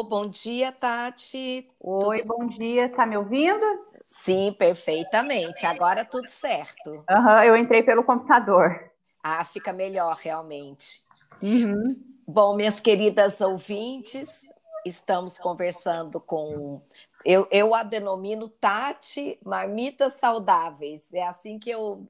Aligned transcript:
bom 0.00 0.26
dia, 0.26 0.72
Tati. 0.72 1.68
Oi, 1.78 2.22
tudo... 2.22 2.28
bom 2.28 2.46
dia. 2.46 2.88
Tá 2.88 3.04
me 3.04 3.18
ouvindo? 3.18 3.64
Sim, 4.06 4.54
perfeitamente. 4.58 5.66
Agora 5.66 6.04
tudo 6.04 6.28
certo. 6.28 7.04
Uhum, 7.10 7.42
eu 7.44 7.56
entrei 7.56 7.82
pelo 7.82 8.02
computador. 8.02 8.90
Ah, 9.22 9.44
fica 9.44 9.72
melhor, 9.72 10.16
realmente. 10.16 11.02
Uhum. 11.42 11.96
Bom, 12.26 12.56
minhas 12.56 12.80
queridas 12.80 13.40
ouvintes, 13.40 14.48
estamos 14.86 15.38
conversando 15.38 16.20
com. 16.20 16.80
Eu, 17.24 17.46
eu 17.50 17.74
a 17.74 17.82
denomino 17.82 18.48
Tati 18.48 19.38
Marmitas 19.44 20.14
Saudáveis. 20.14 21.12
É 21.12 21.26
assim 21.26 21.58
que 21.58 21.70
eu 21.70 22.08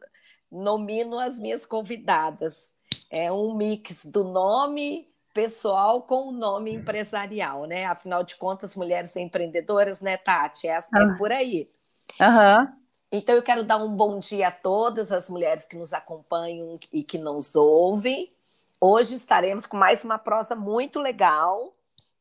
nomino 0.51 1.19
as 1.19 1.41
minhas 1.41 1.67
convidadas. 1.67 2.73
É 3.11 3.33
um 3.33 3.55
mix 3.55 4.05
do 4.05 4.25
nome 4.25 5.12
pessoal 5.33 6.03
com 6.03 6.29
o 6.29 6.33
nome 6.33 6.73
empresarial, 6.73 7.65
né? 7.65 7.87
Afinal 7.87 8.23
de 8.23 8.37
contas, 8.37 8.77
mulheres 8.77 9.15
empreendedoras, 9.17 10.01
né, 10.01 10.17
Tati? 10.17 10.69
É, 10.69 10.77
é 10.79 11.19
por 11.19 11.33
aí. 11.33 11.69
Uhum. 12.21 12.69
Então, 13.11 13.35
eu 13.35 13.43
quero 13.43 13.65
dar 13.65 13.77
um 13.77 13.95
bom 13.95 14.19
dia 14.19 14.49
a 14.49 14.53
todas 14.53 15.13
as 15.13 15.29
mulheres 15.29 15.67
que 15.67 15.77
nos 15.77 15.93
acompanham 15.93 16.79
e 16.93 17.03
que 17.03 17.19
nos 17.19 17.55
ouvem. 17.55 18.33
Hoje 18.81 19.17
estaremos 19.17 19.67
com 19.67 19.77
mais 19.77 20.03
uma 20.03 20.19
prosa 20.19 20.57
muito 20.57 20.99
legal, 20.99 21.75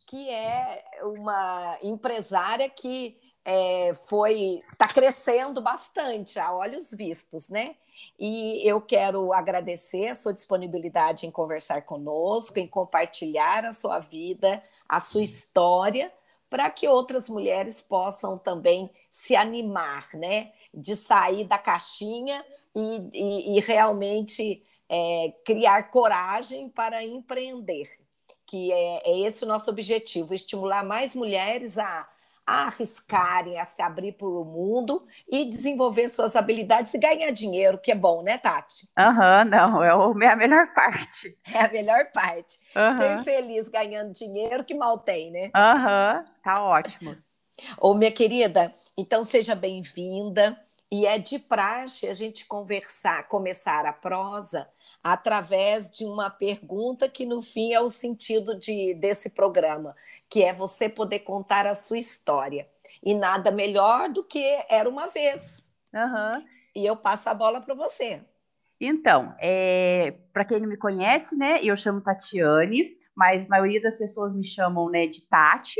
que 0.05 0.29
é 0.29 0.83
uma 1.03 1.77
empresária 1.81 2.69
que 2.69 3.20
é, 3.43 3.93
foi 4.07 4.63
está 4.71 4.87
crescendo 4.87 5.61
bastante 5.61 6.39
a 6.39 6.53
olhos 6.53 6.91
vistos, 6.91 7.49
né? 7.49 7.75
E 8.19 8.67
eu 8.67 8.81
quero 8.81 9.31
agradecer 9.33 10.07
a 10.07 10.15
sua 10.15 10.33
disponibilidade 10.33 11.25
em 11.25 11.31
conversar 11.31 11.83
conosco, 11.83 12.59
em 12.59 12.67
compartilhar 12.67 13.65
a 13.65 13.71
sua 13.71 13.99
vida, 13.99 14.63
a 14.87 14.99
sua 14.99 15.23
história, 15.23 16.11
para 16.49 16.69
que 16.69 16.87
outras 16.87 17.29
mulheres 17.29 17.81
possam 17.81 18.37
também 18.37 18.89
se 19.09 19.35
animar, 19.35 20.09
né? 20.13 20.51
De 20.73 20.95
sair 20.95 21.45
da 21.45 21.57
caixinha 21.57 22.45
e, 22.75 23.09
e, 23.13 23.57
e 23.57 23.59
realmente 23.59 24.63
é, 24.89 25.33
criar 25.45 25.89
coragem 25.89 26.69
para 26.69 27.03
empreender, 27.03 27.89
que 28.45 28.71
é, 28.71 29.09
é 29.09 29.19
esse 29.19 29.43
o 29.43 29.47
nosso 29.47 29.69
objetivo: 29.69 30.33
estimular 30.33 30.83
mais 30.83 31.15
mulheres 31.15 31.77
a 31.77 32.07
a 32.45 32.65
arriscarem, 32.65 33.59
a 33.59 33.63
se 33.63 33.81
abrir 33.81 34.13
para 34.13 34.27
o 34.27 34.43
mundo 34.43 35.05
e 35.29 35.45
desenvolver 35.45 36.07
suas 36.07 36.35
habilidades 36.35 36.93
e 36.93 36.97
ganhar 36.97 37.31
dinheiro, 37.31 37.77
que 37.77 37.91
é 37.91 37.95
bom, 37.95 38.21
né, 38.23 38.37
Tati? 38.37 38.89
Aham, 38.97 39.43
uhum, 39.43 39.49
não, 39.49 39.83
é, 39.83 40.25
é 40.25 40.29
a 40.29 40.35
melhor 40.35 40.73
parte. 40.73 41.37
É 41.53 41.65
a 41.65 41.71
melhor 41.71 42.11
parte. 42.11 42.59
Uhum. 42.75 42.97
Ser 42.97 43.17
feliz 43.23 43.69
ganhando 43.69 44.13
dinheiro, 44.13 44.63
que 44.63 44.73
mal 44.73 44.97
tem, 44.99 45.31
né? 45.31 45.51
Aham, 45.55 46.17
uhum, 46.17 46.33
tá 46.43 46.63
ótimo. 46.63 47.17
Ô, 47.79 47.93
minha 47.93 48.11
querida, 48.11 48.73
então 48.97 49.23
seja 49.23 49.53
bem-vinda. 49.53 50.57
E 50.91 51.05
é 51.05 51.17
de 51.17 51.39
praxe 51.39 52.07
a 52.07 52.13
gente 52.13 52.45
conversar, 52.45 53.27
começar 53.29 53.85
a 53.85 53.93
prosa 53.93 54.67
através 55.01 55.89
de 55.89 56.03
uma 56.03 56.29
pergunta 56.29 57.07
que 57.07 57.25
no 57.25 57.41
fim 57.41 57.73
é 57.73 57.79
o 57.79 57.89
sentido 57.89 58.59
de, 58.59 58.93
desse 58.95 59.29
programa, 59.29 59.95
que 60.29 60.43
é 60.43 60.51
você 60.51 60.89
poder 60.89 61.19
contar 61.19 61.65
a 61.65 61.73
sua 61.73 61.97
história. 61.97 62.67
E 63.01 63.15
nada 63.15 63.49
melhor 63.51 64.09
do 64.09 64.23
que 64.23 64.43
era 64.69 64.89
uma 64.89 65.07
vez. 65.07 65.71
Uhum. 65.93 66.45
E 66.75 66.85
eu 66.85 66.97
passo 66.97 67.29
a 67.29 67.33
bola 67.33 67.61
para 67.61 67.73
você. 67.73 68.21
Então, 68.79 69.33
é, 69.39 70.15
para 70.33 70.43
quem 70.43 70.59
não 70.59 70.67
me 70.67 70.77
conhece, 70.77 71.37
né, 71.37 71.63
eu 71.63 71.77
chamo 71.77 72.01
Tatiane, 72.01 72.97
mas 73.15 73.45
a 73.45 73.49
maioria 73.49 73.81
das 73.81 73.97
pessoas 73.97 74.33
me 74.33 74.43
chamam 74.43 74.89
né, 74.89 75.07
de 75.07 75.21
Tati. 75.21 75.79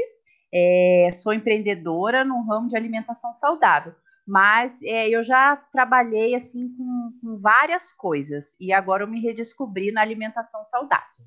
É, 0.53 1.09
sou 1.13 1.33
empreendedora 1.33 2.23
no 2.23 2.43
ramo 2.43 2.67
de 2.67 2.75
alimentação 2.75 3.33
saudável, 3.33 3.93
mas 4.31 4.81
é, 4.81 5.09
eu 5.09 5.25
já 5.25 5.57
trabalhei 5.57 6.33
assim 6.33 6.69
com, 6.69 7.11
com 7.21 7.37
várias 7.37 7.91
coisas 7.91 8.55
e 8.61 8.71
agora 8.71 9.03
eu 9.03 9.07
me 9.07 9.19
redescobri 9.19 9.91
na 9.91 9.99
alimentação 9.99 10.63
saudável. 10.63 11.25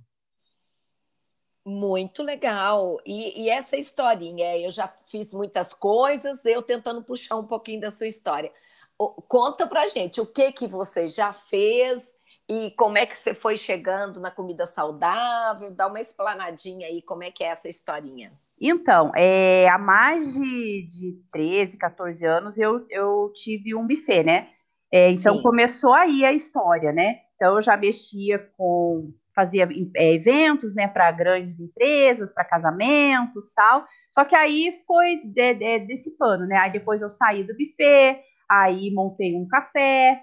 Muito 1.66 2.22
legal. 2.22 2.98
E, 3.04 3.42
e, 3.42 3.50
essa 3.50 3.76
historinha, 3.76 4.56
eu 4.56 4.70
já 4.70 4.88
fiz 5.04 5.34
muitas 5.34 5.74
coisas, 5.74 6.46
eu 6.46 6.62
tentando 6.62 7.04
puxar 7.04 7.36
um 7.36 7.46
pouquinho 7.46 7.82
da 7.82 7.90
sua 7.90 8.06
história. 8.06 8.50
Conta 8.96 9.66
pra 9.66 9.86
gente 9.86 10.18
o 10.22 10.26
que 10.26 10.50
que 10.50 10.66
você 10.66 11.06
já 11.06 11.30
fez 11.30 12.14
e 12.48 12.70
como 12.70 12.96
é 12.96 13.04
que 13.04 13.18
você 13.18 13.34
foi 13.34 13.58
chegando 13.58 14.18
na 14.18 14.30
comida 14.30 14.64
saudável, 14.64 15.70
dá 15.70 15.88
uma 15.88 16.00
explanadinha 16.00 16.86
aí, 16.86 17.02
como 17.02 17.22
é 17.22 17.30
que 17.30 17.44
é 17.44 17.48
essa 17.48 17.68
historinha. 17.68 18.32
Então, 18.66 19.12
é, 19.14 19.68
há 19.68 19.76
mais 19.76 20.32
de, 20.32 20.88
de 20.88 21.22
13, 21.30 21.76
14 21.76 22.24
anos 22.24 22.58
eu, 22.58 22.86
eu 22.88 23.30
tive 23.34 23.74
um 23.74 23.86
buffet, 23.86 24.24
né? 24.24 24.48
É, 24.90 25.10
então 25.10 25.36
Sim. 25.36 25.42
começou 25.42 25.92
aí 25.92 26.24
a 26.24 26.32
história, 26.32 26.90
né? 26.90 27.20
Então 27.34 27.56
eu 27.56 27.62
já 27.62 27.76
mexia 27.76 28.38
com 28.56 29.12
fazia 29.34 29.68
é, 29.96 30.14
eventos, 30.14 30.74
né, 30.74 30.88
para 30.88 31.10
grandes 31.12 31.60
empresas, 31.60 32.32
para 32.32 32.44
casamentos, 32.44 33.52
tal. 33.52 33.84
Só 34.10 34.24
que 34.24 34.34
aí 34.34 34.82
foi 34.86 35.16
de, 35.24 35.54
de, 35.54 35.80
desse 35.80 36.16
pano, 36.16 36.46
né? 36.46 36.56
Aí 36.56 36.72
depois 36.72 37.02
eu 37.02 37.10
saí 37.10 37.44
do 37.44 37.52
buffet, 37.52 38.22
aí 38.48 38.90
montei 38.94 39.34
um 39.36 39.46
café, 39.46 40.22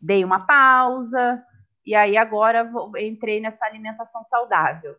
dei 0.00 0.24
uma 0.24 0.46
pausa 0.46 1.44
e 1.84 1.94
aí 1.94 2.16
agora 2.16 2.64
vou, 2.64 2.96
entrei 2.96 3.40
nessa 3.40 3.66
alimentação 3.66 4.24
saudável. 4.24 4.96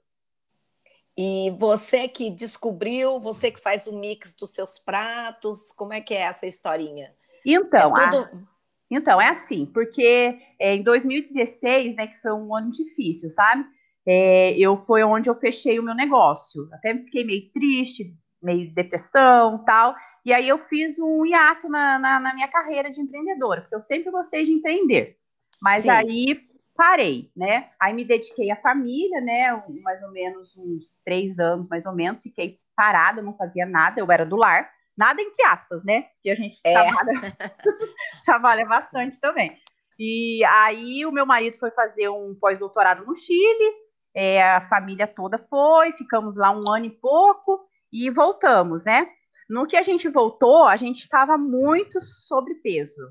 E 1.21 1.51
você 1.57 2.07
que 2.07 2.29
descobriu, 2.29 3.19
você 3.19 3.51
que 3.51 3.59
faz 3.59 3.87
o 3.87 3.99
mix 3.99 4.33
dos 4.33 4.51
seus 4.51 4.79
pratos, 4.79 5.69
como 5.73 5.91
é 5.91 5.99
que 5.99 6.13
é 6.13 6.21
essa 6.21 6.47
historinha? 6.47 7.13
Então, 7.45 7.93
é 7.97 8.09
tudo... 8.09 8.23
a 8.23 8.49
então, 8.89 9.19
é 9.19 9.27
assim, 9.27 9.65
porque 9.65 10.39
é, 10.57 10.75
em 10.75 10.81
2016, 10.81 11.97
né, 11.97 12.07
que 12.07 12.21
foi 12.21 12.31
um 12.31 12.55
ano 12.55 12.71
difícil, 12.71 13.27
sabe? 13.29 13.65
É, 14.05 14.57
eu 14.57 14.77
foi 14.77 15.03
onde 15.03 15.29
eu 15.29 15.35
fechei 15.35 15.77
o 15.77 15.83
meu 15.83 15.93
negócio. 15.93 16.69
Até 16.71 16.95
fiquei 16.95 17.25
meio 17.25 17.51
triste, 17.51 18.15
meio 18.41 18.73
depressão 18.73 19.61
tal. 19.65 19.93
E 20.23 20.31
aí 20.31 20.47
eu 20.47 20.57
fiz 20.57 20.99
um 20.99 21.25
hiato 21.25 21.67
na, 21.67 21.99
na, 21.99 22.19
na 22.21 22.33
minha 22.33 22.47
carreira 22.47 22.89
de 22.89 23.01
empreendedora, 23.01 23.61
porque 23.61 23.75
eu 23.75 23.81
sempre 23.81 24.09
gostei 24.09 24.45
de 24.45 24.53
empreender. 24.53 25.17
Mas 25.61 25.83
Sim. 25.83 25.89
aí 25.89 26.48
parei, 26.79 27.29
né? 27.35 27.69
Aí 27.77 27.93
me 27.93 28.05
dediquei 28.05 28.49
à 28.51 28.55
família, 28.55 29.19
né? 29.19 29.51
Mais 29.83 30.01
ou 30.01 30.11
menos 30.13 30.55
uns 30.55 30.97
três 31.03 31.37
anos, 31.37 31.67
mais 31.67 31.85
ou 31.85 31.93
menos, 31.93 32.23
fiquei 32.23 32.57
parada, 32.73 33.21
não 33.21 33.35
fazia 33.35 33.65
nada, 33.65 33.99
eu 33.99 34.09
era 34.09 34.25
do 34.25 34.37
lar. 34.37 34.71
Nada 34.97 35.21
entre 35.21 35.45
aspas, 35.45 35.83
né? 35.83 36.05
Que 36.23 36.29
a 36.29 36.35
gente 36.35 36.57
é. 36.63 36.71
trabalha, 36.71 37.11
trabalha 38.23 38.65
bastante 38.65 39.19
também. 39.19 39.57
E 39.99 40.41
aí 40.45 41.05
o 41.05 41.11
meu 41.11 41.25
marido 41.25 41.57
foi 41.57 41.69
fazer 41.71 42.07
um 42.07 42.33
pós-doutorado 42.39 43.05
no 43.05 43.13
Chile, 43.13 43.73
é, 44.15 44.41
a 44.41 44.61
família 44.61 45.05
toda 45.05 45.37
foi, 45.37 45.91
ficamos 45.91 46.37
lá 46.37 46.49
um 46.49 46.69
ano 46.71 46.85
e 46.85 46.89
pouco 46.89 47.59
e 47.91 48.09
voltamos, 48.09 48.85
né? 48.85 49.05
No 49.49 49.67
que 49.67 49.75
a 49.75 49.81
gente 49.81 50.07
voltou, 50.07 50.63
a 50.63 50.77
gente 50.77 50.99
estava 50.99 51.37
muito 51.37 51.99
sobrepeso. 51.99 53.01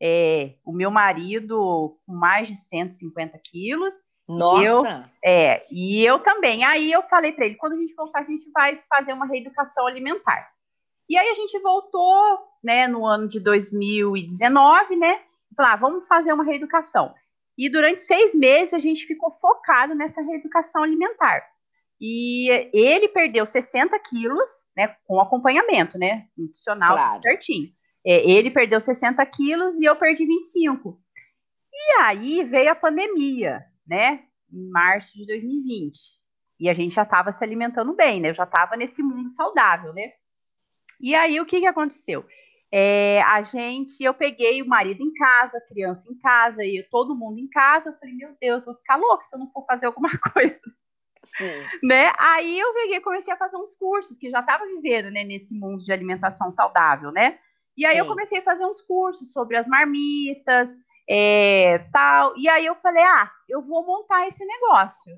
É, 0.00 0.54
o 0.64 0.72
meu 0.72 0.90
marido 0.90 1.98
com 2.06 2.12
mais 2.12 2.48
de 2.48 2.56
150 2.56 3.38
quilos. 3.38 3.94
Nossa! 4.28 4.62
E 4.62 4.66
eu, 4.66 5.04
é, 5.24 5.60
e 5.72 6.04
eu 6.04 6.18
também. 6.18 6.64
Aí 6.64 6.92
eu 6.92 7.02
falei 7.04 7.32
para 7.32 7.46
ele: 7.46 7.56
quando 7.56 7.72
a 7.72 7.76
gente 7.76 7.94
voltar, 7.94 8.20
a 8.20 8.24
gente 8.24 8.50
vai 8.50 8.80
fazer 8.88 9.12
uma 9.12 9.26
reeducação 9.26 9.86
alimentar. 9.86 10.50
E 11.08 11.16
aí 11.16 11.28
a 11.30 11.34
gente 11.34 11.58
voltou, 11.60 12.38
né, 12.62 12.86
no 12.86 13.06
ano 13.06 13.26
de 13.26 13.40
2019, 13.40 14.94
né, 14.96 15.22
falar, 15.56 15.72
ah, 15.72 15.76
vamos 15.76 16.06
fazer 16.06 16.32
uma 16.32 16.44
reeducação. 16.44 17.14
E 17.56 17.68
durante 17.68 18.02
seis 18.02 18.34
meses 18.34 18.74
a 18.74 18.78
gente 18.78 19.06
ficou 19.06 19.36
focado 19.40 19.94
nessa 19.94 20.22
reeducação 20.22 20.82
alimentar. 20.82 21.42
E 22.00 22.48
ele 22.72 23.08
perdeu 23.08 23.44
60 23.44 23.98
quilos, 24.00 24.48
né, 24.76 24.94
com 25.06 25.20
acompanhamento, 25.20 25.98
né, 25.98 26.28
nutricional 26.36 26.94
claro. 26.94 27.22
certinho. 27.22 27.72
É, 28.06 28.30
ele 28.30 28.50
perdeu 28.50 28.80
60 28.80 29.24
quilos 29.26 29.78
e 29.80 29.84
eu 29.84 29.96
perdi 29.96 30.24
25. 30.26 31.00
E 31.72 32.00
aí 32.00 32.44
veio 32.44 32.70
a 32.70 32.74
pandemia, 32.74 33.64
né, 33.86 34.24
em 34.52 34.70
março 34.70 35.12
de 35.14 35.26
2020. 35.26 35.98
E 36.60 36.68
a 36.68 36.74
gente 36.74 36.94
já 36.94 37.02
estava 37.02 37.30
se 37.30 37.44
alimentando 37.44 37.94
bem, 37.94 38.20
né, 38.20 38.30
eu 38.30 38.34
já 38.34 38.44
estava 38.44 38.76
nesse 38.76 39.02
mundo 39.02 39.28
saudável, 39.28 39.92
né. 39.92 40.12
E 41.00 41.14
aí, 41.14 41.40
o 41.40 41.46
que, 41.46 41.60
que 41.60 41.66
aconteceu? 41.66 42.26
É, 42.70 43.22
a 43.22 43.40
gente, 43.42 44.02
eu 44.02 44.12
peguei 44.12 44.60
o 44.60 44.68
marido 44.68 45.02
em 45.02 45.12
casa, 45.14 45.58
a 45.58 45.66
criança 45.66 46.10
em 46.10 46.18
casa, 46.18 46.64
e 46.64 46.82
todo 46.90 47.14
mundo 47.14 47.38
em 47.38 47.48
casa. 47.48 47.90
Eu 47.90 47.98
falei, 47.98 48.14
meu 48.14 48.36
Deus, 48.40 48.64
vou 48.64 48.74
ficar 48.74 48.96
louca 48.96 49.24
se 49.24 49.34
eu 49.34 49.40
não 49.40 49.50
for 49.50 49.64
fazer 49.64 49.86
alguma 49.86 50.08
coisa. 50.32 50.60
Sim. 51.24 51.62
Né? 51.82 52.12
Aí 52.18 52.58
eu 52.58 52.72
peguei, 52.74 53.00
comecei 53.00 53.32
a 53.32 53.38
fazer 53.38 53.56
uns 53.56 53.74
cursos 53.74 54.18
que 54.18 54.30
já 54.30 54.40
estava 54.40 54.66
vivendo 54.66 55.10
né, 55.10 55.24
nesse 55.24 55.54
mundo 55.58 55.82
de 55.82 55.92
alimentação 55.92 56.50
saudável, 56.50 57.10
né? 57.10 57.38
E 57.78 57.86
aí 57.86 57.92
Sim. 57.92 58.00
eu 58.00 58.06
comecei 58.06 58.40
a 58.40 58.42
fazer 58.42 58.66
uns 58.66 58.80
cursos 58.82 59.32
sobre 59.32 59.56
as 59.56 59.68
marmitas, 59.68 60.68
é, 61.08 61.78
tal. 61.92 62.36
E 62.36 62.48
aí 62.48 62.66
eu 62.66 62.74
falei, 62.74 63.04
ah, 63.04 63.30
eu 63.48 63.62
vou 63.62 63.86
montar 63.86 64.26
esse 64.26 64.44
negócio, 64.44 65.16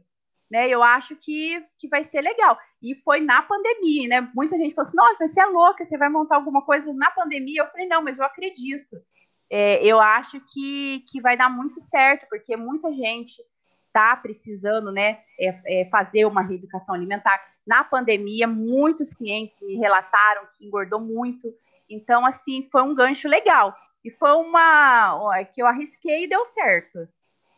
né? 0.50 0.68
Eu 0.68 0.82
acho 0.82 1.16
que, 1.16 1.64
que 1.78 1.88
vai 1.88 2.04
ser 2.04 2.20
legal. 2.20 2.58
E 2.82 2.94
foi 2.96 3.18
na 3.20 3.40
pandemia, 3.40 4.08
né? 4.08 4.30
Muita 4.34 4.58
gente 4.58 4.74
falou 4.74 4.86
assim: 4.86 4.96
nossa, 4.96 5.16
mas 5.20 5.32
você 5.32 5.40
é 5.40 5.46
louca, 5.46 5.84
você 5.84 5.96
vai 5.96 6.10
montar 6.10 6.36
alguma 6.36 6.60
coisa 6.62 6.92
na 6.92 7.10
pandemia? 7.10 7.62
Eu 7.62 7.68
falei: 7.68 7.88
não, 7.88 8.02
mas 8.02 8.18
eu 8.18 8.26
acredito. 8.26 9.00
É, 9.48 9.82
eu 9.82 9.98
acho 9.98 10.38
que, 10.52 11.02
que 11.10 11.18
vai 11.20 11.36
dar 11.36 11.48
muito 11.48 11.80
certo, 11.80 12.26
porque 12.28 12.56
muita 12.56 12.92
gente 12.92 13.42
está 13.86 14.14
precisando 14.16 14.92
né, 14.92 15.18
é, 15.38 15.80
é, 15.80 15.84
fazer 15.86 16.26
uma 16.26 16.42
reeducação 16.42 16.94
alimentar. 16.94 17.40
Na 17.66 17.82
pandemia, 17.82 18.46
muitos 18.46 19.14
clientes 19.14 19.60
me 19.62 19.76
relataram 19.76 20.46
que 20.56 20.66
engordou 20.66 21.00
muito. 21.00 21.52
Então, 21.90 22.24
assim, 22.24 22.68
foi 22.70 22.82
um 22.82 22.94
gancho 22.94 23.28
legal. 23.28 23.74
E 24.04 24.10
foi 24.10 24.32
uma 24.32 25.44
que 25.52 25.60
eu 25.60 25.66
arrisquei 25.66 26.24
e 26.24 26.28
deu 26.28 26.46
certo. 26.46 27.08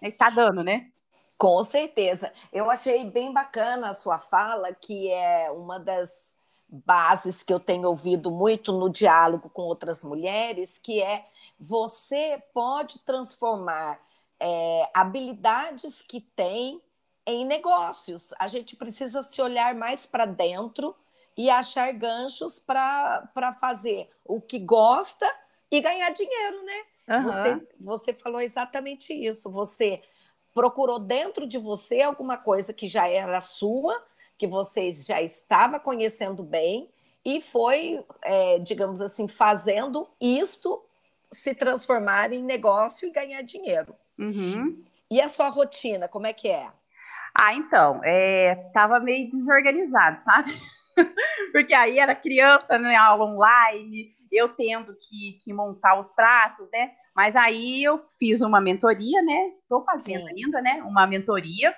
Está 0.01 0.31
dando, 0.31 0.65
né? 0.65 0.91
Com 1.37 1.63
certeza. 1.63 2.33
Eu 2.53 2.71
achei 2.71 3.05
bem 3.05 3.33
bacana 3.33 3.91
a 3.91 3.95
sua 3.95 4.19
fala, 4.19 4.73
que 4.73 5.11
é 5.11 5.51
uma 5.51 5.79
das 5.79 6.35
bases 6.69 7.43
que 7.43 7.53
eu 7.53 7.61
tenho 7.61 7.89
ouvido 7.89 8.31
muito 8.31 8.73
no 8.73 8.89
diálogo 8.89 9.51
com 9.51 9.63
outras 9.63 10.03
mulheres, 10.03 10.79
que 10.79 11.03
é 11.03 11.27
você 11.61 12.43
pode 12.55 13.01
transformar 13.01 14.01
é, 14.41 14.91
habilidades 14.95 16.01
que 16.01 16.21
tem 16.21 16.81
em 17.27 17.45
negócios. 17.45 18.33
A 18.39 18.47
gente 18.47 18.75
precisa 18.75 19.23
se 19.23 19.41
olhar 19.43 19.75
mais 19.75 20.07
para 20.07 20.25
dentro 20.25 20.97
e 21.37 21.49
achar 21.51 21.93
ganchos 21.93 22.61
para 22.61 23.57
fazer 23.61 24.11
o 24.25 24.41
que 24.41 24.59
gosta 24.59 25.31
e 25.71 25.81
ganhar 25.81 26.11
dinheiro, 26.11 26.65
né? 26.65 26.83
Uhum. 27.09 27.23
Você, 27.23 27.67
você 27.81 28.13
falou 28.13 28.41
exatamente 28.41 29.13
isso. 29.13 29.51
Você 29.51 30.03
procurou 30.55 30.99
dentro 30.99 31.47
de 31.47 31.59
você 31.59 32.03
alguma 32.03 32.37
coisa 32.37 32.73
que 32.73 32.87
já 32.87 33.09
era 33.09 33.41
sua, 33.41 34.03
que 34.39 34.47
você 34.47 34.91
já 34.91 35.23
estava 35.23 35.81
conhecendo 35.81 36.43
bem, 36.43 36.89
e 37.25 37.41
foi, 37.41 38.05
é, 38.23 38.59
digamos 38.59 39.01
assim, 39.01 39.29
fazendo 39.29 40.09
isto 40.21 40.83
se 41.31 41.55
transformar 41.55 42.33
em 42.33 42.43
negócio 42.43 43.09
e 43.09 43.13
ganhar 43.13 43.43
dinheiro. 43.43 43.95
Uhum. 44.19 44.83
E 45.11 45.21
a 45.21 45.29
sua 45.29 45.49
rotina, 45.49 46.09
como 46.09 46.27
é 46.27 46.33
que 46.33 46.49
é? 46.49 46.69
Ah, 47.35 47.55
então, 47.55 48.01
é, 48.05 48.55
tava 48.75 49.01
meio 49.01 49.31
desorganizado, 49.31 50.21
sabe? 50.21 50.53
Porque 51.53 51.75
aí 51.75 51.99
era 51.99 52.15
criança, 52.15 52.79
né, 52.79 52.97
aula 52.97 53.25
online, 53.25 54.15
eu 54.31 54.49
tendo 54.49 54.95
que, 54.95 55.39
que 55.43 55.53
montar 55.53 55.99
os 55.99 56.13
pratos, 56.13 56.69
né? 56.73 56.93
Mas 57.15 57.37
aí 57.37 57.85
eu 57.85 57.99
fiz 58.19 58.41
uma 58.41 58.61
mentoria, 58.61 59.23
né? 59.23 59.53
Estou 59.63 59.85
fazendo 59.85 60.27
Sim. 60.29 60.45
ainda, 60.45 60.63
né? 60.63 60.83
Uma 60.83 61.07
mentoria 61.07 61.75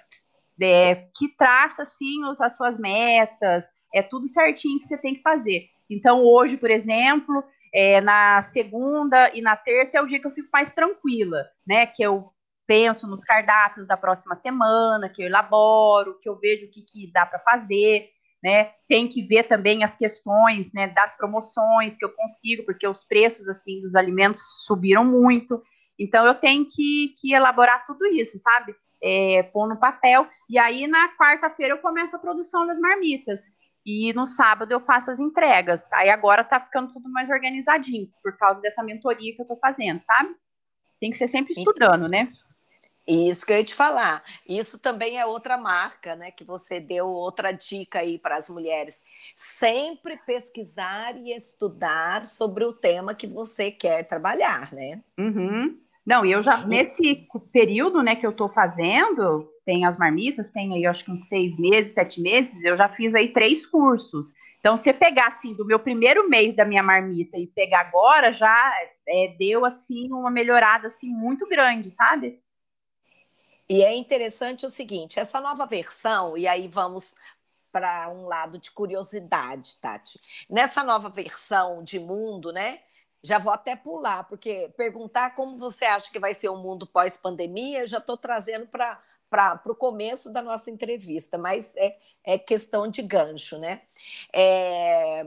é, 0.61 1.09
que 1.17 1.29
traça, 1.37 1.83
assim, 1.83 2.21
as 2.41 2.57
suas 2.57 2.79
metas, 2.79 3.69
é 3.93 4.03
tudo 4.03 4.29
certinho 4.29 4.79
que 4.79 4.87
você 4.87 4.97
tem 4.97 5.15
que 5.15 5.23
fazer. 5.23 5.67
Então, 5.91 6.25
hoje, 6.25 6.57
por 6.57 6.71
exemplo, 6.71 7.43
é, 7.73 8.01
na 8.01 8.41
segunda 8.41 9.31
e 9.35 9.43
na 9.43 9.57
terça 9.57 9.99
é 9.99 10.01
o 10.01 10.07
dia 10.07 10.21
que 10.21 10.27
eu 10.27 10.31
fico 10.31 10.49
mais 10.53 10.71
tranquila, 10.71 11.45
né? 11.67 11.87
Que 11.87 12.03
eu 12.03 12.31
penso 12.67 13.07
nos 13.07 13.25
cardápios 13.25 13.87
da 13.87 13.97
próxima 13.97 14.35
semana, 14.35 15.09
que 15.09 15.23
eu 15.23 15.27
elaboro, 15.27 16.19
que 16.21 16.29
eu 16.29 16.39
vejo 16.39 16.67
o 16.67 16.71
que, 16.71 16.83
que 16.83 17.13
dá 17.13 17.27
para 17.27 17.39
fazer 17.41 18.14
né? 18.45 18.73
Tem 18.87 19.09
que 19.09 19.23
ver 19.23 19.45
também 19.45 19.83
as 19.83 19.97
questões, 19.97 20.71
né, 20.75 20.89
das 20.89 21.17
promoções 21.17 21.97
que 21.97 22.05
eu 22.05 22.11
consigo, 22.11 22.63
porque 22.67 22.87
os 22.87 23.03
preços 23.03 23.49
assim 23.49 23.81
dos 23.81 23.97
alimentos 23.97 24.43
subiram 24.67 25.03
muito. 25.03 25.63
Então 25.99 26.27
eu 26.27 26.35
tenho 26.35 26.67
que, 26.67 27.15
que 27.19 27.33
elaborar 27.33 27.87
tudo 27.87 28.05
isso, 28.05 28.39
sabe? 28.39 28.77
É, 29.03 29.43
pôr 29.45 29.67
no 29.67 29.79
papel. 29.81 30.29
E 30.47 30.59
aí 30.59 30.87
na 30.87 31.09
quarta-feira 31.17 31.73
eu 31.73 31.79
começo 31.79 32.15
a 32.15 32.19
produção 32.19 32.67
das 32.67 32.79
marmitas. 32.79 33.41
E 33.87 34.13
no 34.13 34.27
sábado 34.27 34.73
eu 34.73 34.81
faço 34.81 35.11
as 35.11 35.21
entregas. 35.21 35.91
Aí 35.95 36.11
agora 36.11 36.45
tá 36.45 36.61
ficando 36.61 36.93
tudo 36.93 37.11
mais 37.11 37.31
organizadinho, 37.31 38.11
por 38.23 38.37
causa 38.37 38.61
dessa 38.61 38.83
mentoria 38.83 39.35
que 39.35 39.41
eu 39.41 39.47
tô 39.47 39.57
fazendo, 39.57 39.99
sabe? 39.99 40.35
Tem 41.01 41.11
que 41.11 41.17
ser 41.17 41.29
sempre 41.29 41.55
estudando, 41.55 42.09
né? 42.09 42.31
Isso 43.07 43.45
que 43.45 43.53
eu 43.53 43.59
ia 43.59 43.65
te 43.65 43.75
falar. 43.75 44.25
Isso 44.49 44.79
também 44.79 45.19
é 45.19 45.27
outra 45.27 45.59
marca, 45.59 46.17
né? 46.17 46.31
Que 46.31 46.43
você 46.43 46.81
deu 46.81 47.07
outra 47.07 47.53
dica 47.53 47.99
aí 47.99 48.19
para 48.19 48.37
as 48.37 48.49
mulheres. 48.49 49.03
Sempre 49.37 50.17
pesquisar 50.27 51.17
e 51.17 51.35
estudar 51.35 52.25
sobre 52.27 52.65
o 52.65 52.73
tema 52.73 53.15
que 53.15 53.27
você 53.27 53.71
quer 53.71 54.05
trabalhar, 54.05 54.73
né? 54.73 55.03
Uhum. 55.19 55.79
Não, 56.07 56.25
e 56.25 56.33
eu 56.33 56.43
já, 56.43 56.59
nesse 56.67 57.27
período, 57.51 58.03
né, 58.03 58.15
que 58.15 58.27
eu 58.27 58.31
estou 58.31 58.49
fazendo, 58.51 59.49
tem 59.65 59.87
as 59.87 59.97
marmitas, 59.97 60.51
tem 60.51 60.75
aí, 60.75 60.85
acho 60.85 61.03
que 61.03 61.11
uns 61.11 61.29
seis 61.29 61.59
meses, 61.59 61.95
sete 61.95 62.21
meses, 62.21 62.63
eu 62.63 62.77
já 62.77 62.91
fiz 62.91 63.15
aí 63.15 63.33
três 63.33 63.65
cursos. 63.65 64.35
Então, 64.61 64.77
se 64.77 64.93
pegar, 64.93 65.29
assim, 65.29 65.55
do 65.55 65.65
meu 65.65 65.79
primeiro 65.79 66.29
mês 66.29 66.55
da 66.55 66.65
minha 66.65 66.83
marmita 66.83 67.39
e 67.39 67.47
pegar 67.47 67.81
agora, 67.81 68.33
já 68.33 68.73
é, 69.07 69.29
deu, 69.39 69.65
assim, 69.65 70.11
uma 70.13 70.31
melhorada, 70.31 70.87
assim, 70.87 71.09
muito 71.09 71.47
grande, 71.49 71.91
sabe? 71.91 72.39
E 73.69 73.83
é 73.83 73.95
interessante 73.95 74.67
o 74.67 74.69
seguinte: 74.69 75.19
essa 75.19 75.41
nova 75.41 75.67
versão, 75.67 76.37
e 76.37 76.47
aí 76.47 76.69
vamos 76.69 77.15
para 77.73 78.09
um 78.09 78.27
lado 78.27 78.59
de 78.59 78.71
curiosidade, 78.71 79.77
Tati. 79.81 80.21
Nessa 80.49 80.85
nova 80.85 81.09
versão 81.09 81.83
de 81.83 81.99
mundo, 81.99 82.53
né? 82.53 82.81
Já 83.23 83.39
vou 83.39 83.53
até 83.53 83.75
pular, 83.75 84.25
porque 84.25 84.71
perguntar 84.77 85.35
como 85.35 85.57
você 85.57 85.85
acha 85.85 86.11
que 86.11 86.19
vai 86.21 86.35
ser 86.35 86.51
o 86.51 86.57
mundo 86.57 86.87
pós-pandemia, 86.87 87.87
já 87.87 87.99
estou 87.99 88.17
trazendo 88.17 88.67
para 88.67 89.01
para 89.31 89.61
o 89.65 89.75
começo 89.75 90.31
da 90.31 90.41
nossa 90.41 90.71
entrevista, 90.71 91.37
mas 91.37 91.75
é, 91.75 91.97
é 92.23 92.39
questão 92.39 92.87
de 92.87 93.03
gancho, 93.03 93.59
né? 93.59 93.83
É, 94.33 95.27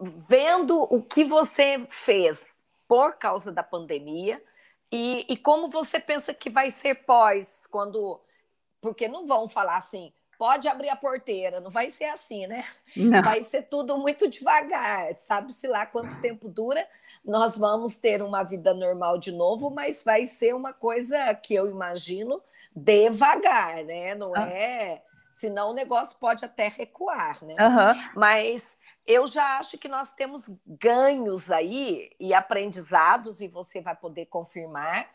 vendo 0.00 0.82
o 0.82 1.00
que 1.00 1.22
você 1.22 1.86
fez 1.88 2.44
por 2.88 3.16
causa 3.16 3.52
da 3.52 3.62
pandemia, 3.62 4.42
e, 4.94 5.26
e 5.28 5.36
como 5.36 5.68
você 5.68 5.98
pensa 5.98 6.32
que 6.32 6.48
vai 6.48 6.70
ser 6.70 6.94
pós, 7.04 7.66
quando. 7.68 8.20
Porque 8.80 9.08
não 9.08 9.26
vão 9.26 9.48
falar 9.48 9.76
assim, 9.76 10.12
pode 10.38 10.68
abrir 10.68 10.88
a 10.88 10.94
porteira, 10.94 11.60
não 11.60 11.68
vai 11.68 11.90
ser 11.90 12.04
assim, 12.04 12.46
né? 12.46 12.64
Não. 12.96 13.20
Vai 13.20 13.42
ser 13.42 13.62
tudo 13.62 13.98
muito 13.98 14.28
devagar, 14.30 15.12
sabe-se 15.16 15.66
lá 15.66 15.84
quanto 15.84 16.20
tempo 16.20 16.48
dura. 16.48 16.86
Nós 17.24 17.58
vamos 17.58 17.96
ter 17.96 18.22
uma 18.22 18.44
vida 18.44 18.72
normal 18.72 19.18
de 19.18 19.32
novo, 19.32 19.68
mas 19.68 20.04
vai 20.04 20.26
ser 20.26 20.54
uma 20.54 20.72
coisa 20.72 21.34
que 21.34 21.54
eu 21.54 21.68
imagino 21.68 22.40
devagar, 22.76 23.82
né? 23.82 24.14
Não 24.14 24.32
ah. 24.32 24.48
é. 24.48 25.02
Senão 25.32 25.70
o 25.70 25.74
negócio 25.74 26.16
pode 26.20 26.44
até 26.44 26.68
recuar, 26.68 27.44
né? 27.44 27.56
Uhum. 27.58 28.10
Mas 28.14 28.76
eu 29.06 29.26
já 29.26 29.58
acho 29.58 29.76
que 29.76 29.88
nós 29.88 30.12
temos 30.12 30.50
ganhos 30.66 31.50
aí 31.50 32.10
e 32.18 32.32
aprendizados, 32.32 33.40
e 33.40 33.48
você 33.48 33.80
vai 33.80 33.94
poder 33.94 34.26
confirmar, 34.26 35.08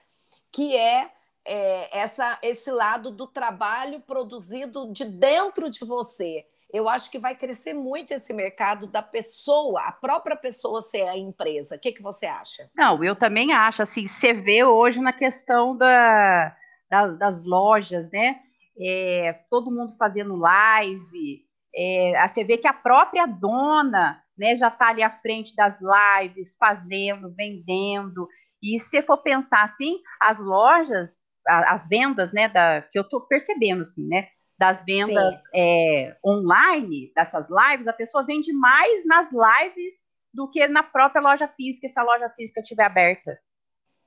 que 0.51 0.75
é, 0.75 1.10
é 1.46 2.00
essa, 2.00 2.38
esse 2.41 2.72
lado 2.72 3.10
do 3.12 3.25
trabalho 3.25 4.00
produzido 4.01 4.91
de 4.91 5.05
dentro 5.05 5.69
de 5.69 5.84
você. 5.84 6.46
Eu 6.72 6.88
acho 6.88 7.10
que 7.10 7.17
vai 7.17 7.36
crescer 7.36 7.74
muito 7.74 8.13
esse 8.13 8.31
mercado 8.31 8.86
da 8.86 9.01
pessoa, 9.01 9.81
a 9.81 9.91
própria 9.91 10.36
pessoa 10.36 10.81
ser 10.81 11.08
a 11.08 11.17
empresa. 11.17 11.75
O 11.75 11.79
que, 11.79 11.91
que 11.91 12.01
você 12.01 12.27
acha? 12.27 12.69
Não, 12.75 13.03
eu 13.03 13.15
também 13.15 13.51
acho. 13.51 13.81
Assim, 13.81 14.05
você 14.05 14.34
vê 14.34 14.63
hoje 14.63 15.01
na 15.01 15.12
questão 15.12 15.75
da, 15.75 16.55
das, 16.88 17.17
das 17.17 17.43
lojas, 17.43 18.12
né? 18.12 18.39
É, 18.79 19.34
todo 19.50 19.72
mundo 19.72 19.96
fazendo 19.98 20.36
live, 20.36 21.43
é, 21.76 22.28
você 22.28 22.44
vê 22.44 22.58
que 22.58 22.68
a 22.68 22.74
própria 22.74 23.26
dona 23.26 24.22
né, 24.38 24.56
já 24.56 24.70
está 24.70 24.90
ali 24.90 25.04
à 25.04 25.12
frente 25.12 25.56
das 25.56 25.80
lives, 25.82 26.56
fazendo, 26.58 27.34
vendendo. 27.36 28.28
E 28.64 28.80
se 28.80 29.02
for 29.02 29.18
pensar 29.18 29.64
assim, 29.64 30.00
as 30.22 30.40
lojas, 30.40 31.26
as 31.48 31.88
vendas, 31.88 32.34
né, 32.34 32.48
da, 32.48 32.82
que 32.82 32.98
eu 32.98 33.04
estou 33.04 33.22
percebendo 33.22 33.82
assim, 33.82 34.08
né, 34.08 34.30
das 34.58 34.84
vendas 34.84 35.40
é, 35.54 36.16
online, 36.26 37.12
dessas 37.16 37.50
lives, 37.50 37.88
a 37.88 37.94
pessoa 37.94 38.26
vende 38.26 38.52
mais 38.52 39.06
nas 39.06 39.30
lives 39.32 40.06
do 40.34 40.50
que 40.50 40.68
na 40.68 40.84
própria 40.84 41.22
loja 41.22 41.48
física, 41.48 41.88
se 41.88 42.00
a 42.00 42.04
loja 42.04 42.30
física 42.30 42.62
estiver 42.62 42.84
aberta. 42.84 43.40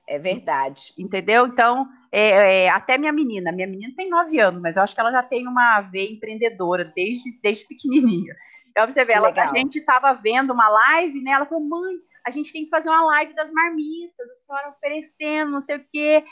É 0.07 0.19
verdade. 0.19 0.93
Entendeu? 0.97 1.47
Então, 1.47 1.87
é, 2.15 2.65
é, 2.65 2.69
até 2.69 2.95
minha 2.95 3.11
menina, 3.11 3.51
minha 3.51 3.65
menina 3.65 3.91
tem 3.97 4.07
nove 4.07 4.37
anos, 4.39 4.59
mas 4.59 4.77
eu 4.77 4.83
acho 4.83 4.93
que 4.93 5.01
ela 5.01 5.11
já 5.11 5.23
tem 5.23 5.47
uma 5.47 5.81
veia 5.81 6.11
empreendedora 6.11 6.85
desde, 6.95 7.31
desde 7.41 7.65
pequenininha. 7.65 8.35
Então, 8.69 8.85
você 8.85 9.03
vê, 9.03 9.13
ela, 9.13 9.29
a 9.29 9.55
gente 9.55 9.79
estava 9.79 10.13
vendo 10.13 10.53
uma 10.53 10.69
live, 10.69 11.23
né? 11.23 11.31
Ela 11.31 11.47
falou, 11.47 11.67
mãe, 11.67 11.95
a 12.23 12.29
gente 12.29 12.53
tem 12.53 12.65
que 12.65 12.69
fazer 12.69 12.89
uma 12.89 13.03
live 13.05 13.33
das 13.33 13.51
marmitas, 13.51 14.29
a 14.29 14.33
senhora 14.35 14.69
oferecendo, 14.69 15.51
não 15.51 15.61
sei 15.61 15.77
o 15.77 15.85
quê. 15.91 16.23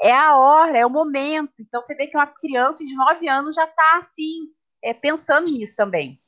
É 0.00 0.12
a 0.12 0.36
hora, 0.36 0.76
é 0.76 0.84
o 0.84 0.90
momento. 0.90 1.52
Então, 1.60 1.80
você 1.80 1.94
vê 1.94 2.08
que 2.08 2.16
uma 2.16 2.26
criança 2.26 2.84
de 2.84 2.94
nove 2.96 3.28
anos 3.28 3.54
já 3.54 3.64
está, 3.64 3.98
assim, 3.98 4.48
é, 4.82 4.92
pensando 4.92 5.52
nisso 5.52 5.76
também. 5.76 6.20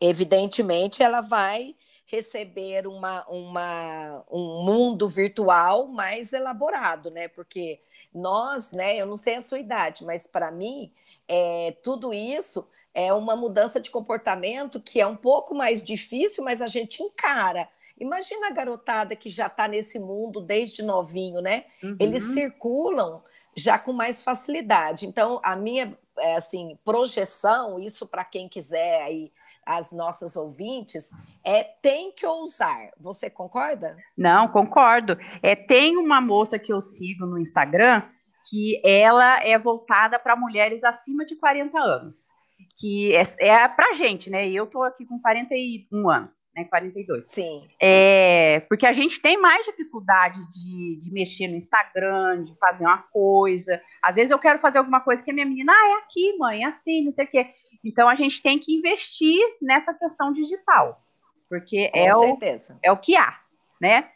Evidentemente, 0.00 1.00
ela 1.00 1.20
vai 1.20 1.76
receber 2.12 2.86
uma, 2.86 3.26
uma, 3.26 4.22
um 4.30 4.62
mundo 4.62 5.08
virtual 5.08 5.88
mais 5.88 6.34
elaborado, 6.34 7.10
né? 7.10 7.26
Porque 7.26 7.80
nós, 8.14 8.70
né, 8.72 8.98
eu 8.98 9.06
não 9.06 9.16
sei 9.16 9.36
a 9.36 9.40
sua 9.40 9.58
idade, 9.58 10.04
mas 10.04 10.26
para 10.26 10.50
mim, 10.50 10.92
é, 11.26 11.74
tudo 11.82 12.12
isso 12.12 12.68
é 12.92 13.14
uma 13.14 13.34
mudança 13.34 13.80
de 13.80 13.90
comportamento 13.90 14.78
que 14.78 15.00
é 15.00 15.06
um 15.06 15.16
pouco 15.16 15.54
mais 15.54 15.82
difícil, 15.82 16.44
mas 16.44 16.60
a 16.60 16.66
gente 16.66 17.02
encara. 17.02 17.66
Imagina 17.98 18.48
a 18.48 18.52
garotada 18.52 19.16
que 19.16 19.30
já 19.30 19.46
está 19.46 19.66
nesse 19.66 19.98
mundo 19.98 20.42
desde 20.42 20.82
novinho, 20.82 21.40
né? 21.40 21.64
Uhum. 21.82 21.96
Eles 21.98 22.34
circulam 22.34 23.22
já 23.56 23.78
com 23.78 23.92
mais 23.94 24.22
facilidade. 24.22 25.06
Então, 25.06 25.40
a 25.42 25.56
minha 25.56 25.96
é, 26.18 26.36
assim 26.36 26.78
projeção, 26.84 27.78
isso 27.78 28.06
para 28.06 28.22
quem 28.22 28.50
quiser 28.50 29.02
aí 29.02 29.32
as 29.66 29.92
nossas 29.92 30.36
ouvintes, 30.36 31.10
é 31.44 31.62
tem 31.62 32.12
que 32.12 32.26
ousar. 32.26 32.90
Você 32.98 33.30
concorda? 33.30 33.96
Não, 34.16 34.48
concordo. 34.48 35.16
É, 35.42 35.54
tem 35.54 35.96
uma 35.96 36.20
moça 36.20 36.58
que 36.58 36.72
eu 36.72 36.80
sigo 36.80 37.26
no 37.26 37.38
Instagram 37.38 38.02
que 38.50 38.80
ela 38.84 39.40
é 39.44 39.56
voltada 39.58 40.18
para 40.18 40.34
mulheres 40.34 40.82
acima 40.82 41.24
de 41.24 41.36
40 41.36 41.78
anos 41.78 42.32
que 42.78 43.14
é, 43.14 43.22
é 43.40 43.68
pra 43.68 43.94
gente, 43.94 44.30
né? 44.30 44.48
Eu 44.48 44.66
tô 44.66 44.82
aqui 44.82 45.04
com 45.04 45.18
41 45.20 46.08
anos, 46.08 46.42
né? 46.54 46.64
42. 46.64 47.24
Sim. 47.24 47.68
É, 47.80 48.60
porque 48.68 48.86
a 48.86 48.92
gente 48.92 49.20
tem 49.20 49.40
mais 49.40 49.64
dificuldade 49.66 50.40
de, 50.48 51.00
de 51.00 51.12
mexer 51.12 51.48
no 51.48 51.56
Instagram, 51.56 52.42
de 52.42 52.54
fazer 52.58 52.84
uma 52.84 52.98
coisa. 52.98 53.80
Às 54.02 54.16
vezes 54.16 54.30
eu 54.30 54.38
quero 54.38 54.58
fazer 54.58 54.78
alguma 54.78 55.00
coisa 55.00 55.22
que 55.22 55.30
a 55.30 55.34
minha 55.34 55.46
menina, 55.46 55.72
ah, 55.72 55.88
é 55.88 56.04
aqui, 56.04 56.36
mãe, 56.38 56.64
é 56.64 56.66
assim, 56.66 57.04
não 57.04 57.10
sei 57.10 57.24
o 57.24 57.28
quê. 57.28 57.46
Então 57.84 58.08
a 58.08 58.14
gente 58.14 58.40
tem 58.40 58.58
que 58.58 58.74
investir 58.74 59.40
nessa 59.60 59.92
questão 59.92 60.32
digital. 60.32 61.02
Porque 61.48 61.90
com 61.90 61.98
é 61.98 62.10
certeza. 62.10 62.74
o, 62.74 62.78
é 62.82 62.92
o 62.92 62.96
que 62.96 63.16
há, 63.16 63.38
né? 63.80 64.10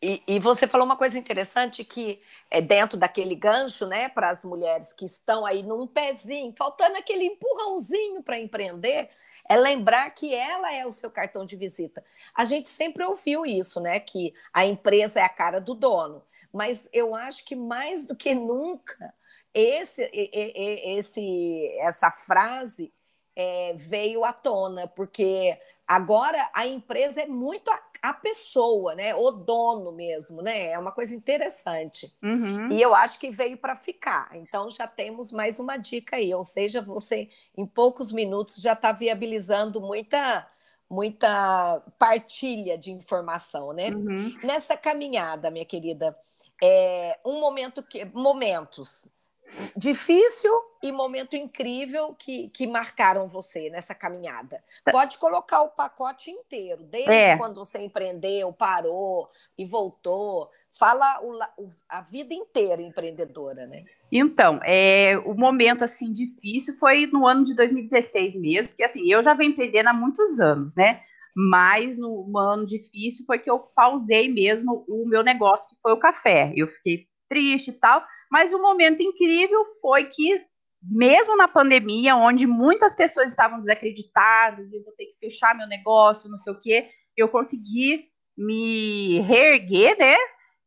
E, 0.00 0.22
e, 0.28 0.38
você 0.38 0.68
falou 0.68 0.86
uma 0.86 0.96
coisa 0.96 1.18
interessante 1.18 1.84
que 1.84 2.20
é 2.48 2.60
dentro 2.60 2.96
daquele 2.96 3.34
gancho, 3.34 3.84
né, 3.84 4.08
para 4.08 4.30
as 4.30 4.44
mulheres 4.44 4.92
que 4.92 5.04
estão 5.04 5.44
aí 5.44 5.64
num 5.64 5.88
pezinho, 5.88 6.54
faltando 6.56 6.96
aquele 6.96 7.24
empurrãozinho 7.24 8.22
para 8.22 8.38
empreender, 8.38 9.10
é 9.48 9.56
lembrar 9.56 10.08
que 10.10 10.32
ela 10.32 10.72
é 10.72 10.86
o 10.86 10.92
seu 10.92 11.10
cartão 11.10 11.44
de 11.44 11.56
visita. 11.56 12.04
A 12.32 12.44
gente 12.44 12.70
sempre 12.70 13.02
ouviu 13.02 13.44
isso, 13.44 13.80
né, 13.80 13.98
que 13.98 14.32
a 14.52 14.64
empresa 14.64 15.18
é 15.18 15.24
a 15.24 15.28
cara 15.28 15.60
do 15.60 15.74
dono, 15.74 16.22
mas 16.52 16.88
eu 16.92 17.12
acho 17.12 17.44
que 17.44 17.56
mais 17.56 18.04
do 18.04 18.14
que 18.14 18.36
nunca 18.36 19.12
esse, 19.54 20.08
esse 20.12 21.76
essa 21.80 22.10
frase 22.10 22.92
é, 23.34 23.74
veio 23.74 24.24
à 24.24 24.32
tona, 24.32 24.86
porque 24.86 25.58
agora 25.86 26.50
a 26.52 26.66
empresa 26.66 27.22
é 27.22 27.26
muito 27.26 27.70
a 27.70 27.88
a 28.00 28.14
pessoa, 28.14 28.94
né? 28.94 29.14
O 29.14 29.30
dono 29.30 29.92
mesmo, 29.92 30.40
né? 30.40 30.68
É 30.70 30.78
uma 30.78 30.92
coisa 30.92 31.14
interessante. 31.14 32.14
Uhum. 32.22 32.70
E 32.70 32.80
eu 32.80 32.94
acho 32.94 33.18
que 33.18 33.30
veio 33.30 33.56
para 33.56 33.74
ficar. 33.74 34.30
Então 34.34 34.70
já 34.70 34.86
temos 34.86 35.32
mais 35.32 35.58
uma 35.58 35.76
dica 35.76 36.16
aí. 36.16 36.32
Ou 36.32 36.44
seja, 36.44 36.80
você 36.80 37.28
em 37.56 37.66
poucos 37.66 38.12
minutos 38.12 38.56
já 38.60 38.72
está 38.72 38.92
viabilizando 38.92 39.80
muita 39.80 40.46
muita 40.90 41.82
partilha 41.98 42.78
de 42.78 42.90
informação, 42.90 43.74
né? 43.74 43.90
Uhum. 43.90 44.38
Nessa 44.42 44.74
caminhada, 44.74 45.50
minha 45.50 45.66
querida, 45.66 46.16
é 46.62 47.18
um 47.26 47.40
momento 47.40 47.82
que 47.82 48.06
momentos 48.06 49.06
difícil 49.76 50.52
e 50.82 50.92
momento 50.92 51.36
incrível 51.36 52.14
que, 52.18 52.48
que 52.50 52.66
marcaram 52.66 53.28
você 53.28 53.70
nessa 53.70 53.94
caminhada. 53.94 54.62
Pode 54.90 55.18
colocar 55.18 55.62
o 55.62 55.70
pacote 55.70 56.30
inteiro, 56.30 56.84
desde 56.84 57.10
é. 57.10 57.36
quando 57.36 57.56
você 57.56 57.78
empreendeu, 57.78 58.52
parou 58.52 59.28
e 59.56 59.64
voltou. 59.64 60.50
Fala 60.70 61.20
o, 61.22 61.38
a 61.88 62.02
vida 62.02 62.34
inteira 62.34 62.80
empreendedora, 62.80 63.66
né? 63.66 63.84
Então, 64.12 64.60
é, 64.64 65.18
o 65.24 65.34
momento 65.34 65.84
assim 65.84 66.12
difícil 66.12 66.76
foi 66.78 67.06
no 67.06 67.26
ano 67.26 67.44
de 67.44 67.54
2016 67.54 68.36
mesmo, 68.36 68.70
porque 68.70 68.84
assim, 68.84 69.10
eu 69.10 69.22
já 69.22 69.34
venho 69.34 69.50
empreendendo 69.50 69.88
há 69.88 69.92
muitos 69.92 70.40
anos, 70.40 70.76
né? 70.76 71.02
Mas 71.34 71.96
no 71.96 72.36
ano 72.36 72.66
difícil 72.66 73.24
foi 73.26 73.38
que 73.38 73.50
eu 73.50 73.58
pausei 73.58 74.32
mesmo 74.32 74.84
o 74.88 75.06
meu 75.06 75.22
negócio, 75.22 75.68
que 75.68 75.76
foi 75.80 75.92
o 75.92 75.98
café. 75.98 76.52
Eu 76.56 76.66
fiquei 76.68 77.06
triste 77.28 77.70
e 77.70 77.74
tal, 77.74 78.02
mas 78.30 78.52
o 78.52 78.60
momento 78.60 79.02
incrível 79.02 79.64
foi 79.80 80.04
que, 80.04 80.44
mesmo 80.82 81.36
na 81.36 81.48
pandemia, 81.48 82.16
onde 82.16 82.46
muitas 82.46 82.94
pessoas 82.94 83.30
estavam 83.30 83.58
desacreditadas, 83.58 84.72
eu 84.72 84.82
vou 84.84 84.92
ter 84.94 85.06
que 85.06 85.18
fechar 85.18 85.56
meu 85.56 85.66
negócio, 85.66 86.30
não 86.30 86.38
sei 86.38 86.52
o 86.52 86.60
quê, 86.60 86.90
eu 87.16 87.28
consegui 87.28 88.08
me 88.36 89.18
reerguer, 89.20 89.98
né? 89.98 90.16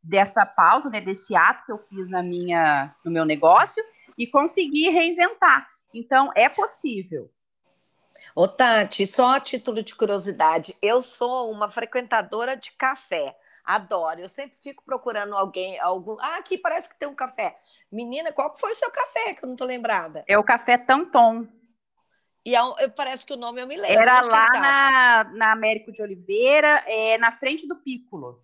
Dessa 0.03 0.45
pausa, 0.45 0.89
né, 0.89 0.99
desse 0.99 1.35
ato 1.35 1.63
que 1.63 1.71
eu 1.71 1.77
fiz 1.77 2.09
na 2.09 2.23
minha, 2.23 2.95
no 3.05 3.11
meu 3.11 3.23
negócio 3.23 3.83
e 4.17 4.25
consegui 4.25 4.89
reinventar. 4.89 5.67
Então, 5.93 6.31
é 6.35 6.49
possível. 6.49 7.29
Ô, 8.35 8.47
Tati, 8.47 9.07
só 9.07 9.35
a 9.35 9.39
título 9.39 9.81
de 9.81 9.95
curiosidade, 9.95 10.75
eu 10.81 11.01
sou 11.01 11.51
uma 11.51 11.69
frequentadora 11.69 12.57
de 12.57 12.71
café. 12.71 13.35
Adoro. 13.63 14.19
Eu 14.19 14.29
sempre 14.29 14.57
fico 14.59 14.83
procurando 14.83 15.35
alguém, 15.35 15.79
algum. 15.79 16.17
Ah, 16.19 16.37
aqui 16.37 16.57
parece 16.57 16.89
que 16.89 16.97
tem 16.97 17.07
um 17.07 17.15
café. 17.15 17.57
Menina, 17.91 18.31
qual 18.31 18.55
foi 18.55 18.71
o 18.71 18.75
seu 18.75 18.91
café? 18.91 19.33
Que 19.33 19.43
eu 19.43 19.49
não 19.49 19.55
tô 19.55 19.65
lembrada. 19.65 20.23
É 20.27 20.37
o 20.37 20.43
café 20.43 20.77
Tanton. 20.77 21.47
E 22.43 22.55
é, 22.55 22.87
parece 22.89 23.25
que 23.25 23.33
o 23.33 23.37
nome 23.37 23.61
eu 23.61 23.67
me 23.67 23.77
lembro. 23.77 24.01
Era 24.01 24.21
lá 24.21 24.47
na, 24.49 25.23
na 25.35 25.51
Américo 25.51 25.91
de 25.91 26.01
Oliveira, 26.01 26.83
é, 26.87 27.17
na 27.17 27.31
frente 27.31 27.67
do 27.67 27.75
Piccolo. 27.75 28.43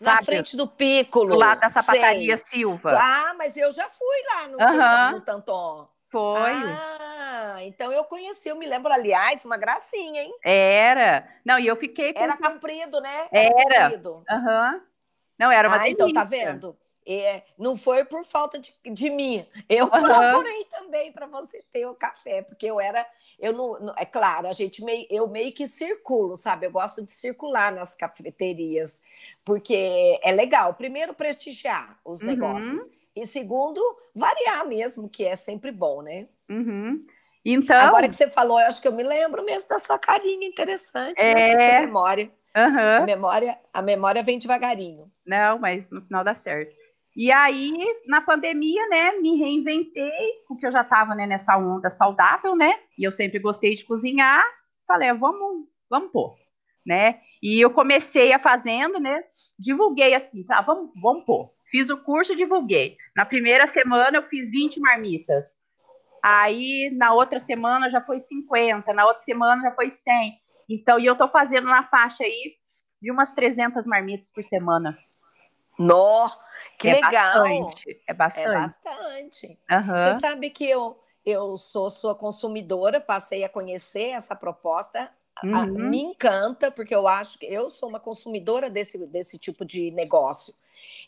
Na 0.00 0.12
Sabe? 0.12 0.24
frente 0.24 0.56
do 0.56 0.66
Piccolo. 0.66 1.30
Do 1.30 1.36
lado 1.36 1.60
da 1.60 1.68
sapataria 1.68 2.36
Sei. 2.36 2.46
Silva. 2.46 2.96
Ah, 2.96 3.34
mas 3.36 3.56
eu 3.56 3.70
já 3.70 3.88
fui 3.88 4.22
lá 4.26 4.48
no, 4.48 4.58
uhum. 4.58 5.18
no 5.18 5.24
Tanton. 5.24 5.88
Foi. 6.10 6.52
Ah, 6.52 7.58
então 7.62 7.92
eu 7.92 8.04
conheci, 8.04 8.48
eu 8.48 8.56
me 8.56 8.66
lembro, 8.66 8.92
aliás, 8.92 9.44
uma 9.44 9.56
gracinha, 9.56 10.22
hein? 10.22 10.34
Era. 10.42 11.28
Não, 11.44 11.58
e 11.58 11.66
eu 11.66 11.76
fiquei 11.76 12.12
com... 12.14 12.20
Era 12.20 12.36
comprido, 12.36 13.00
né? 13.00 13.28
Era. 13.30 13.84
Comprido. 13.84 14.24
Uhum. 14.30 14.82
Não, 15.38 15.52
era 15.52 15.68
uma 15.68 15.76
ah, 15.76 15.80
delícia. 15.80 16.04
então 16.04 16.12
tá 16.12 16.24
vendo? 16.24 16.76
É, 17.06 17.42
não 17.58 17.74
foi 17.76 18.04
por 18.04 18.24
falta 18.24 18.58
de, 18.58 18.74
de 18.84 19.08
mim. 19.08 19.46
Eu 19.68 19.84
uhum. 19.84 19.90
procurei 19.90 20.64
também 20.64 21.12
para 21.12 21.26
você 21.26 21.62
ter 21.70 21.86
o 21.86 21.94
café, 21.94 22.42
porque 22.42 22.66
eu 22.66 22.80
era, 22.80 23.06
eu 23.38 23.52
não, 23.52 23.80
não, 23.80 23.94
é 23.96 24.04
claro, 24.04 24.46
a 24.46 24.52
gente 24.52 24.84
meio, 24.84 25.06
eu 25.08 25.26
meio 25.26 25.52
que 25.52 25.66
circulo, 25.66 26.36
sabe? 26.36 26.66
Eu 26.66 26.70
gosto 26.70 27.02
de 27.02 27.12
circular 27.12 27.72
nas 27.72 27.94
cafeterias, 27.94 29.00
porque 29.44 30.18
é 30.22 30.32
legal. 30.32 30.74
Primeiro 30.74 31.14
prestigiar 31.14 31.98
os 32.04 32.20
uhum. 32.20 32.26
negócios 32.26 32.97
e 33.22 33.26
segundo, 33.26 33.80
variar 34.14 34.66
mesmo, 34.66 35.08
que 35.08 35.24
é 35.24 35.36
sempre 35.36 35.70
bom, 35.70 36.02
né? 36.02 36.28
Uhum. 36.48 37.04
Então... 37.44 37.76
Agora 37.76 38.08
que 38.08 38.14
você 38.14 38.28
falou, 38.28 38.60
eu 38.60 38.66
acho 38.66 38.82
que 38.82 38.88
eu 38.88 38.92
me 38.92 39.02
lembro 39.02 39.44
mesmo 39.44 39.68
da 39.68 39.78
sua 39.78 39.98
carinha 39.98 40.46
interessante, 40.46 41.22
né? 41.22 41.50
é... 41.50 41.56
né? 41.56 41.80
memória. 41.80 42.30
Uhum. 42.56 42.96
A 42.96 43.00
memória. 43.00 43.58
A 43.72 43.82
memória 43.82 44.22
vem 44.22 44.38
devagarinho. 44.38 45.10
Não, 45.24 45.58
mas 45.58 45.90
no 45.90 46.02
final 46.02 46.24
dá 46.24 46.34
certo. 46.34 46.74
E 47.16 47.32
aí, 47.32 47.76
na 48.06 48.20
pandemia, 48.20 48.86
né, 48.88 49.12
me 49.18 49.36
reinventei, 49.36 50.44
porque 50.46 50.66
eu 50.66 50.72
já 50.72 50.82
estava 50.82 51.14
né, 51.14 51.26
nessa 51.26 51.56
onda 51.56 51.90
saudável, 51.90 52.54
né? 52.54 52.78
E 52.96 53.02
eu 53.04 53.12
sempre 53.12 53.38
gostei 53.38 53.74
de 53.74 53.84
cozinhar. 53.84 54.44
Falei, 54.86 55.08
ah, 55.08 55.14
vamos, 55.14 55.66
vamos 55.90 56.12
pôr, 56.12 56.36
né? 56.86 57.20
E 57.42 57.60
eu 57.60 57.70
comecei 57.70 58.32
a 58.32 58.38
fazendo, 58.38 59.00
né? 59.00 59.22
Divulguei 59.58 60.14
assim, 60.14 60.44
tá, 60.44 60.60
vamos, 60.60 60.90
vamos 61.00 61.24
pôr. 61.24 61.50
Fiz 61.70 61.90
o 61.90 61.98
curso 61.98 62.32
e 62.32 62.36
divulguei. 62.36 62.96
Na 63.14 63.26
primeira 63.26 63.66
semana 63.66 64.18
eu 64.18 64.22
fiz 64.22 64.50
20 64.50 64.80
marmitas. 64.80 65.58
Aí 66.22 66.90
na 66.96 67.12
outra 67.12 67.38
semana 67.38 67.90
já 67.90 68.00
foi 68.00 68.18
50, 68.18 68.92
na 68.92 69.06
outra 69.06 69.22
semana 69.22 69.62
já 69.62 69.74
foi 69.74 69.90
100. 69.90 70.38
Então, 70.68 70.98
e 70.98 71.06
eu 71.06 71.16
tô 71.16 71.28
fazendo 71.28 71.66
na 71.66 71.84
faixa 71.84 72.24
aí 72.24 72.56
de 73.00 73.10
umas 73.10 73.32
300 73.32 73.86
marmitas 73.86 74.30
por 74.30 74.42
semana. 74.42 74.98
Nó, 75.78 76.28
que 76.78 76.88
é 76.88 76.94
legal. 76.94 77.44
Bastante, 77.44 78.02
é 78.06 78.14
bastante. 78.14 78.48
É 78.48 78.52
bastante. 78.52 79.58
Uhum. 79.70 80.12
Você 80.12 80.20
sabe 80.20 80.50
que 80.50 80.68
eu, 80.68 81.00
eu 81.24 81.56
sou 81.56 81.88
sua 81.88 82.14
consumidora, 82.14 83.00
passei 83.00 83.44
a 83.44 83.48
conhecer 83.48 84.10
essa 84.10 84.34
proposta 84.34 85.10
Uhum. 85.42 85.88
me 85.88 86.00
encanta, 86.00 86.70
porque 86.70 86.94
eu 86.94 87.06
acho 87.06 87.38
que 87.38 87.46
eu 87.46 87.70
sou 87.70 87.88
uma 87.88 88.00
consumidora 88.00 88.68
desse, 88.68 88.98
desse 89.06 89.38
tipo 89.38 89.64
de 89.64 89.90
negócio. 89.90 90.54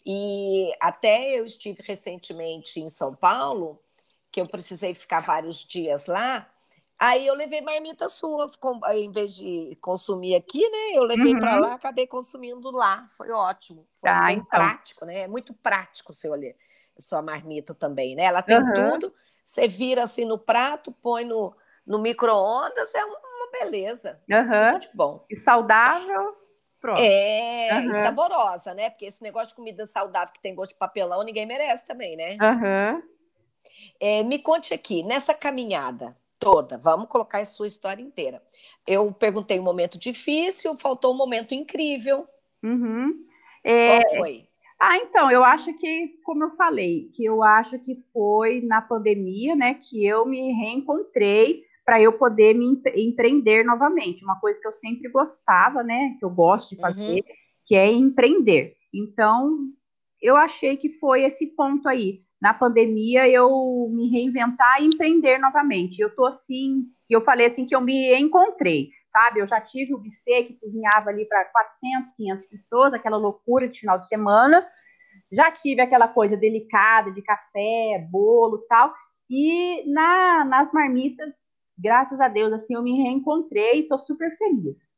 E 0.05 0.73
até 0.81 1.39
eu 1.39 1.45
estive 1.45 1.83
recentemente 1.83 2.81
em 2.81 2.89
São 2.89 3.15
Paulo, 3.15 3.81
que 4.31 4.41
eu 4.41 4.47
precisei 4.47 4.95
ficar 4.95 5.21
vários 5.21 5.65
dias 5.65 6.07
lá. 6.07 6.49
Aí 6.99 7.27
eu 7.27 7.35
levei 7.35 7.63
marmita 7.63 8.11
sua, 8.11 8.51
em 8.91 9.11
vez 9.11 9.35
de 9.35 9.77
consumir 9.81 10.35
aqui, 10.35 10.61
né? 10.61 10.99
Eu 10.99 11.05
levei 11.05 11.33
uhum. 11.33 11.41
para 11.41 11.57
lá, 11.57 11.75
acabei 11.75 12.07
consumindo 12.07 12.71
lá. 12.71 13.09
Foi 13.11 13.31
ótimo. 13.31 13.87
Foi 13.99 14.11
tá, 14.11 14.27
bem 14.27 14.37
então. 14.37 14.47
prático, 14.47 15.05
né? 15.07 15.21
É 15.21 15.29
muito 15.29 15.55
prático 15.55 16.13
seu 16.13 16.33
olhar, 16.33 16.55
sua 16.99 17.23
marmita 17.23 17.75
também, 17.75 18.15
né? 18.15 18.25
Ela 18.25 18.43
tem 18.43 18.59
uhum. 18.59 18.73
tudo. 18.75 19.15
Você 19.43 19.67
vira 19.67 20.03
assim 20.03 20.27
no 20.27 20.39
prato, 20.39 20.93
põe 20.93 21.25
no, 21.25 21.57
no 21.87 21.99
micro-ondas, 21.99 22.95
é 22.95 23.03
uma 23.51 23.65
beleza. 23.65 24.21
Uhum. 24.29 24.71
Muito 24.71 24.89
bom. 24.95 25.25
E 25.29 25.37
saudável. 25.37 26.37
Pronto. 26.81 27.01
É, 27.01 27.69
uhum. 27.73 27.91
e 27.91 27.95
saborosa, 27.95 28.73
né? 28.73 28.89
Porque 28.89 29.05
esse 29.05 29.23
negócio 29.23 29.49
de 29.49 29.55
comida 29.55 29.87
saudável 29.87 30.33
que 30.33 30.41
tem 30.41 30.55
gosto 30.55 30.73
de 30.73 30.79
papelão, 30.79 31.23
ninguém 31.23 31.45
merece 31.45 31.87
também, 31.87 32.17
né? 32.17 32.39
Uhum. 32.41 33.03
É, 34.01 34.23
me 34.23 34.39
conte 34.39 34.73
aqui, 34.73 35.03
nessa 35.03 35.35
caminhada, 35.35 36.17
Toda. 36.41 36.79
Vamos 36.79 37.07
colocar 37.07 37.41
a 37.41 37.45
sua 37.45 37.67
história 37.67 38.03
inteira. 38.03 38.43
Eu 38.87 39.13
perguntei 39.13 39.61
um 39.61 39.63
momento 39.63 39.99
difícil, 39.99 40.75
faltou 40.79 41.13
um 41.13 41.17
momento 41.17 41.55
incrível. 41.55 42.27
Uhum. 42.63 43.27
É... 43.63 44.01
Qual 44.01 44.15
foi? 44.17 44.49
Ah, 44.81 44.97
então, 44.97 45.31
eu 45.31 45.45
acho 45.45 45.71
que, 45.75 46.19
como 46.25 46.45
eu 46.45 46.57
falei, 46.57 47.11
que 47.13 47.23
eu 47.23 47.43
acho 47.43 47.79
que 47.79 48.03
foi 48.11 48.63
na 48.63 48.81
pandemia, 48.81 49.55
né, 49.55 49.75
que 49.75 50.07
eu 50.07 50.25
me 50.25 50.55
reencontrei 50.55 51.63
para 51.91 52.01
eu 52.01 52.13
poder 52.13 52.55
me 52.55 52.81
empreender 52.95 53.65
novamente. 53.65 54.23
Uma 54.23 54.39
coisa 54.39 54.61
que 54.61 54.67
eu 54.69 54.71
sempre 54.71 55.09
gostava, 55.09 55.83
né, 55.83 56.15
que 56.21 56.25
eu 56.25 56.31
gosto 56.31 56.71
de 56.71 56.77
uhum. 56.77 56.83
fazer, 56.83 57.15
uhum. 57.15 57.35
que 57.67 57.75
é 57.75 57.91
empreender. 57.91 58.77
Então, 58.95 59.59
eu 60.23 60.37
achei 60.37 60.77
que 60.77 61.01
foi 61.01 61.25
esse 61.25 61.49
ponto 61.49 61.89
aí. 61.89 62.23
Na 62.41 62.55
pandemia, 62.55 63.29
eu 63.29 63.91
me 63.91 64.09
reinventar 64.09 64.81
e 64.81 64.87
empreender 64.87 65.39
novamente. 65.39 66.01
Eu 66.01 66.15
tô 66.15 66.27
assim, 66.27 66.85
eu 67.09 67.25
falei 67.25 67.49
assim 67.49 67.67
que 67.67 67.75
eu 67.75 67.81
me 67.81 68.17
encontrei, 68.17 68.91
sabe? 69.09 69.41
Eu 69.41 69.47
já 69.47 69.61
tive 69.61 69.93
o 69.93 69.99
buffet 69.99 70.45
que 70.45 70.61
cozinhava 70.61 71.11
ali 71.11 71.25
para 71.25 71.45
400, 71.47 72.15
500 72.15 72.47
pessoas, 72.47 72.95
aquela 72.95 73.17
loucura 73.17 73.67
de 73.67 73.81
final 73.81 73.99
de 73.99 74.07
semana. 74.07 74.65
Já 75.33 75.51
tive 75.51 75.81
aquela 75.81 76.07
coisa 76.07 76.37
delicada 76.37 77.11
de 77.11 77.21
café, 77.21 78.07
bolo, 78.09 78.59
tal. 78.69 78.95
E 79.29 79.93
na, 79.93 80.45
nas 80.45 80.73
marmitas, 80.73 81.50
graças 81.81 82.21
a 82.21 82.29
Deus, 82.29 82.53
assim, 82.53 82.75
eu 82.75 82.83
me 82.83 83.03
reencontrei 83.03 83.81
e 83.81 83.89
tô 83.89 83.99
super 83.99 84.37
feliz. 84.37 84.95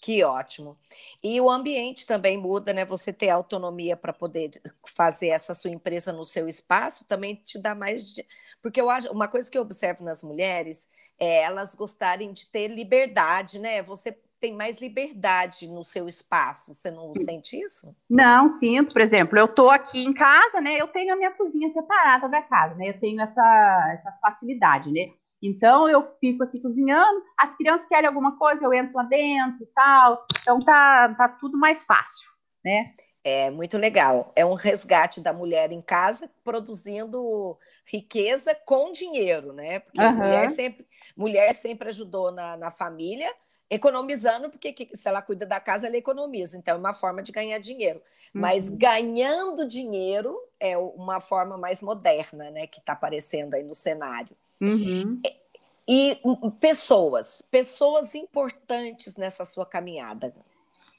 Que 0.00 0.22
ótimo. 0.22 0.76
E 1.22 1.40
o 1.40 1.50
ambiente 1.50 2.06
também 2.06 2.36
muda, 2.36 2.72
né? 2.72 2.84
Você 2.84 3.12
ter 3.12 3.30
autonomia 3.30 3.96
para 3.96 4.12
poder 4.12 4.50
fazer 4.84 5.28
essa 5.28 5.54
sua 5.54 5.70
empresa 5.70 6.12
no 6.12 6.24
seu 6.24 6.48
espaço 6.48 7.08
também 7.08 7.34
te 7.44 7.58
dá 7.58 7.74
mais. 7.74 8.12
De... 8.12 8.24
Porque 8.62 8.80
eu 8.80 8.90
acho 8.90 9.10
uma 9.10 9.26
coisa 9.26 9.50
que 9.50 9.56
eu 9.56 9.62
observo 9.62 10.04
nas 10.04 10.22
mulheres 10.22 10.88
é 11.18 11.42
elas 11.42 11.74
gostarem 11.74 12.32
de 12.32 12.46
ter 12.46 12.68
liberdade, 12.68 13.58
né? 13.58 13.82
Você 13.82 14.12
tem 14.38 14.54
mais 14.54 14.80
liberdade 14.80 15.66
no 15.66 15.82
seu 15.82 16.06
espaço. 16.06 16.74
Você 16.74 16.90
não 16.90 17.14
sente 17.16 17.58
isso? 17.58 17.96
Não, 18.08 18.48
sinto. 18.48 18.92
Por 18.92 19.00
exemplo, 19.00 19.38
eu 19.38 19.46
estou 19.46 19.70
aqui 19.70 20.04
em 20.04 20.12
casa, 20.12 20.60
né? 20.60 20.76
Eu 20.80 20.88
tenho 20.88 21.14
a 21.14 21.16
minha 21.16 21.30
cozinha 21.32 21.70
separada 21.70 22.28
da 22.28 22.42
casa, 22.42 22.76
né? 22.76 22.90
Eu 22.90 23.00
tenho 23.00 23.20
essa, 23.20 23.90
essa 23.92 24.12
facilidade, 24.20 24.90
né? 24.92 25.10
Então 25.42 25.88
eu 25.88 26.06
fico 26.18 26.42
aqui 26.42 26.60
cozinhando, 26.60 27.22
as 27.36 27.54
crianças 27.54 27.86
querem 27.86 28.08
alguma 28.08 28.38
coisa, 28.38 28.64
eu 28.64 28.72
entro 28.72 28.96
lá 28.96 29.02
dentro 29.02 29.62
e 29.62 29.66
tal. 29.66 30.26
Então 30.40 30.58
tá, 30.60 31.14
tá 31.14 31.28
tudo 31.28 31.58
mais 31.58 31.82
fácil, 31.82 32.28
né? 32.64 32.94
É 33.28 33.50
muito 33.50 33.76
legal. 33.76 34.32
É 34.36 34.46
um 34.46 34.54
resgate 34.54 35.20
da 35.20 35.32
mulher 35.32 35.72
em 35.72 35.82
casa 35.82 36.30
produzindo 36.44 37.58
riqueza 37.84 38.54
com 38.54 38.92
dinheiro, 38.92 39.52
né? 39.52 39.80
Porque 39.80 40.00
uhum. 40.00 40.14
mulher 40.14 40.46
sempre, 40.46 40.86
mulher 41.16 41.52
sempre 41.52 41.88
ajudou 41.88 42.30
na, 42.30 42.56
na 42.56 42.70
família, 42.70 43.28
economizando, 43.68 44.48
porque 44.48 44.88
se 44.92 45.08
ela 45.08 45.20
cuida 45.20 45.44
da 45.44 45.58
casa, 45.58 45.88
ela 45.88 45.96
economiza. 45.96 46.56
Então, 46.56 46.76
é 46.76 46.78
uma 46.78 46.94
forma 46.94 47.20
de 47.20 47.32
ganhar 47.32 47.58
dinheiro. 47.58 47.98
Uhum. 48.32 48.42
Mas 48.42 48.70
ganhando 48.70 49.66
dinheiro 49.66 50.38
é 50.60 50.78
uma 50.78 51.18
forma 51.18 51.58
mais 51.58 51.82
moderna, 51.82 52.48
né? 52.52 52.68
Que 52.68 52.78
está 52.78 52.92
aparecendo 52.92 53.54
aí 53.54 53.64
no 53.64 53.74
cenário. 53.74 54.36
Uhum. 54.60 55.20
E, 55.88 56.12
e 56.12 56.20
pessoas, 56.60 57.42
pessoas 57.50 58.14
importantes 58.14 59.16
nessa 59.16 59.44
sua 59.44 59.64
caminhada. 59.64 60.34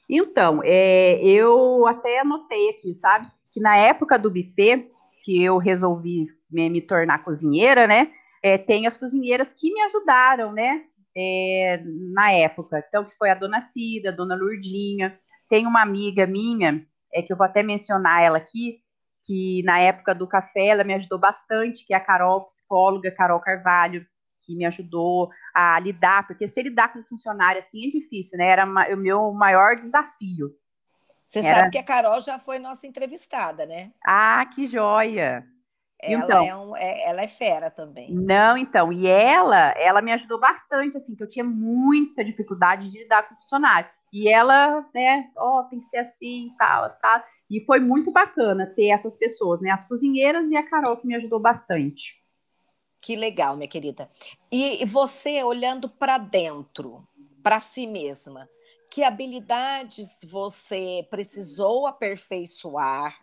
Então, 0.08 0.62
é, 0.64 1.20
eu 1.22 1.86
até 1.86 2.20
anotei 2.20 2.70
aqui, 2.70 2.94
sabe? 2.94 3.30
Que 3.52 3.60
na 3.60 3.76
época 3.76 4.18
do 4.18 4.30
buffet, 4.30 4.90
que 5.22 5.42
eu 5.42 5.58
resolvi 5.58 6.26
me, 6.50 6.70
me 6.70 6.80
tornar 6.80 7.22
cozinheira, 7.22 7.86
né? 7.86 8.10
É, 8.42 8.56
tem 8.56 8.86
as 8.86 8.96
cozinheiras 8.96 9.52
que 9.52 9.72
me 9.72 9.80
ajudaram, 9.82 10.52
né? 10.52 10.84
É, 11.14 11.82
na 11.84 12.32
época. 12.32 12.82
Então, 12.88 13.04
que 13.04 13.14
foi 13.16 13.28
a 13.28 13.34
dona 13.34 13.60
Cida, 13.60 14.08
a 14.08 14.12
dona 14.12 14.34
Lurdinha. 14.34 15.18
Tem 15.48 15.66
uma 15.66 15.82
amiga 15.82 16.26
minha, 16.26 16.86
é 17.12 17.20
que 17.20 17.32
eu 17.32 17.36
vou 17.36 17.44
até 17.44 17.62
mencionar 17.62 18.22
ela 18.22 18.38
aqui, 18.38 18.80
que 19.28 19.62
na 19.62 19.78
época 19.78 20.14
do 20.14 20.26
café 20.26 20.68
ela 20.68 20.82
me 20.82 20.94
ajudou 20.94 21.18
bastante, 21.18 21.84
que 21.84 21.92
é 21.92 21.96
a 21.98 22.00
Carol, 22.00 22.46
psicóloga, 22.46 23.10
Carol 23.10 23.38
Carvalho, 23.38 24.06
que 24.46 24.56
me 24.56 24.64
ajudou 24.64 25.28
a 25.54 25.78
lidar, 25.78 26.26
porque 26.26 26.48
se 26.48 26.62
lidar 26.62 26.90
com 26.94 27.04
funcionário 27.04 27.58
assim 27.58 27.88
é 27.88 27.90
difícil, 27.90 28.38
né? 28.38 28.48
Era 28.48 28.64
o 28.64 28.96
meu 28.96 29.30
maior 29.32 29.76
desafio. 29.76 30.56
Você 31.26 31.40
Era... 31.40 31.60
sabe 31.60 31.72
que 31.72 31.78
a 31.78 31.82
Carol 31.82 32.18
já 32.22 32.38
foi 32.38 32.58
nossa 32.58 32.86
entrevistada, 32.86 33.66
né? 33.66 33.92
Ah, 34.02 34.46
que 34.46 34.66
joia! 34.66 35.46
Ela, 36.00 36.24
então, 36.24 36.46
é 36.46 36.56
um, 36.56 36.76
é, 36.76 37.10
ela 37.10 37.20
é 37.20 37.28
fera 37.28 37.70
também. 37.70 38.14
Não, 38.14 38.56
então, 38.56 38.90
e 38.90 39.06
ela, 39.06 39.74
ela 39.76 40.00
me 40.00 40.12
ajudou 40.12 40.40
bastante, 40.40 40.96
assim, 40.96 41.14
que 41.14 41.22
eu 41.22 41.28
tinha 41.28 41.44
muita 41.44 42.24
dificuldade 42.24 42.90
de 42.90 42.98
lidar 42.98 43.28
com 43.28 43.34
funcionário. 43.34 43.90
E 44.10 44.26
ela, 44.26 44.86
né, 44.94 45.28
ó, 45.36 45.60
oh, 45.60 45.64
tem 45.64 45.80
que 45.80 45.86
ser 45.86 45.98
assim, 45.98 46.54
tal, 46.56 46.88
sabe? 46.88 47.24
E 47.50 47.64
foi 47.64 47.80
muito 47.80 48.10
bacana 48.10 48.66
ter 48.66 48.88
essas 48.88 49.16
pessoas, 49.16 49.60
né? 49.60 49.70
As 49.70 49.84
cozinheiras 49.84 50.50
e 50.50 50.56
a 50.56 50.68
Carol 50.68 50.96
que 50.96 51.06
me 51.06 51.14
ajudou 51.14 51.40
bastante. 51.40 52.22
Que 53.00 53.16
legal, 53.16 53.56
minha 53.56 53.68
querida. 53.68 54.10
E 54.50 54.84
você 54.84 55.42
olhando 55.42 55.88
para 55.88 56.18
dentro, 56.18 57.06
para 57.42 57.60
si 57.60 57.86
mesma, 57.86 58.48
que 58.90 59.02
habilidades 59.02 60.24
você 60.24 61.06
precisou 61.08 61.86
aperfeiçoar, 61.86 63.18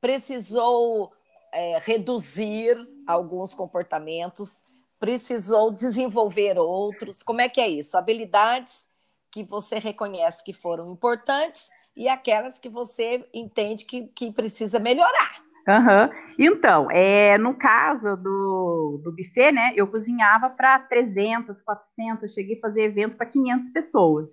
precisou 0.00 1.12
é, 1.52 1.78
reduzir 1.78 2.76
alguns 3.06 3.54
comportamentos, 3.54 4.62
precisou 4.98 5.70
desenvolver 5.70 6.58
outros? 6.58 7.22
Como 7.22 7.40
é 7.40 7.48
que 7.48 7.60
é 7.60 7.68
isso? 7.68 7.96
Habilidades 7.96 8.88
que 9.30 9.42
você 9.42 9.78
reconhece 9.78 10.44
que 10.44 10.52
foram 10.52 10.92
importantes 10.92 11.70
e 11.96 12.08
aquelas 12.08 12.58
que 12.58 12.68
você 12.68 13.24
entende 13.32 13.84
que, 13.84 14.06
que 14.08 14.32
precisa 14.32 14.78
melhorar. 14.78 15.42
Uhum. 15.68 16.34
Então, 16.38 16.90
é, 16.90 17.38
no 17.38 17.54
caso 17.54 18.16
do, 18.16 19.00
do 19.02 19.12
buffet, 19.12 19.52
né, 19.52 19.72
eu 19.76 19.86
cozinhava 19.86 20.50
para 20.50 20.78
300, 20.80 21.60
400, 21.60 22.32
cheguei 22.32 22.56
a 22.56 22.60
fazer 22.60 22.82
evento 22.82 23.16
para 23.16 23.26
500 23.26 23.70
pessoas. 23.70 24.28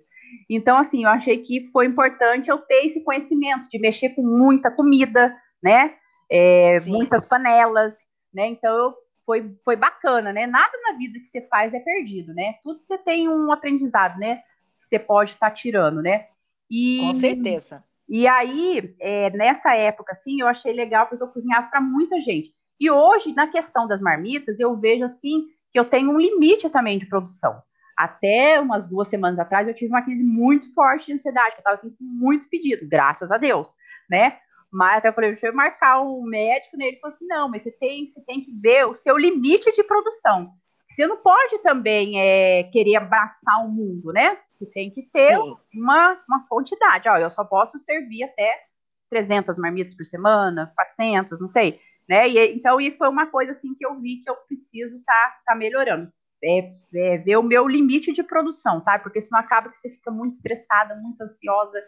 Então, 0.48 0.76
assim, 0.76 1.04
eu 1.04 1.10
achei 1.10 1.38
que 1.38 1.68
foi 1.72 1.86
importante 1.86 2.50
eu 2.50 2.58
ter 2.58 2.86
esse 2.86 3.04
conhecimento 3.04 3.68
de 3.68 3.78
mexer 3.78 4.10
com 4.10 4.22
muita 4.22 4.70
comida, 4.70 5.36
né, 5.62 5.94
é, 6.30 6.80
muitas 6.86 7.26
panelas, 7.26 8.08
né, 8.32 8.46
então 8.46 8.76
eu, 8.76 8.94
foi, 9.26 9.54
foi 9.64 9.76
bacana, 9.76 10.32
né, 10.32 10.46
nada 10.46 10.72
na 10.82 10.96
vida 10.96 11.18
que 11.18 11.26
você 11.26 11.42
faz 11.42 11.74
é 11.74 11.80
perdido, 11.80 12.32
né, 12.32 12.54
tudo 12.62 12.80
você 12.80 12.96
tem 12.98 13.28
um 13.28 13.52
aprendizado, 13.52 14.18
né, 14.18 14.36
que 14.78 14.84
você 14.84 14.98
pode 14.98 15.32
estar 15.32 15.50
tá 15.50 15.54
tirando, 15.54 16.00
né. 16.00 16.26
E, 16.70 16.98
Com 17.00 17.12
certeza. 17.12 17.84
E 18.08 18.26
aí, 18.26 18.94
é, 19.00 19.30
nessa 19.30 19.74
época, 19.74 20.12
assim, 20.12 20.40
eu 20.40 20.48
achei 20.48 20.72
legal 20.72 21.06
porque 21.06 21.22
eu 21.22 21.28
cozinhava 21.28 21.68
para 21.68 21.80
muita 21.80 22.20
gente. 22.20 22.52
E 22.80 22.90
hoje, 22.90 23.34
na 23.34 23.46
questão 23.46 23.86
das 23.86 24.00
marmitas, 24.00 24.58
eu 24.58 24.76
vejo 24.76 25.04
assim 25.04 25.46
que 25.70 25.78
eu 25.78 25.84
tenho 25.84 26.10
um 26.10 26.18
limite 26.18 26.68
também 26.70 26.98
de 26.98 27.06
produção. 27.06 27.62
Até 27.96 28.58
umas 28.60 28.88
duas 28.88 29.08
semanas 29.08 29.38
atrás, 29.38 29.68
eu 29.68 29.74
tive 29.74 29.92
uma 29.92 30.02
crise 30.02 30.24
muito 30.24 30.72
forte 30.72 31.06
de 31.06 31.12
ansiedade, 31.12 31.54
eu 31.54 31.58
estava 31.58 31.74
assim, 31.74 31.90
com 31.90 32.02
muito 32.04 32.48
pedido, 32.48 32.88
graças 32.88 33.30
a 33.30 33.36
Deus, 33.36 33.68
né? 34.08 34.38
Mas 34.72 34.98
até 34.98 35.08
eu 35.08 35.12
falei, 35.12 35.30
deixa 35.30 35.48
eu 35.48 35.54
marcar 35.54 36.00
um 36.00 36.22
médico, 36.22 36.76
né? 36.76 36.86
Ele 36.86 36.96
falou 36.98 37.14
assim: 37.14 37.26
não, 37.26 37.48
mas 37.48 37.62
você 37.62 37.72
tem, 37.72 38.06
você 38.06 38.24
tem 38.24 38.40
que 38.40 38.50
ver 38.62 38.86
o 38.86 38.94
seu 38.94 39.18
limite 39.18 39.70
de 39.72 39.82
produção. 39.82 40.52
Você 40.90 41.06
não 41.06 41.18
pode 41.18 41.58
também 41.62 42.20
é, 42.20 42.64
querer 42.64 42.96
abraçar 42.96 43.64
o 43.64 43.70
mundo, 43.70 44.12
né? 44.12 44.36
Você 44.52 44.66
tem 44.66 44.90
que 44.90 45.08
ter 45.12 45.38
uma, 45.72 46.20
uma 46.28 46.46
quantidade. 46.48 47.08
Ó, 47.08 47.16
eu 47.16 47.30
só 47.30 47.44
posso 47.44 47.78
servir 47.78 48.24
até 48.24 48.60
300 49.08 49.56
marmitas 49.58 49.94
por 49.94 50.04
semana, 50.04 50.72
400, 50.74 51.40
não 51.40 51.46
sei. 51.46 51.76
Né? 52.08 52.28
E, 52.28 52.54
então, 52.54 52.80
e 52.80 52.90
foi 52.98 53.08
uma 53.08 53.28
coisa 53.28 53.52
assim 53.52 53.72
que 53.74 53.86
eu 53.86 54.00
vi 54.00 54.16
que 54.16 54.28
eu 54.28 54.34
preciso 54.48 54.98
estar 54.98 55.12
tá, 55.12 55.40
tá 55.46 55.54
melhorando. 55.54 56.12
É, 56.42 56.68
é, 56.94 57.18
ver 57.18 57.36
o 57.36 57.42
meu 57.42 57.68
limite 57.68 58.12
de 58.12 58.24
produção, 58.24 58.80
sabe? 58.80 59.04
Porque 59.04 59.20
senão 59.20 59.40
acaba 59.40 59.68
que 59.68 59.76
você 59.76 59.90
fica 59.90 60.10
muito 60.10 60.34
estressada, 60.34 60.96
muito 60.96 61.22
ansiosa, 61.22 61.80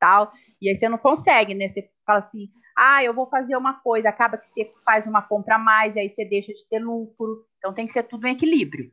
tal. 0.00 0.32
E 0.60 0.68
aí 0.68 0.74
você 0.74 0.88
não 0.88 0.98
consegue, 0.98 1.54
né? 1.54 1.68
Você 1.68 1.88
fala 2.04 2.18
assim, 2.18 2.50
ah, 2.76 3.04
eu 3.04 3.14
vou 3.14 3.28
fazer 3.28 3.56
uma 3.56 3.74
coisa, 3.80 4.08
acaba 4.08 4.38
que 4.38 4.46
você 4.46 4.70
faz 4.84 5.06
uma 5.06 5.22
compra 5.22 5.56
a 5.56 5.58
mais, 5.58 5.94
e 5.94 6.00
aí 6.00 6.08
você 6.08 6.24
deixa 6.24 6.52
de 6.52 6.66
ter 6.68 6.78
lucro. 6.78 7.46
Então 7.58 7.72
tem 7.72 7.86
que 7.86 7.92
ser 7.92 8.04
tudo 8.04 8.26
em 8.26 8.32
equilíbrio. 8.32 8.90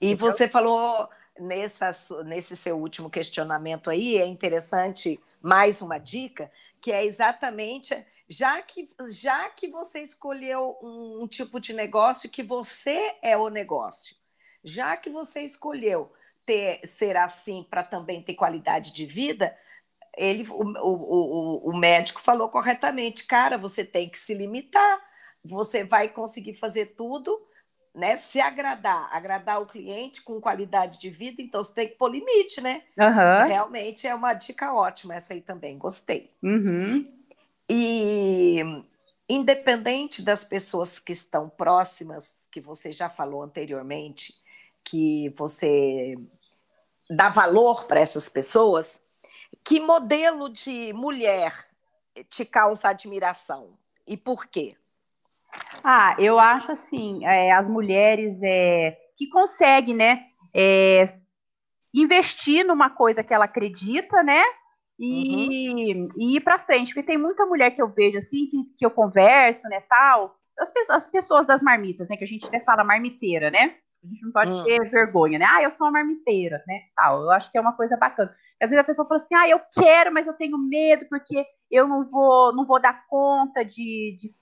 E 0.00 0.10
então, 0.10 0.28
você 0.28 0.48
falou 0.48 1.08
nessa, 1.38 1.92
nesse 2.24 2.56
seu 2.56 2.76
último 2.76 3.08
questionamento 3.08 3.88
aí, 3.88 4.18
é 4.18 4.26
interessante 4.26 5.18
mais 5.40 5.80
uma 5.80 5.98
dica, 5.98 6.50
que 6.80 6.92
é 6.92 7.04
exatamente 7.04 7.94
já 8.28 8.60
que, 8.60 8.88
já 9.10 9.48
que 9.50 9.68
você 9.68 10.00
escolheu 10.00 10.76
um, 10.82 11.22
um 11.22 11.28
tipo 11.28 11.60
de 11.60 11.72
negócio 11.72 12.28
que 12.28 12.42
você 12.42 13.14
é 13.22 13.36
o 13.36 13.48
negócio, 13.48 14.16
já 14.64 14.96
que 14.96 15.08
você 15.08 15.42
escolheu 15.42 16.12
ter, 16.44 16.80
ser 16.84 17.16
assim 17.16 17.64
para 17.68 17.84
também 17.84 18.20
ter 18.22 18.34
qualidade 18.34 18.92
de 18.92 19.06
vida, 19.06 19.56
ele, 20.16 20.44
o, 20.48 20.62
o, 20.62 21.70
o, 21.70 21.76
médico 21.76 22.20
falou 22.20 22.48
corretamente, 22.48 23.26
cara, 23.26 23.58
você 23.58 23.84
tem 23.84 24.08
que 24.08 24.18
se 24.18 24.32
limitar, 24.34 25.00
você 25.44 25.84
vai 25.84 26.08
conseguir 26.08 26.54
fazer 26.54 26.94
tudo 26.96 27.40
né, 27.96 28.14
se 28.14 28.38
agradar, 28.40 29.08
agradar 29.10 29.60
o 29.60 29.66
cliente 29.66 30.20
com 30.20 30.38
qualidade 30.38 30.98
de 30.98 31.08
vida, 31.08 31.40
então 31.40 31.62
você 31.62 31.72
tem 31.72 31.88
que 31.88 31.94
pôr 31.94 32.10
limite, 32.10 32.60
né? 32.60 32.82
Uhum. 32.98 33.48
Realmente 33.48 34.06
é 34.06 34.14
uma 34.14 34.34
dica 34.34 34.74
ótima 34.74 35.14
essa 35.14 35.32
aí 35.32 35.40
também, 35.40 35.78
gostei. 35.78 36.30
Uhum. 36.42 37.06
E 37.66 38.84
independente 39.26 40.20
das 40.20 40.44
pessoas 40.44 40.98
que 40.98 41.12
estão 41.12 41.48
próximas, 41.48 42.46
que 42.52 42.60
você 42.60 42.92
já 42.92 43.08
falou 43.08 43.42
anteriormente, 43.42 44.34
que 44.84 45.30
você 45.30 46.16
dá 47.08 47.30
valor 47.30 47.86
para 47.86 47.98
essas 47.98 48.28
pessoas, 48.28 49.00
que 49.66 49.80
modelo 49.80 50.48
de 50.48 50.92
mulher 50.92 51.52
te 52.30 52.44
causa 52.44 52.88
admiração 52.88 53.70
e 54.06 54.16
por 54.16 54.46
quê? 54.46 54.76
Ah, 55.82 56.14
eu 56.18 56.38
acho 56.38 56.70
assim, 56.70 57.26
é, 57.26 57.52
as 57.52 57.68
mulheres 57.68 58.40
é, 58.44 58.96
que 59.16 59.26
conseguem, 59.28 59.94
né, 59.94 60.26
é, 60.54 61.06
investir 61.92 62.64
numa 62.64 62.90
coisa 62.90 63.24
que 63.24 63.34
ela 63.34 63.46
acredita, 63.46 64.22
né, 64.22 64.42
e, 64.98 65.94
uhum. 65.94 66.08
e 66.16 66.36
ir 66.36 66.40
para 66.40 66.60
frente, 66.60 66.94
porque 66.94 67.06
tem 67.06 67.18
muita 67.18 67.44
mulher 67.44 67.72
que 67.72 67.82
eu 67.82 67.88
vejo 67.88 68.18
assim, 68.18 68.46
que, 68.46 68.64
que 68.78 68.86
eu 68.86 68.90
converso, 68.90 69.68
né, 69.68 69.80
tal, 69.88 70.36
as 70.58 70.72
pessoas, 70.72 71.02
as 71.02 71.08
pessoas 71.08 71.44
das 71.44 71.62
marmitas, 71.62 72.08
né, 72.08 72.16
que 72.16 72.24
a 72.24 72.28
gente 72.28 72.46
até 72.46 72.60
fala 72.60 72.84
marmiteira, 72.84 73.50
né, 73.50 73.74
a 74.04 74.08
gente 74.08 74.22
não 74.22 74.32
pode 74.32 74.50
hum. 74.50 74.64
ter 74.64 74.90
vergonha, 74.90 75.38
né? 75.38 75.46
Ah, 75.48 75.62
eu 75.62 75.70
sou 75.70 75.86
uma 75.86 75.92
marmiteira, 75.94 76.62
né? 76.66 76.82
Tal. 76.94 77.22
Eu 77.22 77.30
acho 77.30 77.50
que 77.50 77.58
é 77.58 77.60
uma 77.60 77.72
coisa 77.72 77.96
bacana. 77.96 78.30
Às 78.60 78.70
vezes 78.70 78.78
a 78.78 78.84
pessoa 78.84 79.06
fala 79.06 79.16
assim: 79.16 79.34
ah, 79.34 79.48
eu 79.48 79.60
quero, 79.72 80.12
mas 80.12 80.26
eu 80.26 80.34
tenho 80.34 80.58
medo 80.58 81.06
porque 81.08 81.44
eu 81.70 81.88
não 81.88 82.08
vou, 82.08 82.54
não 82.54 82.66
vou 82.66 82.80
dar 82.80 83.06
conta 83.08 83.64
de, 83.64 84.16
de, 84.16 84.34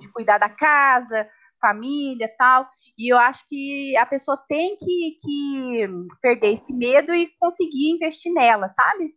de, 0.00 0.12
cuidar 0.12 0.38
da 0.38 0.48
casa, 0.48 1.28
família, 1.60 2.30
tal. 2.36 2.68
E 2.98 3.12
eu 3.12 3.18
acho 3.18 3.46
que 3.48 3.96
a 3.96 4.06
pessoa 4.06 4.36
tem 4.48 4.76
que, 4.76 5.18
que 5.22 5.88
perder 6.20 6.52
esse 6.52 6.72
medo 6.72 7.14
e 7.14 7.28
conseguir 7.38 7.90
investir 7.90 8.32
nela, 8.32 8.68
sabe? 8.68 9.14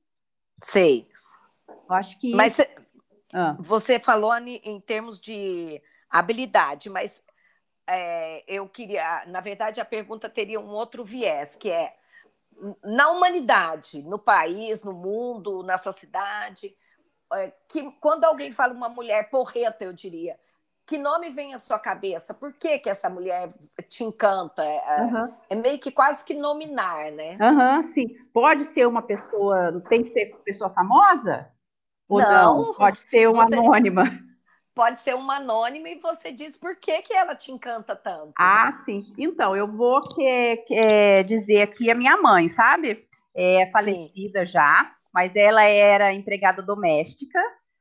Sei. 0.64 1.06
Eu 1.90 1.96
acho 1.96 2.20
que. 2.20 2.36
Mas 2.36 2.60
ah. 3.34 3.56
você 3.60 4.00
falou 4.00 4.36
em 4.38 4.80
termos 4.82 5.20
de 5.20 5.82
habilidade, 6.10 6.90
mas 6.90 7.22
é, 7.88 8.44
eu 8.48 8.68
queria, 8.68 9.24
na 9.28 9.40
verdade, 9.40 9.80
a 9.80 9.86
pergunta 9.86 10.30
teria 10.30 10.60
um 10.60 10.70
outro 10.70 11.04
viés, 11.04 11.56
que 11.56 11.70
é 11.70 11.96
na 12.84 13.10
humanidade, 13.10 14.02
no 14.04 14.20
país, 14.20 14.84
no 14.84 14.92
mundo, 14.92 15.64
na 15.64 15.78
sociedade, 15.78 16.76
é, 17.34 17.54
que 17.68 17.90
quando 18.02 18.26
alguém 18.26 18.52
fala 18.52 18.74
uma 18.74 18.90
mulher 18.90 19.30
porreta, 19.30 19.86
eu 19.86 19.94
diria, 19.94 20.38
que 20.86 20.98
nome 20.98 21.30
vem 21.30 21.54
à 21.54 21.60
sua 21.60 21.78
cabeça? 21.78 22.34
Por 22.34 22.54
que, 22.54 22.80
que 22.80 22.90
essa 22.90 23.10
mulher 23.10 23.54
te 23.90 24.04
encanta? 24.04 24.64
É, 24.64 25.02
uhum. 25.02 25.34
é 25.50 25.56
meio 25.56 25.80
que 25.80 25.92
quase 25.92 26.26
que 26.26 26.34
nominar, 26.34 27.12
né? 27.12 27.38
Aham, 27.40 27.76
uhum, 27.78 27.84
sim. 27.84 28.08
Pode 28.34 28.66
ser 28.66 28.88
uma 28.88 29.02
pessoa, 29.02 29.82
tem 29.90 30.04
que 30.04 30.10
ser 30.10 30.36
pessoa 30.46 30.70
famosa? 30.70 31.52
Ou 32.08 32.20
não? 32.20 32.64
não? 32.64 32.74
Pode 32.74 33.02
ser 33.02 33.28
uma 33.30 33.46
você... 33.46 33.56
anônima 33.56 34.27
pode 34.78 35.00
ser 35.00 35.16
uma 35.16 35.38
anônima 35.38 35.90
e 35.90 36.00
você 36.00 36.32
diz 36.32 36.56
por 36.56 36.76
que, 36.76 37.02
que 37.02 37.12
ela 37.12 37.34
te 37.34 37.52
encanta 37.52 37.96
tanto. 37.96 38.34
Ah, 38.38 38.72
sim. 38.72 39.12
Então, 39.18 39.58
eu 39.58 39.68
vou 39.68 40.08
que, 40.08 40.58
que 40.68 41.24
dizer 41.24 41.64
aqui 41.64 41.90
a 41.90 41.96
minha 41.96 42.16
mãe, 42.16 42.48
sabe? 42.48 43.04
É 43.36 43.68
falecida 43.72 44.46
sim. 44.46 44.52
já, 44.52 44.94
mas 45.12 45.36
ela 45.36 45.64
era 45.64 46.14
empregada 46.14 46.62
doméstica, 46.62 47.40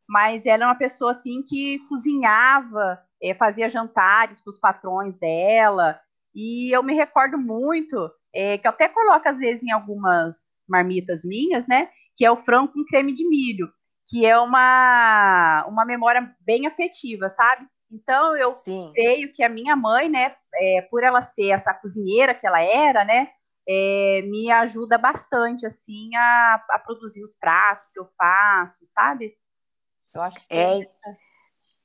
mas 0.09 0.47
ela 0.47 0.65
é 0.65 0.67
uma 0.67 0.75
pessoa 0.75 1.11
assim 1.11 1.43
que 1.43 1.81
cozinhava, 1.87 2.99
é, 3.23 3.35
fazia 3.35 3.69
jantares 3.69 4.41
para 4.41 4.51
os 4.51 4.59
patrões 4.59 5.19
dela, 5.19 6.01
e 6.35 6.75
eu 6.75 6.83
me 6.83 6.95
recordo 6.95 7.37
muito, 7.37 8.11
é, 8.35 8.57
que 8.57 8.67
eu 8.67 8.71
até 8.71 8.89
coloco 8.89 9.29
às 9.29 9.39
vezes 9.39 9.65
em 9.65 9.71
algumas 9.71 10.65
marmitas 10.67 11.27
minhas, 11.27 11.67
né? 11.67 11.91
Que 12.17 12.25
é 12.25 12.31
o 12.31 12.43
frango 12.43 12.73
com 12.73 12.85
creme 12.87 13.13
de 13.13 13.29
milho 13.29 13.71
que 14.07 14.25
é 14.25 14.39
uma, 14.39 15.65
uma 15.69 15.85
memória 15.85 16.35
bem 16.41 16.67
afetiva, 16.67 17.29
sabe? 17.29 17.67
Então 17.91 18.37
eu 18.37 18.53
Sim. 18.53 18.93
creio 18.95 19.33
que 19.33 19.43
a 19.43 19.49
minha 19.49 19.77
mãe, 19.77 20.09
né, 20.09 20.35
é, 20.55 20.83
por 20.83 21.03
ela 21.03 21.21
ser 21.21 21.49
essa 21.51 21.75
cozinheira 21.75 22.35
que 22.35 22.47
ela 22.47 22.61
era, 22.61 23.05
né, 23.05 23.31
é, 23.69 24.23
me 24.23 24.51
ajuda 24.51 24.97
bastante 24.97 25.67
assim 25.67 26.15
a, 26.15 26.65
a, 26.71 26.79
produzir 26.79 27.23
os 27.23 27.37
pratos 27.37 27.91
que 27.91 27.99
eu 27.99 28.09
faço, 28.17 28.87
sabe? 28.87 29.37
Eu 30.15 30.23
acho 30.23 30.37
que 30.37 30.55
é, 30.55 30.81
é 30.81 30.89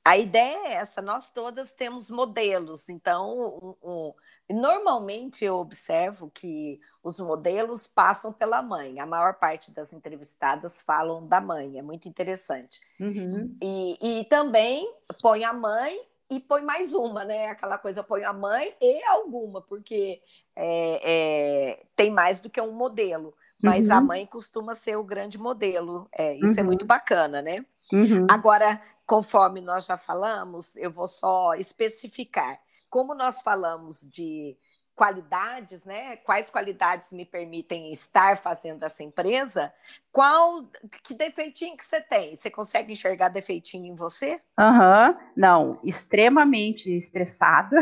a 0.04 0.18
ideia 0.18 0.68
é 0.68 0.72
essa, 0.74 1.00
nós 1.00 1.28
todas 1.28 1.74
temos 1.74 2.10
modelos, 2.10 2.88
então, 2.88 3.76
um, 3.82 4.14
um, 4.50 4.60
normalmente 4.60 5.44
eu 5.44 5.54
observo 5.56 6.28
que 6.30 6.80
os 7.04 7.20
modelos 7.20 7.86
passam 7.86 8.32
pela 8.32 8.60
mãe, 8.62 8.98
a 8.98 9.06
maior 9.06 9.34
parte 9.34 9.72
das 9.72 9.92
entrevistadas 9.92 10.82
falam 10.82 11.26
da 11.26 11.40
mãe, 11.40 11.78
é 11.78 11.82
muito 11.82 12.08
interessante. 12.08 12.80
Uhum. 12.98 13.56
E, 13.62 14.20
e 14.20 14.24
também 14.24 14.92
põe 15.20 15.44
a 15.44 15.52
mãe 15.52 16.00
e 16.28 16.40
põe 16.40 16.62
mais 16.62 16.94
uma, 16.94 17.24
né? 17.24 17.48
Aquela 17.48 17.78
coisa, 17.78 18.02
põe 18.02 18.24
a 18.24 18.32
mãe 18.32 18.74
e 18.80 19.04
alguma, 19.04 19.60
porque 19.60 20.20
é, 20.56 21.00
é, 21.04 21.84
tem 21.94 22.10
mais 22.10 22.40
do 22.40 22.50
que 22.50 22.60
um 22.60 22.72
modelo, 22.72 23.34
mas 23.62 23.86
uhum. 23.86 23.94
a 23.94 24.00
mãe 24.00 24.26
costuma 24.26 24.74
ser 24.74 24.96
o 24.96 25.04
grande 25.04 25.38
modelo, 25.38 26.08
é, 26.10 26.34
isso 26.34 26.46
é 26.46 26.48
uhum. 26.48 26.58
é 26.58 26.62
muito 26.62 26.84
bacana, 26.84 27.40
né? 27.40 27.64
Uhum. 27.92 28.26
Agora, 28.30 28.80
conforme 29.06 29.60
nós 29.60 29.86
já 29.86 29.96
falamos, 29.96 30.74
eu 30.76 30.90
vou 30.90 31.06
só 31.06 31.54
especificar. 31.54 32.60
Como 32.88 33.14
nós 33.14 33.42
falamos 33.42 34.00
de 34.00 34.56
qualidades, 34.94 35.84
né? 35.84 36.16
Quais 36.18 36.50
qualidades 36.50 37.12
me 37.12 37.24
permitem 37.24 37.92
estar 37.92 38.36
fazendo 38.36 38.84
essa 38.84 39.02
empresa? 39.02 39.72
Qual 40.10 40.64
que 41.02 41.14
defeitinho 41.14 41.76
que 41.76 41.84
você 41.84 42.00
tem? 42.00 42.36
Você 42.36 42.50
consegue 42.50 42.92
enxergar 42.92 43.28
defeitinho 43.28 43.86
em 43.86 43.96
você? 43.96 44.40
Aham, 44.58 45.10
uhum. 45.10 45.26
não, 45.36 45.80
extremamente 45.82 46.94
estressada, 46.94 47.76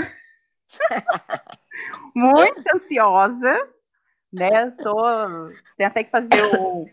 muito 2.14 2.62
ansiosa, 2.74 3.68
né? 4.32 4.70
Sou, 4.70 5.02
tem 5.76 5.86
até 5.86 6.04
que 6.04 6.10
fazer 6.10 6.42
o, 6.58 6.88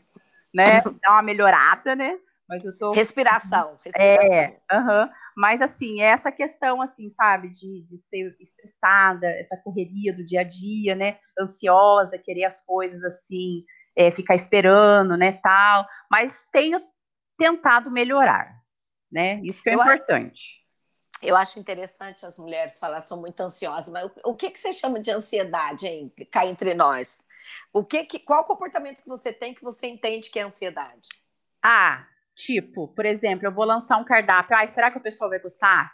né? 0.53 0.81
Dar 1.01 1.11
uma 1.11 1.21
melhorada, 1.21 1.95
né? 1.95 2.17
Mas 2.47 2.63
eu 2.63 2.77
tô. 2.77 2.91
Respiração. 2.91 3.77
respiração. 3.83 4.33
É, 4.33 4.59
uhum. 4.71 5.09
mas 5.35 5.61
assim, 5.61 6.01
essa 6.01 6.31
questão, 6.31 6.81
assim, 6.81 7.09
sabe, 7.09 7.49
de, 7.49 7.81
de 7.83 7.97
ser 7.97 8.35
estressada, 8.39 9.27
essa 9.27 9.57
correria 9.57 10.13
do 10.13 10.25
dia 10.25 10.41
a 10.41 10.43
dia, 10.43 10.95
né? 10.95 11.19
Ansiosa, 11.39 12.17
querer 12.17 12.45
as 12.45 12.61
coisas 12.61 13.03
assim, 13.03 13.65
é, 13.95 14.11
ficar 14.11 14.35
esperando, 14.35 15.17
né, 15.17 15.33
tal. 15.43 15.85
Mas 16.09 16.45
tenho 16.51 16.81
tentado 17.37 17.91
melhorar, 17.91 18.55
né? 19.11 19.41
Isso 19.43 19.61
que 19.61 19.69
é 19.69 19.75
eu 19.75 19.81
importante. 19.81 20.65
Eu 21.21 21.35
acho 21.35 21.59
interessante 21.59 22.25
as 22.25 22.37
mulheres 22.37 22.77
falar, 22.77 23.01
sou 23.01 23.19
muito 23.19 23.39
ansiosa, 23.41 23.91
mas 23.91 24.05
o, 24.05 24.31
o 24.31 24.35
que, 24.35 24.51
que 24.51 24.59
você 24.59 24.71
chama 24.71 24.99
de 24.99 25.09
ansiedade, 25.09 25.87
hein? 25.87 26.13
Cá 26.31 26.45
entre 26.45 26.75
nós. 26.75 27.25
O 27.73 27.83
que, 27.83 28.03
que 28.05 28.19
qual 28.19 28.45
comportamento 28.45 29.01
que 29.01 29.07
você 29.07 29.33
tem 29.33 29.53
que 29.53 29.63
você 29.63 29.87
entende 29.87 30.29
que 30.29 30.37
é 30.37 30.43
ansiedade? 30.43 31.09
Ah, 31.61 32.05
Tipo, 32.37 32.87
por 32.89 33.03
exemplo, 33.03 33.47
eu 33.47 33.51
vou 33.51 33.65
lançar 33.65 33.97
um 33.97 34.05
cardápio. 34.05 34.55
Ai, 34.55 34.67
será 34.67 34.91
que 34.91 34.97
o 34.99 35.01
pessoal 35.01 35.27
vai 35.27 35.39
gostar? 35.39 35.91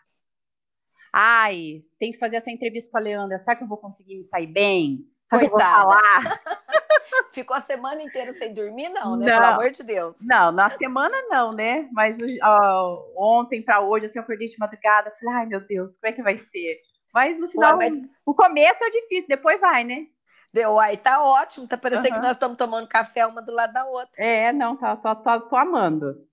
Ai, 1.11 1.83
tem 1.97 2.11
que 2.11 2.17
fazer 2.17 2.35
essa 2.35 2.51
entrevista 2.51 2.91
com 2.91 2.97
a 2.97 3.01
Leandra. 3.01 3.37
Será 3.37 3.55
que 3.55 3.63
eu 3.63 3.67
vou 3.67 3.77
conseguir 3.77 4.17
me 4.17 4.23
sair 4.23 4.47
bem? 4.47 5.07
Será 5.25 5.49
Coitada. 5.49 5.95
Ficou 7.31 7.55
a 7.55 7.61
semana 7.61 8.01
inteira 8.03 8.33
sem 8.33 8.53
dormir, 8.53 8.89
não, 8.89 9.15
né? 9.15 9.27
Não. 9.27 9.41
Pelo 9.41 9.53
amor 9.53 9.71
de 9.71 9.83
Deus. 9.83 10.19
Não, 10.27 10.51
na 10.51 10.69
semana 10.69 11.15
não, 11.29 11.53
né? 11.53 11.87
Mas 11.93 12.19
ó, 12.43 13.05
ontem 13.15 13.63
para 13.63 13.79
hoje, 13.79 14.05
assim, 14.05 14.19
eu 14.19 14.23
acordei 14.23 14.49
de 14.49 14.59
madrugada. 14.59 15.13
Falei, 15.19 15.35
ai, 15.35 15.45
meu 15.45 15.61
Deus, 15.61 15.95
como 15.95 16.11
é 16.11 16.13
que 16.13 16.21
vai 16.21 16.37
ser? 16.37 16.77
Mas 17.13 17.39
no 17.39 17.47
final, 17.47 17.77
Ué, 17.77 17.89
mas... 17.89 18.01
o 18.25 18.33
começo 18.33 18.83
é 18.83 18.89
difícil, 18.89 19.29
depois 19.29 19.61
vai, 19.61 19.85
né? 19.85 20.07
Deu, 20.51 20.77
aí 20.79 20.97
tá 20.97 21.23
ótimo, 21.23 21.67
tá 21.67 21.77
parecendo 21.77 22.09
uhum. 22.09 22.15
que 22.15 22.21
nós 22.21 22.31
estamos 22.31 22.57
tomando 22.57 22.87
café 22.87 23.25
uma 23.25 23.41
do 23.41 23.53
lado 23.53 23.71
da 23.71 23.85
outra. 23.85 24.21
É, 24.21 24.51
não, 24.51 24.75
tá, 24.75 24.95
tô, 24.97 25.15
tô, 25.15 25.39
tô 25.41 25.55
amando. 25.55 26.27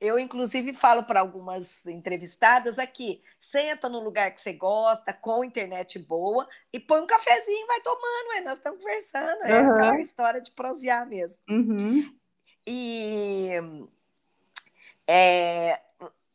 Eu, 0.00 0.18
inclusive, 0.18 0.74
falo 0.74 1.04
para 1.04 1.20
algumas 1.20 1.86
entrevistadas 1.86 2.78
aqui: 2.78 3.22
senta 3.38 3.88
no 3.88 4.00
lugar 4.00 4.30
que 4.32 4.40
você 4.40 4.52
gosta, 4.52 5.12
com 5.12 5.44
internet 5.44 5.98
boa, 5.98 6.48
e 6.72 6.78
põe 6.78 7.00
um 7.00 7.06
cafezinho 7.06 7.64
e 7.64 7.66
vai 7.66 7.80
tomando, 7.80 8.28
ué, 8.30 8.40
nós 8.42 8.58
estamos 8.58 8.82
conversando. 8.82 9.42
É 9.42 9.60
uhum. 9.60 9.70
aquela 9.72 10.00
história 10.00 10.40
de 10.40 10.50
prosear 10.50 11.06
mesmo. 11.06 11.42
Uhum. 11.48 12.14
E 12.66 13.50
é, 15.06 15.80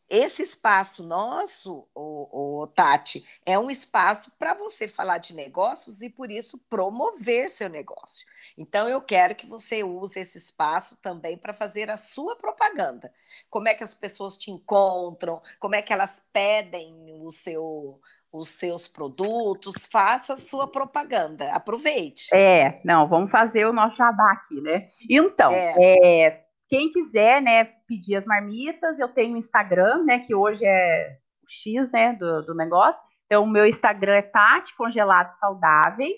esse 0.10 0.44
espaço 0.44 1.04
nosso, 1.04 1.88
o, 1.96 2.62
o, 2.62 2.68
Tati, 2.68 3.26
é 3.46 3.58
um 3.58 3.70
espaço 3.70 4.32
para 4.38 4.54
você 4.54 4.88
falar 4.88 5.20
de 5.20 5.34
negócios 5.34 6.02
e, 6.02 6.10
por 6.10 6.30
isso, 6.30 6.58
promover 6.70 7.50
seu 7.50 7.70
negócio. 7.70 8.28
Então, 8.62 8.88
eu 8.88 9.02
quero 9.02 9.36
que 9.36 9.46
você 9.46 9.84
use 9.84 10.20
esse 10.20 10.38
espaço 10.38 10.98
também 11.02 11.38
para 11.38 11.54
fazer 11.54 11.90
a 11.90 11.98
sua 11.98 12.36
propaganda 12.36 13.12
como 13.52 13.68
é 13.68 13.76
que 13.76 13.84
as 13.84 13.94
pessoas 13.94 14.38
te 14.38 14.50
encontram, 14.50 15.42
como 15.60 15.76
é 15.76 15.82
que 15.82 15.94
elas 15.94 16.26
pedem 16.34 16.96
o 17.22 17.30
seu 17.30 18.00
os 18.34 18.48
seus 18.48 18.88
produtos, 18.88 19.86
faça 19.86 20.32
a 20.32 20.38
sua 20.38 20.66
propaganda, 20.66 21.52
aproveite. 21.52 22.34
É, 22.34 22.80
não, 22.82 23.06
vamos 23.06 23.30
fazer 23.30 23.66
o 23.66 23.74
nosso 23.74 23.98
jabá 23.98 24.32
aqui, 24.32 24.62
né? 24.62 24.88
Então, 25.10 25.52
é. 25.52 25.76
É, 25.78 26.46
quem 26.70 26.90
quiser, 26.90 27.42
né, 27.42 27.66
pedir 27.86 28.16
as 28.16 28.26
marmitas, 28.26 29.02
eu 29.02 29.10
tenho 29.10 29.34
o 29.34 29.38
Instagram, 29.38 30.06
né, 30.06 30.20
que 30.20 30.34
hoje 30.34 30.66
é 30.66 31.18
o 31.44 31.46
X, 31.50 31.92
né, 31.92 32.14
do, 32.14 32.42
do 32.44 32.56
negócio. 32.56 33.06
Então, 33.26 33.44
o 33.44 33.48
meu 33.48 33.66
Instagram 33.66 34.14
é 34.14 34.22
Tati 34.22 34.78
Congelados 34.78 35.36
Saudáveis. 35.36 36.16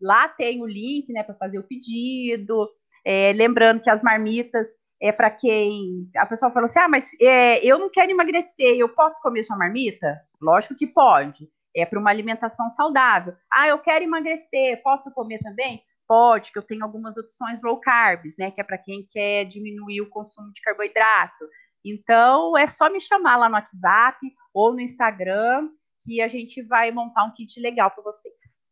Lá 0.00 0.28
tem 0.28 0.62
o 0.62 0.66
link, 0.66 1.12
né, 1.12 1.22
para 1.22 1.34
fazer 1.34 1.58
o 1.58 1.62
pedido. 1.62 2.68
É, 3.04 3.32
lembrando 3.32 3.80
que 3.80 3.90
as 3.90 4.02
marmitas 4.02 4.66
é 5.00 5.12
para 5.12 5.30
quem 5.30 6.08
a 6.16 6.26
pessoa 6.26 6.50
falou 6.50 6.64
assim: 6.64 6.78
ah, 6.78 6.88
mas 6.88 7.12
é, 7.20 7.64
eu 7.64 7.78
não 7.78 7.90
quero 7.90 8.10
emagrecer, 8.10 8.76
eu 8.76 8.88
posso 8.88 9.20
comer 9.20 9.42
sua 9.42 9.56
marmita? 9.56 10.20
Lógico 10.40 10.74
que 10.74 10.86
pode. 10.86 11.48
É 11.74 11.84
para 11.84 11.98
uma 11.98 12.10
alimentação 12.10 12.70
saudável. 12.70 13.34
Ah, 13.52 13.68
eu 13.68 13.78
quero 13.78 14.02
emagrecer, 14.02 14.82
posso 14.82 15.12
comer 15.12 15.38
também? 15.40 15.82
Pode, 16.08 16.50
que 16.50 16.58
eu 16.58 16.62
tenho 16.62 16.82
algumas 16.82 17.18
opções 17.18 17.62
low 17.62 17.78
carbs, 17.80 18.34
né? 18.38 18.50
Que 18.50 18.62
é 18.62 18.64
para 18.64 18.78
quem 18.78 19.06
quer 19.10 19.44
diminuir 19.44 20.00
o 20.00 20.08
consumo 20.08 20.50
de 20.52 20.62
carboidrato. 20.62 21.44
Então, 21.84 22.56
é 22.56 22.66
só 22.66 22.88
me 22.88 23.00
chamar 23.00 23.36
lá 23.36 23.48
no 23.48 23.56
WhatsApp 23.56 24.18
ou 24.54 24.72
no 24.72 24.80
Instagram 24.80 25.68
que 26.02 26.22
a 26.22 26.28
gente 26.28 26.62
vai 26.62 26.90
montar 26.90 27.24
um 27.24 27.32
kit 27.32 27.60
legal 27.60 27.90
para 27.90 28.04
vocês. 28.04 28.65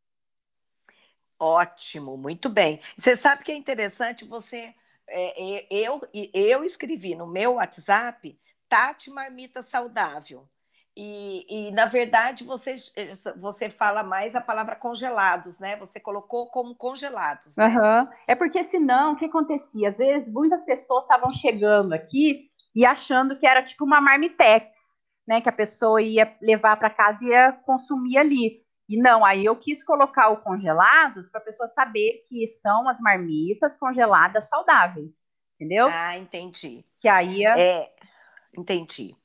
Ótimo, 1.45 2.17
muito 2.17 2.49
bem. 2.49 2.81
Você 2.97 3.15
sabe 3.15 3.45
que 3.45 3.53
é 3.53 3.55
interessante 3.55 4.25
você. 4.25 4.75
É, 5.07 5.67
eu, 5.71 6.01
eu 6.33 6.65
escrevi 6.65 7.15
no 7.15 7.27
meu 7.27 7.57
WhatsApp 7.57 8.39
Tati 8.67 9.11
Marmita 9.11 9.61
Saudável. 9.61 10.49
E, 10.97 11.45
e, 11.51 11.71
na 11.73 11.85
verdade 11.85 12.45
você, 12.45 12.77
você 13.37 13.69
fala 13.69 14.03
mais 14.03 14.35
a 14.35 14.41
palavra 14.41 14.75
congelados, 14.75 15.59
né? 15.59 15.77
Você 15.77 16.01
colocou 16.01 16.47
como 16.47 16.75
congelados. 16.75 17.57
Né? 17.57 17.67
Uhum. 17.67 18.09
É 18.27 18.35
porque 18.35 18.65
senão 18.65 19.13
o 19.13 19.17
que 19.17 19.27
acontecia? 19.27 19.91
Às 19.91 19.99
vezes 19.99 20.33
muitas 20.33 20.65
pessoas 20.65 21.05
estavam 21.05 21.31
chegando 21.31 21.93
aqui 21.93 22.49
e 22.75 22.87
achando 22.87 23.37
que 23.37 23.47
era 23.47 23.63
tipo 23.63 23.85
uma 23.85 24.01
marmitex, 24.01 25.05
né? 25.29 25.43
Que 25.43 25.51
a 25.51 25.53
pessoa 25.53 26.01
ia 26.01 26.35
levar 26.41 26.79
para 26.79 26.89
casa 26.89 27.23
e 27.23 27.29
ia 27.29 27.53
consumir 27.53 28.17
ali. 28.17 28.64
E 28.89 29.01
não, 29.01 29.25
aí 29.25 29.45
eu 29.45 29.57
quis 29.57 29.83
colocar 29.83 30.29
o 30.29 30.39
congelados 30.39 31.29
para 31.29 31.41
a 31.41 31.45
pessoa 31.45 31.67
saber 31.67 32.23
que 32.29 32.47
são 32.47 32.89
as 32.89 33.01
marmitas 33.01 33.77
congeladas 33.77 34.49
saudáveis, 34.49 35.27
entendeu? 35.55 35.89
Ah, 35.89 36.19
entendi. 36.19 36.85
Que 36.99 37.09
aí 37.09 37.47
é, 37.47 37.61
é 37.61 37.93
entendi. 38.57 39.17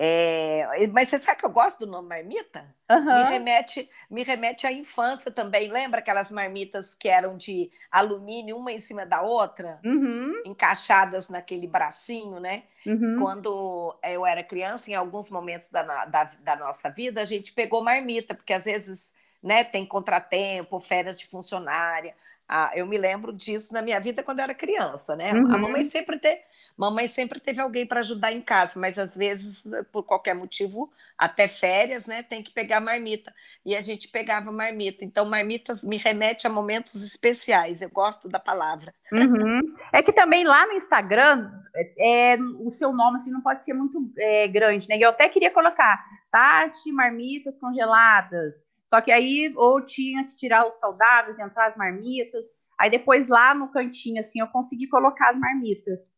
É, 0.00 0.64
mas 0.92 1.08
você 1.08 1.18
sabe 1.18 1.40
que 1.40 1.44
eu 1.44 1.50
gosto 1.50 1.80
do 1.80 1.86
nome 1.90 2.08
marmita? 2.08 2.72
Uhum. 2.88 3.04
Me, 3.04 3.24
remete, 3.24 3.90
me 4.08 4.22
remete 4.22 4.64
à 4.64 4.70
infância 4.70 5.28
também. 5.28 5.68
Lembra 5.68 5.98
aquelas 5.98 6.30
marmitas 6.30 6.94
que 6.94 7.08
eram 7.08 7.36
de 7.36 7.68
alumínio, 7.90 8.56
uma 8.56 8.70
em 8.70 8.78
cima 8.78 9.04
da 9.04 9.22
outra? 9.22 9.80
Uhum. 9.84 10.40
Encaixadas 10.44 11.28
naquele 11.28 11.66
bracinho, 11.66 12.38
né? 12.38 12.62
Uhum. 12.86 13.16
Quando 13.18 13.98
eu 14.04 14.24
era 14.24 14.44
criança, 14.44 14.88
em 14.88 14.94
alguns 14.94 15.28
momentos 15.30 15.68
da, 15.68 15.82
da, 15.82 16.24
da 16.44 16.54
nossa 16.54 16.88
vida, 16.88 17.20
a 17.20 17.24
gente 17.24 17.52
pegou 17.52 17.82
marmita, 17.82 18.36
porque 18.36 18.52
às 18.52 18.66
vezes 18.66 19.12
né, 19.42 19.64
tem 19.64 19.84
contratempo, 19.84 20.78
férias 20.78 21.18
de 21.18 21.26
funcionária. 21.26 22.14
Ah, 22.48 22.70
eu 22.74 22.86
me 22.86 22.96
lembro 22.96 23.32
disso 23.32 23.72
na 23.72 23.82
minha 23.82 24.00
vida 24.00 24.22
quando 24.22 24.38
eu 24.38 24.44
era 24.44 24.54
criança, 24.54 25.14
né? 25.14 25.30
A 25.30 25.58
mamãe 25.58 25.82
sempre 25.82 26.18
teve 26.18 26.40
Mamãe 26.78 27.08
sempre 27.08 27.40
teve 27.40 27.60
alguém 27.60 27.84
para 27.84 27.98
ajudar 27.98 28.32
em 28.32 28.40
casa, 28.40 28.78
mas 28.78 29.00
às 29.00 29.16
vezes, 29.16 29.66
por 29.90 30.04
qualquer 30.04 30.32
motivo, 30.32 30.88
até 31.18 31.48
férias, 31.48 32.06
né, 32.06 32.22
tem 32.22 32.40
que 32.40 32.52
pegar 32.52 32.80
marmita. 32.80 33.34
E 33.66 33.74
a 33.74 33.80
gente 33.80 34.06
pegava 34.06 34.52
marmita. 34.52 35.04
Então, 35.04 35.24
marmitas 35.24 35.82
me 35.82 35.96
remete 35.96 36.46
a 36.46 36.50
momentos 36.50 37.02
especiais. 37.02 37.82
Eu 37.82 37.90
gosto 37.90 38.28
da 38.28 38.38
palavra. 38.38 38.94
Uhum. 39.10 39.60
É 39.92 40.00
que 40.04 40.12
também 40.12 40.44
lá 40.44 40.68
no 40.68 40.74
Instagram, 40.74 41.50
é, 41.98 42.38
o 42.60 42.70
seu 42.70 42.92
nome 42.92 43.16
assim, 43.16 43.32
não 43.32 43.40
pode 43.40 43.64
ser 43.64 43.72
muito 43.72 44.12
é, 44.16 44.46
grande, 44.46 44.88
né? 44.88 44.96
Eu 45.00 45.10
até 45.10 45.28
queria 45.28 45.50
colocar 45.50 46.06
Tati, 46.30 46.92
marmitas 46.92 47.58
congeladas. 47.58 48.62
Só 48.88 49.02
que 49.02 49.12
aí, 49.12 49.52
ou 49.54 49.84
tinha 49.84 50.26
que 50.26 50.34
tirar 50.34 50.66
os 50.66 50.78
saudáveis, 50.80 51.38
entrar 51.38 51.68
as 51.68 51.76
marmitas. 51.76 52.46
Aí 52.80 52.90
depois 52.90 53.26
lá 53.26 53.54
no 53.54 53.70
cantinho, 53.70 54.18
assim, 54.18 54.40
eu 54.40 54.46
consegui 54.46 54.88
colocar 54.88 55.28
as 55.28 55.38
marmitas. 55.38 56.16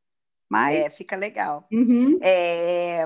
Mas... 0.49 0.77
É, 0.77 0.89
fica 0.89 1.17
legal. 1.17 1.67
Uhum. 1.73 2.21
É, 2.23 3.05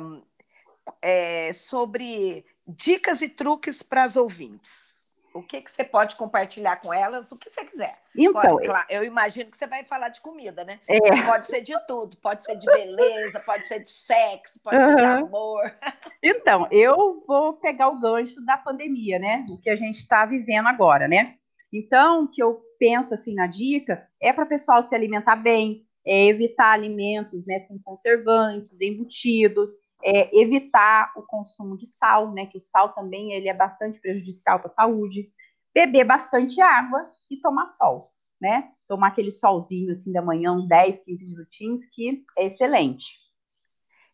é, 1.01 1.53
sobre 1.55 2.45
dicas 2.67 3.23
e 3.23 3.29
truques 3.29 3.83
para 3.83 4.03
as 4.03 4.17
ouvintes. 4.17 4.94
O 5.35 5.43
que, 5.43 5.61
que 5.61 5.71
você 5.71 5.83
pode 5.83 6.15
compartilhar 6.15 6.77
com 6.77 6.95
elas? 6.95 7.33
O 7.33 7.39
que 7.39 7.51
você 7.51 7.65
quiser. 7.65 7.99
Então, 8.17 8.41
pode, 8.41 8.69
claro, 8.69 8.87
eu 8.89 9.03
imagino 9.03 9.51
que 9.51 9.57
você 9.57 9.67
vai 9.67 9.83
falar 9.83 10.09
de 10.09 10.21
comida, 10.21 10.63
né? 10.65 10.79
É. 10.89 11.23
Pode 11.25 11.47
ser 11.47 11.61
de 11.61 11.75
tudo, 11.89 12.17
pode 12.19 12.45
ser 12.45 12.57
de 12.57 12.67
beleza, 12.67 13.41
pode 13.41 13.67
ser 13.67 13.81
de 13.81 13.91
sexo, 13.91 14.63
pode 14.63 14.77
uhum. 14.77 14.89
ser 14.91 14.97
de 14.97 15.05
amor. 15.05 15.77
Então, 16.23 16.69
eu 16.71 17.25
vou 17.27 17.55
pegar 17.55 17.89
o 17.89 17.99
gancho 17.99 18.43
da 18.47 18.57
pandemia, 18.57 19.19
né? 19.19 19.45
O 19.51 19.59
que 19.59 19.69
a 19.69 19.77
gente 19.77 19.99
está 19.99 20.25
vivendo 20.25 20.69
agora, 20.69 21.09
né? 21.09 21.35
Então, 21.73 22.25
o 22.25 22.29
que 22.29 22.41
eu 22.41 22.63
penso 22.79 23.13
assim 23.13 23.35
na 23.35 23.49
dica 23.49 24.07
é 24.23 24.33
para 24.33 24.45
o 24.45 24.49
pessoal 24.49 24.81
se 24.83 24.95
alimentar 24.95 25.37
bem, 25.37 25.85
é, 26.07 26.27
evitar 26.27 26.73
alimentos 26.73 27.45
né, 27.47 27.61
com 27.61 27.79
conservantes, 27.83 28.81
embutidos, 28.81 29.71
é, 30.05 30.39
evitar 30.39 31.13
o 31.17 31.23
consumo 31.23 31.77
de 31.77 31.87
sal, 31.87 32.33
né, 32.33 32.47
que 32.47 32.59
o 32.59 32.61
sal 32.61 32.93
também 32.93 33.33
ele 33.33 33.49
é 33.49 33.55
bastante 33.55 33.99
prejudicial 33.99 34.61
para 34.61 34.71
a 34.71 34.75
saúde, 34.75 35.33
beber 35.75 36.05
bastante 36.05 36.61
água 36.61 37.05
e 37.31 37.41
tomar 37.41 37.67
sol, 37.69 38.13
né? 38.41 38.63
Tomar 38.87 39.09
aquele 39.09 39.33
solzinho 39.33 39.91
assim 39.91 40.13
da 40.13 40.23
manhã, 40.23 40.53
uns 40.53 40.69
10, 40.69 41.01
15 41.01 41.27
minutinhos, 41.27 41.87
que 41.87 42.23
é 42.39 42.47
excelente. 42.47 43.25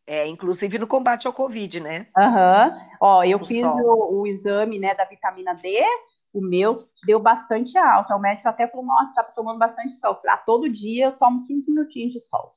É, 0.06 0.26
inclusive 0.26 0.78
no 0.78 0.86
combate 0.86 1.26
ao 1.26 1.32
Covid, 1.32 1.80
né? 1.80 2.06
Aham. 2.16 2.68
Uhum. 2.68 2.90
Ó, 3.00 3.24
eu 3.24 3.38
o 3.38 3.44
fiz 3.44 3.62
o, 3.62 4.20
o, 4.20 4.26
exame 4.26 4.78
né, 4.78 4.94
da 4.94 5.04
vitamina 5.04 5.54
D, 5.54 5.84
o 6.32 6.40
meu 6.40 6.88
deu 7.04 7.20
bastante 7.20 7.76
alta. 7.76 8.16
O 8.16 8.18
médico 8.18 8.48
até 8.48 8.66
falou: 8.66 8.86
Nossa, 8.86 9.14
tá 9.14 9.24
tomando 9.34 9.58
bastante 9.58 9.94
sol. 9.94 10.16
Falei, 10.16 10.30
ah, 10.30 10.42
todo 10.44 10.68
dia 10.68 11.06
eu 11.06 11.12
tomo 11.12 11.46
15 11.46 11.70
minutinhos 11.70 12.12
de 12.12 12.20
sol. 12.20 12.50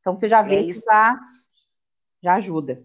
Então 0.00 0.14
você 0.14 0.28
já 0.28 0.42
vê 0.42 0.56
é 0.56 0.62
que 0.64 0.72
já, 0.72 1.18
já 2.22 2.34
ajuda. 2.34 2.82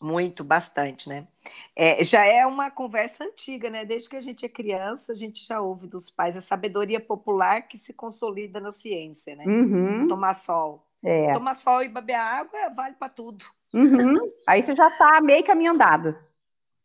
Muito, 0.00 0.44
bastante, 0.44 1.08
né? 1.08 1.26
É, 1.74 2.04
já 2.04 2.24
é 2.24 2.44
uma 2.46 2.70
conversa 2.70 3.24
antiga, 3.24 3.70
né? 3.70 3.84
Desde 3.84 4.08
que 4.08 4.16
a 4.16 4.20
gente 4.20 4.44
é 4.44 4.48
criança, 4.48 5.12
a 5.12 5.14
gente 5.14 5.46
já 5.46 5.60
ouve 5.60 5.86
dos 5.86 6.10
pais 6.10 6.36
a 6.36 6.40
sabedoria 6.40 7.00
popular 7.00 7.62
que 7.62 7.78
se 7.78 7.94
consolida 7.94 8.60
na 8.60 8.70
ciência, 8.70 9.34
né? 9.34 9.44
Uhum. 9.46 10.06
Tomar 10.06 10.34
sol. 10.34 10.86
É. 11.02 11.32
Tomar 11.32 11.54
sol 11.54 11.82
e 11.82 11.88
beber 11.88 12.16
água 12.16 12.68
vale 12.70 12.94
para 12.96 13.08
tudo. 13.08 13.44
Uhum. 13.72 14.14
Aí 14.46 14.62
você 14.62 14.74
já 14.74 14.88
está 14.88 15.20
meio 15.20 15.44
caminho 15.44 15.72
andado. 15.72 16.16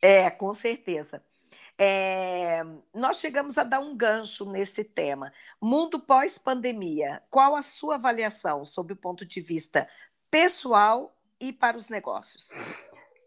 É, 0.02 0.30
com 0.30 0.54
certeza. 0.54 1.22
É, 1.78 2.62
nós 2.94 3.20
chegamos 3.20 3.58
a 3.58 3.64
dar 3.64 3.80
um 3.80 3.96
gancho 3.96 4.50
nesse 4.50 4.84
tema. 4.84 5.32
Mundo 5.62 6.00
pós-pandemia, 6.00 7.22
qual 7.30 7.56
a 7.56 7.62
sua 7.62 7.96
avaliação 7.96 8.66
sob 8.66 8.94
o 8.94 8.98
ponto 8.98 9.26
de 9.26 9.40
vista 9.40 9.88
pessoal 10.30 11.16
e 11.40 11.54
para 11.54 11.78
os 11.78 11.90
negócios? 11.90 12.50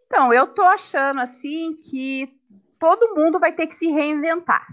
Então, 0.06 0.32
eu 0.32 0.44
estou 0.44 0.66
achando 0.66 1.20
assim 1.20 1.74
que 1.74 2.38
todo 2.78 3.14
mundo 3.14 3.38
vai 3.38 3.52
ter 3.52 3.66
que 3.66 3.74
se 3.74 3.88
reinventar, 3.88 4.66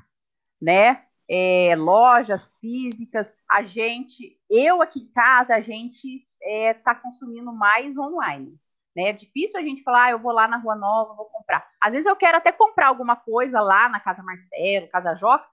né? 0.61 1.05
É, 1.29 1.75
lojas 1.75 2.55
físicas, 2.59 3.35
a 3.47 3.61
gente, 3.61 4.39
eu 4.49 4.81
aqui 4.81 5.01
em 5.01 5.11
casa, 5.11 5.55
a 5.55 5.61
gente 5.61 6.27
está 6.41 6.91
é, 6.91 6.95
consumindo 6.95 7.53
mais 7.53 7.97
online. 7.97 8.59
Né? 8.95 9.09
É 9.09 9.13
difícil 9.13 9.59
a 9.59 9.63
gente 9.63 9.83
falar, 9.83 10.05
ah, 10.05 10.11
eu 10.11 10.19
vou 10.19 10.31
lá 10.31 10.47
na 10.47 10.57
Rua 10.57 10.75
Nova, 10.75 11.13
vou 11.13 11.25
comprar. 11.25 11.65
Às 11.79 11.93
vezes 11.93 12.07
eu 12.07 12.15
quero 12.15 12.37
até 12.37 12.51
comprar 12.51 12.87
alguma 12.87 13.15
coisa 13.15 13.61
lá 13.61 13.87
na 13.87 13.99
Casa 13.99 14.23
Marcelo, 14.23 14.89
Casa 14.89 15.13
Joca, 15.15 15.47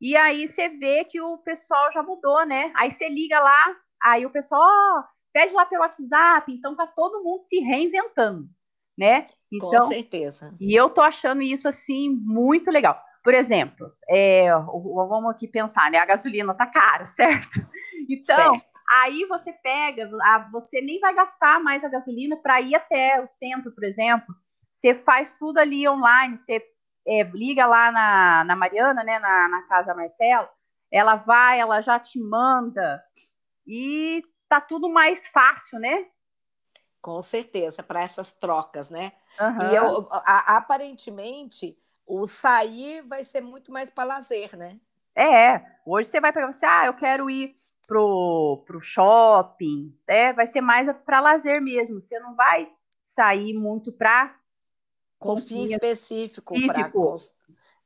e 0.00 0.16
aí 0.16 0.48
você 0.48 0.68
vê 0.68 1.04
que 1.04 1.20
o 1.20 1.36
pessoal 1.38 1.92
já 1.92 2.02
mudou, 2.02 2.46
né? 2.46 2.72
Aí 2.74 2.90
você 2.90 3.08
liga 3.08 3.38
lá, 3.38 3.76
aí 4.02 4.24
o 4.24 4.30
pessoal, 4.30 4.62
oh, 4.62 5.02
pede 5.32 5.52
lá 5.52 5.64
pelo 5.66 5.82
WhatsApp, 5.82 6.52
então 6.52 6.76
tá 6.76 6.86
todo 6.86 7.22
mundo 7.22 7.42
se 7.42 7.60
reinventando, 7.60 8.48
né? 8.98 9.26
Então, 9.52 9.70
Com 9.70 9.80
certeza. 9.88 10.54
E 10.60 10.74
eu 10.74 10.90
tô 10.90 11.00
achando 11.00 11.42
isso, 11.42 11.68
assim, 11.68 12.08
muito 12.10 12.70
legal. 12.70 13.00
Por 13.22 13.34
exemplo, 13.34 13.92
é, 14.08 14.50
vamos 14.50 15.30
aqui 15.30 15.46
pensar, 15.46 15.90
né? 15.90 15.98
A 15.98 16.06
gasolina 16.06 16.54
tá 16.54 16.66
cara, 16.66 17.04
certo? 17.06 17.60
Então, 18.08 18.54
certo. 18.54 18.70
Aí 18.90 19.24
você 19.26 19.52
pega, 19.52 20.10
você 20.50 20.80
nem 20.80 20.98
vai 20.98 21.14
gastar 21.14 21.60
mais 21.60 21.84
a 21.84 21.88
gasolina 21.88 22.36
para 22.36 22.60
ir 22.60 22.74
até 22.74 23.20
o 23.22 23.26
centro, 23.26 23.72
por 23.72 23.84
exemplo. 23.84 24.34
Você 24.72 24.94
faz 24.94 25.32
tudo 25.34 25.58
ali 25.58 25.88
online, 25.88 26.36
você 26.36 26.60
é, 27.06 27.22
liga 27.22 27.66
lá 27.66 27.92
na, 27.92 28.44
na 28.44 28.56
Mariana, 28.56 29.04
né, 29.04 29.18
na, 29.20 29.48
na 29.48 29.62
casa 29.62 29.94
Marcelo, 29.94 30.48
ela 30.90 31.14
vai, 31.14 31.60
ela 31.60 31.80
já 31.80 32.00
te 32.00 32.18
manda 32.18 33.00
e 33.66 34.22
tá 34.50 34.60
tudo 34.60 34.88
mais 34.88 35.28
fácil, 35.28 35.78
né? 35.78 36.06
Com 37.00 37.22
certeza, 37.22 37.82
para 37.82 38.02
essas 38.02 38.32
trocas, 38.32 38.90
né? 38.90 39.12
Uhum. 39.40 39.70
E 39.70 39.76
eu, 39.76 40.08
a, 40.10 40.56
aparentemente, 40.56 41.78
o 42.04 42.26
sair 42.26 43.00
vai 43.02 43.22
ser 43.22 43.40
muito 43.40 43.70
mais 43.72 43.88
para 43.88 44.04
lazer, 44.04 44.56
né? 44.56 44.78
É, 45.14 45.64
hoje 45.86 46.10
você 46.10 46.20
vai 46.20 46.32
pegar 46.32 46.52
você, 46.52 46.66
ah, 46.66 46.86
eu 46.86 46.94
quero 46.94 47.30
ir 47.30 47.54
pro, 47.86 48.62
pro 48.66 48.80
shopping, 48.80 49.96
né? 50.06 50.32
Vai 50.32 50.48
ser 50.48 50.60
mais 50.60 50.90
para 51.06 51.20
lazer 51.20 51.62
mesmo. 51.62 52.00
Você 52.00 52.18
não 52.18 52.34
vai 52.34 52.70
sair 53.02 53.54
muito 53.54 53.92
para 53.92 54.36
com 55.18 55.36
fim 55.36 55.62
específico 55.62 56.54
para 56.66 56.90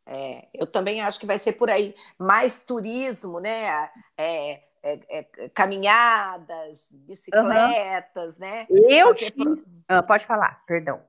é, 0.07 0.48
eu 0.53 0.66
também 0.66 1.00
acho 1.00 1.18
que 1.18 1.27
vai 1.27 1.38
ser 1.38 1.53
por 1.53 1.70
aí 1.70 1.94
mais 2.18 2.61
turismo, 2.61 3.40
né? 3.40 3.90
É, 4.18 4.62
é, 4.85 5.18
é 5.18 5.49
caminhadas, 5.49 6.87
bicicletas, 6.92 8.35
uhum. 8.35 8.40
né? 8.40 8.66
Eu 8.68 9.14
tinha... 9.14 9.57
Ah, 9.88 10.03
pode 10.03 10.27
falar, 10.27 10.62
perdão. 10.66 11.03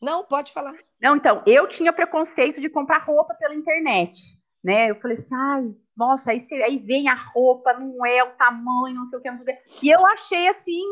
Não, 0.00 0.24
pode 0.24 0.52
falar. 0.52 0.74
Não, 1.00 1.16
então, 1.16 1.42
eu 1.46 1.68
tinha 1.68 1.92
preconceito 1.92 2.60
de 2.60 2.68
comprar 2.68 3.02
roupa 3.02 3.34
pela 3.34 3.54
internet, 3.54 4.38
né? 4.62 4.90
Eu 4.90 5.00
falei 5.00 5.16
assim, 5.16 5.34
ai, 5.34 5.74
nossa, 5.96 6.30
aí, 6.30 6.40
você, 6.40 6.54
aí 6.62 6.78
vem 6.78 7.08
a 7.08 7.14
roupa, 7.14 7.72
não 7.74 8.06
é 8.06 8.22
o 8.22 8.32
tamanho, 8.32 8.96
não 8.96 9.04
sei 9.04 9.18
o 9.18 9.22
que, 9.22 9.30
não 9.30 9.44
sei 9.44 9.54
o 9.54 9.56
que. 9.56 9.86
E 9.86 9.90
eu 9.90 10.06
achei, 10.06 10.48
assim, 10.48 10.82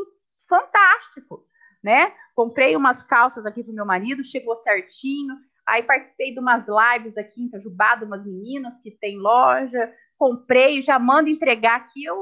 fantástico, 0.48 1.44
né? 1.82 2.12
Comprei 2.34 2.76
umas 2.76 3.02
calças 3.02 3.46
aqui 3.46 3.62
pro 3.62 3.72
meu 3.72 3.86
marido, 3.86 4.22
chegou 4.22 4.54
certinho, 4.56 5.34
Aí 5.70 5.84
participei 5.84 6.34
de 6.34 6.40
umas 6.40 6.66
lives 6.66 7.16
aqui 7.16 7.42
em 7.42 7.46
Itajubá, 7.46 7.94
de 7.94 8.04
umas 8.04 8.24
meninas 8.24 8.80
que 8.80 8.90
tem 8.90 9.18
loja. 9.18 9.92
Comprei, 10.20 10.82
já 10.82 10.98
mando 10.98 11.30
entregar 11.30 11.76
aqui. 11.76 12.04
Eu 12.04 12.20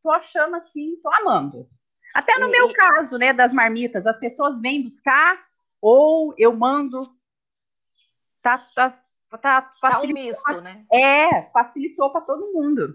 tô 0.00 0.12
achando 0.12 0.54
assim, 0.54 0.94
tô 1.02 1.12
amando. 1.12 1.68
Até 2.14 2.38
no 2.38 2.46
e, 2.46 2.50
meu 2.52 2.72
caso, 2.72 3.18
né, 3.18 3.32
das 3.32 3.52
marmitas, 3.52 4.06
as 4.06 4.16
pessoas 4.16 4.60
vêm 4.60 4.84
buscar 4.84 5.42
ou 5.80 6.32
eu 6.38 6.54
mando. 6.54 7.10
Tá, 8.40 8.58
tá, 8.76 8.96
tá, 9.40 9.62
tá 9.80 10.00
um 10.02 10.06
misto, 10.06 10.60
né? 10.60 10.84
É, 10.92 11.50
facilitou 11.50 12.12
para 12.12 12.20
todo 12.20 12.52
mundo. 12.52 12.94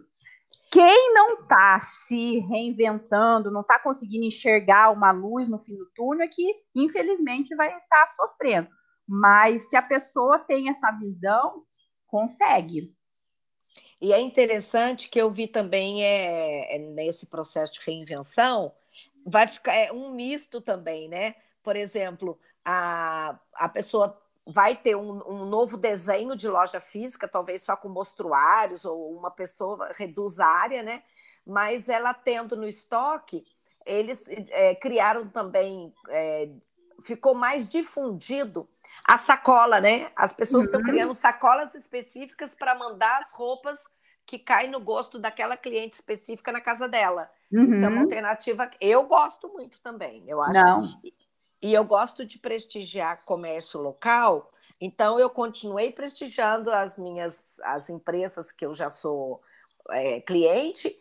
Quem 0.72 1.14
não 1.14 1.42
está 1.42 1.82
se 1.82 2.40
reinventando, 2.40 3.52
não 3.52 3.62
está 3.62 3.78
conseguindo 3.78 4.26
enxergar 4.26 4.92
uma 4.92 5.12
luz 5.12 5.50
no 5.50 5.60
fim 5.60 5.76
do 5.76 5.92
túnel, 5.94 6.26
é 6.26 6.30
que, 6.30 6.56
infelizmente, 6.74 7.54
vai 7.54 7.68
estar 7.68 7.82
tá 7.90 8.08
sofrendo. 8.08 8.70
Mas 9.06 9.70
se 9.70 9.76
a 9.76 9.82
pessoa 9.82 10.40
tem 10.40 10.70
essa 10.70 10.90
visão, 10.92 11.64
consegue. 12.06 12.97
E 14.00 14.14
é 14.14 14.20
interessante 14.20 15.10
que 15.10 15.20
eu 15.20 15.32
vi 15.32 15.48
também 15.48 16.04
é, 16.04 16.76
é 16.76 16.80
nesse 16.80 17.28
processo 17.28 17.74
de 17.74 17.80
reinvenção, 17.86 18.72
vai 19.26 19.48
ficar 19.48 19.74
é 19.74 19.92
um 19.92 20.12
misto 20.12 20.62
também, 20.62 21.08
né? 21.10 21.36
Por 21.64 21.76
exemplo, 21.76 22.40
a, 22.64 23.38
a 23.54 23.70
pessoa 23.70 24.22
vai 24.46 24.76
ter 24.76 24.96
um, 24.96 25.22
um, 25.28 25.46
novo 25.46 25.76
desenho 25.76 26.36
de 26.36 26.48
loja 26.48 26.80
física, 26.80 27.28
talvez 27.28 27.64
só 27.64 27.76
com 27.76 27.90
mostruários, 27.90 28.86
ou 28.86 29.12
uma 29.18 29.30
pessoa 29.30 29.92
reduz 29.94 30.40
a 30.40 30.48
área, 30.48 30.82
né? 30.82 31.04
Mas 31.46 31.90
ela 31.90 32.14
tendo 32.14 32.56
no 32.56 32.66
estoque, 32.66 33.44
eles 33.86 34.26
é, 34.52 34.76
criaram 34.76 35.28
também, 35.28 35.94
é, 36.10 36.50
ficou 37.02 37.36
mais 37.36 37.68
difundido 37.68 38.68
a 39.04 39.18
sacola, 39.18 39.80
né? 39.80 40.12
As 40.16 40.34
pessoas 40.34 40.66
estão 40.66 40.80
uhum. 40.82 40.86
criando 40.86 41.14
sacolas 41.14 41.74
específicas 41.76 42.54
para 42.56 42.76
mandar 42.76 43.20
as 43.20 43.32
roupas 43.32 43.78
que 44.26 44.38
caem 44.38 44.70
no 44.70 44.82
gosto 44.82 45.18
daquela 45.18 45.56
cliente 45.56 45.96
específica 45.96 46.52
na 46.52 46.60
casa 46.60 46.88
dela. 46.88 47.30
Uhum. 47.52 47.66
Isso 47.66 47.76
é 47.76 47.88
uma 47.88 47.98
uhum. 47.98 48.04
alternativa. 48.04 48.70
Eu 48.82 49.04
gosto 49.04 49.48
muito 49.50 49.80
também, 49.82 50.24
eu 50.28 50.42
acho. 50.42 50.54
Não. 50.54 50.86
E 51.62 51.74
eu 51.74 51.84
gosto 51.86 52.26
de 52.26 52.38
prestigiar 52.38 53.24
comércio 53.24 53.80
local, 53.80 54.52
então 54.80 55.20
eu 55.20 55.30
continuei 55.30 55.92
prestigiando 55.92 56.72
as 56.72 56.98
minhas 56.98 57.60
as 57.62 57.90
empresas 57.90 58.52
que 58.52 58.64
eu 58.64 58.74
já 58.74 58.90
sou 58.90 59.42
é, 59.90 60.22
cliente, 60.22 60.96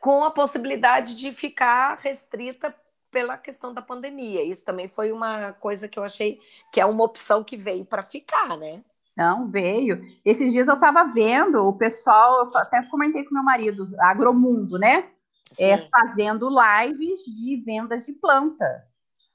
com 0.00 0.22
a 0.22 0.30
possibilidade 0.30 1.16
de 1.16 1.32
ficar 1.32 1.96
restrita 1.98 2.74
pela 3.10 3.36
questão 3.36 3.72
da 3.72 3.82
pandemia. 3.82 4.42
Isso 4.42 4.64
também 4.64 4.88
foi 4.88 5.12
uma 5.12 5.52
coisa 5.52 5.88
que 5.88 5.98
eu 5.98 6.04
achei 6.04 6.40
que 6.72 6.80
é 6.80 6.86
uma 6.86 7.04
opção 7.04 7.42
que 7.42 7.56
veio 7.56 7.84
para 7.84 8.02
ficar, 8.02 8.56
né? 8.56 8.82
Não, 9.16 9.48
veio. 9.48 10.00
Esses 10.24 10.52
dias 10.52 10.68
eu 10.68 10.74
estava 10.74 11.04
vendo 11.12 11.66
o 11.66 11.76
pessoal, 11.76 12.50
até 12.54 12.82
comentei 12.84 13.24
com 13.24 13.34
meu 13.34 13.42
marido, 13.42 13.88
Agromundo, 13.98 14.78
né? 14.78 15.10
É, 15.58 15.78
fazendo 15.78 16.48
lives 16.48 17.20
de 17.24 17.56
vendas 17.56 18.06
de 18.06 18.12
planta. 18.12 18.86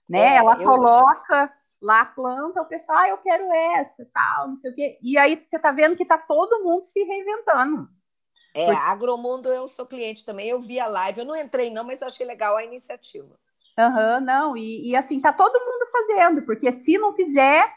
Né? 0.09 0.19
É, 0.19 0.35
Ela 0.37 0.53
eu... 0.53 0.63
coloca 0.63 1.51
lá 1.81 2.01
a 2.01 2.05
planta, 2.05 2.61
o 2.61 2.65
pessoal, 2.65 2.99
ah, 2.99 3.09
eu 3.09 3.17
quero 3.17 3.51
essa, 3.75 4.07
tal, 4.13 4.47
não 4.47 4.55
sei 4.55 4.71
o 4.71 4.75
quê. 4.75 4.97
E 5.01 5.17
aí 5.17 5.35
você 5.35 5.57
está 5.57 5.71
vendo 5.71 5.97
que 5.97 6.03
está 6.03 6.17
todo 6.17 6.63
mundo 6.63 6.81
se 6.81 7.03
reinventando. 7.03 7.89
É, 8.55 8.67
Porque... 8.67 8.81
Agromundo 8.81 9.49
eu 9.49 9.67
sou 9.67 9.85
cliente 9.85 10.23
também, 10.23 10.47
eu 10.47 10.61
vi 10.61 10.79
a 10.79 10.87
live, 10.87 11.19
eu 11.19 11.25
não 11.25 11.35
entrei 11.35 11.69
não, 11.69 11.83
mas 11.83 12.01
eu 12.01 12.07
achei 12.07 12.25
legal 12.25 12.55
a 12.55 12.63
iniciativa. 12.63 13.37
Aham, 13.77 14.19
uhum, 14.19 14.25
não, 14.25 14.57
e, 14.57 14.89
e, 14.89 14.95
assim, 14.95 15.19
tá 15.19 15.33
todo 15.33 15.59
mundo 15.59 15.85
fazendo, 15.91 16.43
porque 16.43 16.71
se 16.71 16.97
não 16.97 17.13
fizer, 17.13 17.67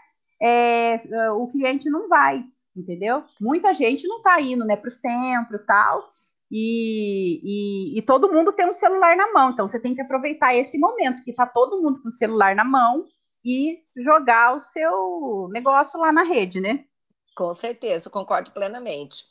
é, 0.40 0.96
o 1.32 1.48
cliente 1.48 1.88
não 1.88 2.08
vai, 2.08 2.44
entendeu? 2.76 3.22
Muita 3.40 3.72
gente 3.72 4.06
não 4.06 4.20
tá 4.20 4.40
indo, 4.40 4.64
né, 4.64 4.76
pro 4.76 4.90
centro 4.90 5.58
tal, 5.66 6.06
e, 6.50 7.40
e, 7.42 7.98
e, 7.98 8.02
todo 8.02 8.32
mundo 8.32 8.52
tem 8.52 8.68
um 8.68 8.72
celular 8.72 9.16
na 9.16 9.32
mão, 9.32 9.50
então 9.50 9.66
você 9.66 9.80
tem 9.80 9.94
que 9.94 10.02
aproveitar 10.02 10.54
esse 10.54 10.78
momento 10.78 11.24
que 11.24 11.32
tá 11.32 11.46
todo 11.46 11.80
mundo 11.82 12.00
com 12.02 12.08
o 12.08 12.12
celular 12.12 12.54
na 12.54 12.64
mão 12.64 13.04
e 13.44 13.78
jogar 13.96 14.54
o 14.54 14.60
seu 14.60 15.48
negócio 15.50 15.98
lá 15.98 16.12
na 16.12 16.22
rede, 16.22 16.60
né? 16.60 16.84
Com 17.34 17.52
certeza, 17.52 18.08
concordo 18.08 18.50
plenamente. 18.50 19.24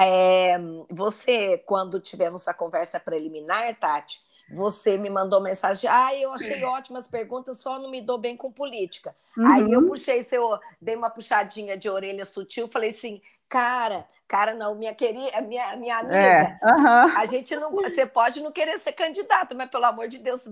É, 0.00 0.58
você, 0.90 1.58
quando 1.66 2.00
tivemos 2.00 2.48
a 2.48 2.54
conversa 2.54 2.98
preliminar, 2.98 3.78
Tati, 3.78 4.20
você 4.52 4.96
me 4.96 5.08
mandou 5.08 5.40
mensagem, 5.40 5.88
ah, 5.90 6.14
eu 6.14 6.32
achei 6.32 6.62
ótimas 6.64 7.08
perguntas, 7.08 7.58
só 7.58 7.78
não 7.78 7.90
me 7.90 8.00
dou 8.00 8.18
bem 8.18 8.36
com 8.36 8.52
política. 8.52 9.14
Uhum. 9.36 9.46
Aí 9.46 9.72
eu 9.72 9.86
puxei 9.86 10.22
seu, 10.22 10.58
dei 10.80 10.94
uma 10.94 11.10
puxadinha 11.10 11.76
de 11.76 11.88
orelha 11.88 12.24
sutil, 12.24 12.68
falei 12.68 12.90
assim, 12.90 13.20
cara, 13.48 14.06
cara 14.28 14.54
não, 14.54 14.74
minha 14.74 14.94
querida, 14.94 15.40
minha, 15.42 15.76
minha 15.76 15.98
amiga, 15.98 16.16
é. 16.16 16.58
uhum. 16.62 17.18
a 17.18 17.24
gente 17.24 17.54
não, 17.56 17.70
você 17.70 18.06
pode 18.06 18.40
não 18.40 18.52
querer 18.52 18.78
ser 18.78 18.92
candidato, 18.92 19.54
mas 19.54 19.70
pelo 19.70 19.84
amor 19.84 20.08
de 20.08 20.18
Deus, 20.18 20.48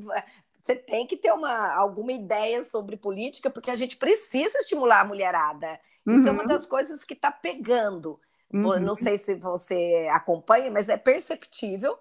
você 0.60 0.74
tem 0.74 1.06
que 1.06 1.16
ter 1.16 1.32
uma, 1.32 1.74
alguma 1.74 2.12
ideia 2.12 2.62
sobre 2.62 2.96
política, 2.96 3.50
porque 3.50 3.70
a 3.70 3.76
gente 3.76 3.96
precisa 3.96 4.58
estimular 4.58 5.00
a 5.00 5.04
mulherada. 5.04 5.78
Isso 6.06 6.22
uhum. 6.22 6.28
é 6.28 6.30
uma 6.30 6.42
uhum. 6.42 6.48
das 6.48 6.66
coisas 6.66 7.04
que 7.04 7.14
está 7.14 7.30
pegando. 7.30 8.18
Uhum. 8.52 8.80
Não 8.80 8.94
sei 8.94 9.16
se 9.16 9.34
você 9.36 10.08
acompanha, 10.10 10.70
mas 10.70 10.88
é 10.88 10.96
perceptível 10.96 11.96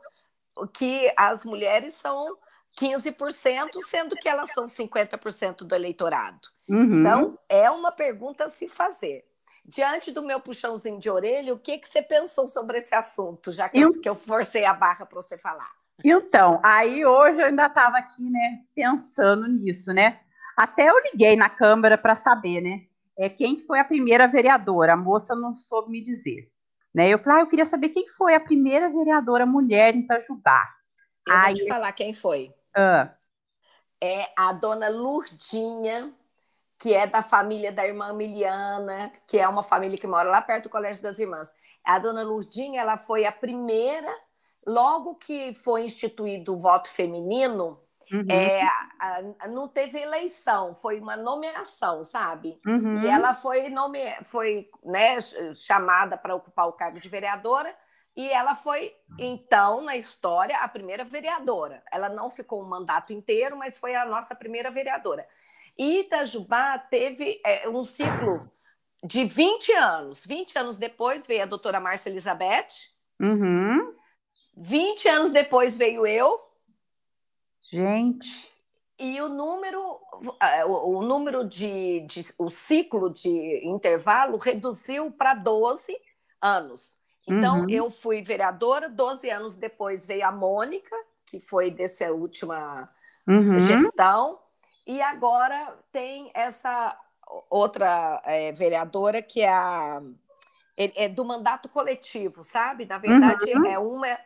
que 0.68 1.12
as 1.18 1.46
mulheres 1.46 1.94
são 1.94 2.38
15%, 2.80 3.82
sendo 3.82 4.16
que 4.16 4.30
elas 4.30 4.52
são 4.52 4.66
50% 4.66 5.64
do 5.64 5.76
eleitorado. 5.76 6.48
Uhum. 6.68 7.00
Então, 7.00 7.40
é 7.50 7.70
uma 7.70 7.92
pergunta 7.92 8.46
a 8.46 8.50
se 8.50 8.68
fazer. 8.68 9.26
Diante 9.66 10.12
do 10.12 10.24
meu 10.24 10.40
puxãozinho 10.40 11.00
de 11.00 11.10
orelha, 11.10 11.54
o 11.54 11.60
que, 11.60 11.78
que 11.78 11.88
você 11.88 12.02
pensou 12.02 12.48
sobre 12.48 12.78
esse 12.78 12.96
assunto, 12.96 13.52
já 13.52 13.70
que, 13.70 13.80
eu, 13.80 13.92
que 14.02 14.10
eu 14.10 14.16
forcei 14.16 14.66
a 14.66 14.74
barra 14.74 15.06
para 15.06 15.22
você 15.22 15.38
falar? 15.38 15.72
Então, 16.04 16.60
aí 16.64 17.06
hoje 17.06 17.42
eu 17.42 17.48
ainda 17.48 17.66
estava 17.66 17.98
aqui, 17.98 18.30
né, 18.30 18.60
pensando 18.74 19.48
nisso, 19.48 19.94
né? 19.94 20.20
Até 20.56 20.90
eu 20.90 20.96
liguei 21.12 21.36
na 21.36 21.50
Câmara 21.50 21.98
para 21.98 22.16
saber, 22.16 22.62
né? 22.62 22.84
É, 23.18 23.30
quem 23.30 23.58
foi 23.60 23.80
a 23.80 23.86
primeira 23.86 24.28
vereadora? 24.28 24.94
A 24.94 24.98
moça 24.98 25.36
não 25.36 25.56
soube 25.56 25.92
me 25.92 26.02
dizer. 26.02 26.50
Né? 26.94 27.10
Eu 27.10 27.20
falei, 27.20 27.40
ah, 27.40 27.42
eu 27.44 27.48
queria 27.48 27.66
saber 27.66 27.90
quem 27.90 28.08
foi 28.08 28.34
a 28.34 28.40
primeira 28.40 28.90
vereadora 28.90 29.46
mulher 29.46 29.96
em 29.96 30.00
Itajubá. 30.00 30.68
Eu 31.28 31.34
Aí, 31.34 31.56
vou 31.56 31.64
te 31.64 31.68
falar 31.68 31.92
quem 31.94 32.14
foi. 32.14 32.54
Ah. 32.76 33.14
É 34.02 34.30
a 34.36 34.54
dona 34.54 34.90
Lurdinha, 34.90 36.14
que 36.78 36.94
é 36.94 37.06
da 37.06 37.22
família 37.22 37.72
da 37.72 37.86
irmã 37.86 38.14
Miliana, 38.14 39.12
que 39.28 39.38
é 39.38 39.48
uma 39.48 39.62
família 39.62 39.98
que 39.98 40.08
mora 40.08 40.30
lá 40.30 40.42
perto 40.42 40.64
do 40.64 40.70
Colégio 40.70 41.04
das 41.04 41.20
Irmãs. 41.20 41.54
A 41.84 42.00
dona 42.00 42.24
Lurdinha, 42.24 42.82
ela 42.82 42.98
foi 42.98 43.26
a 43.26 43.32
primeira, 43.32 44.12
logo 44.66 45.16
que 45.16 45.54
foi 45.54 45.84
instituído 45.84 46.56
o 46.56 46.60
voto 46.60 46.90
feminino, 46.90 47.80
Uhum. 48.12 48.26
É, 48.30 48.64
a, 49.00 49.22
a, 49.40 49.48
não 49.48 49.68
teve 49.68 50.00
eleição, 50.00 50.74
foi 50.74 51.00
uma 51.00 51.16
nomeação, 51.16 52.04
sabe? 52.04 52.60
Uhum. 52.66 53.04
E 53.04 53.08
ela 53.08 53.34
foi, 53.34 53.70
nome, 53.70 54.00
foi 54.24 54.68
né, 54.84 55.18
chamada 55.54 56.18
para 56.18 56.36
ocupar 56.36 56.68
o 56.68 56.74
cargo 56.74 57.00
de 57.00 57.08
vereadora, 57.08 57.76
e 58.18 58.28
ela 58.28 58.56
foi, 58.56 58.94
então, 59.18 59.82
na 59.82 59.96
história, 59.96 60.58
a 60.58 60.68
primeira 60.68 61.06
vereadora. 61.06 61.82
Ela 61.92 62.10
não 62.10 62.30
ficou 62.30 62.62
um 62.62 62.68
mandato 62.68 63.14
inteiro, 63.14 63.56
mas 63.56 63.78
foi 63.78 63.96
a 63.96 64.06
nossa 64.06 64.36
primeira 64.36 64.72
vereadora. 64.72 65.26
E 65.78 66.02
Itajubá 66.02 66.78
teve 66.78 67.40
é, 67.46 67.70
um 67.70 67.84
ciclo 67.84 68.52
de 69.04 69.24
20 69.24 69.72
anos. 69.74 70.26
20 70.26 70.60
anos 70.60 70.78
depois 70.78 71.26
veio 71.26 71.44
a 71.44 71.46
doutora 71.46 71.80
Márcia 71.80 72.10
Elizabeth. 72.10 72.90
Uhum. 73.22 73.94
20 74.58 75.08
anos 75.08 75.32
depois 75.32 75.78
veio 75.78 76.06
eu, 76.06 76.38
Gente. 77.72 78.52
e 78.98 79.22
o 79.22 79.30
número, 79.30 80.00
é, 80.42 80.66
o 80.66 81.02
número 81.02 81.48
de, 81.48 82.02
de, 82.02 82.26
o 82.38 82.50
ciclo 82.50 83.10
de 83.10 83.62
intervalo 83.66 84.38
reduziu 84.38 85.12
para 85.12 85.34
12 85.34 85.96
anos. 86.42 86.96
Então, 87.28 87.62
uhum. 87.62 87.70
eu 87.70 87.92
fui 87.92 88.22
vereadora, 88.22 88.90
12 88.90 89.30
anos 89.30 89.56
depois 89.56 90.06
veio 90.06 90.26
a 90.26 90.32
Mônica, 90.32 90.96
que 91.26 91.40
foi 91.40 91.70
dessa 91.70 92.12
última 92.12 92.90
uhum. 93.28 93.60
gestão, 93.60 94.40
e 94.86 95.00
agora 95.02 95.78
tem 95.92 96.32
essa 96.34 96.98
outra 97.50 98.20
é, 98.26 98.52
vereadora 98.52 99.22
que 99.22 99.42
é 99.42 99.50
a 99.50 100.02
é, 100.76 101.04
é, 101.04 101.10
do 101.10 101.26
mandato 101.26 101.68
coletivo, 101.68 102.42
sabe? 102.42 102.86
Na 102.86 102.98
verdade, 102.98 103.54
uhum. 103.54 103.66
é 103.66 103.78
uma 103.78 104.18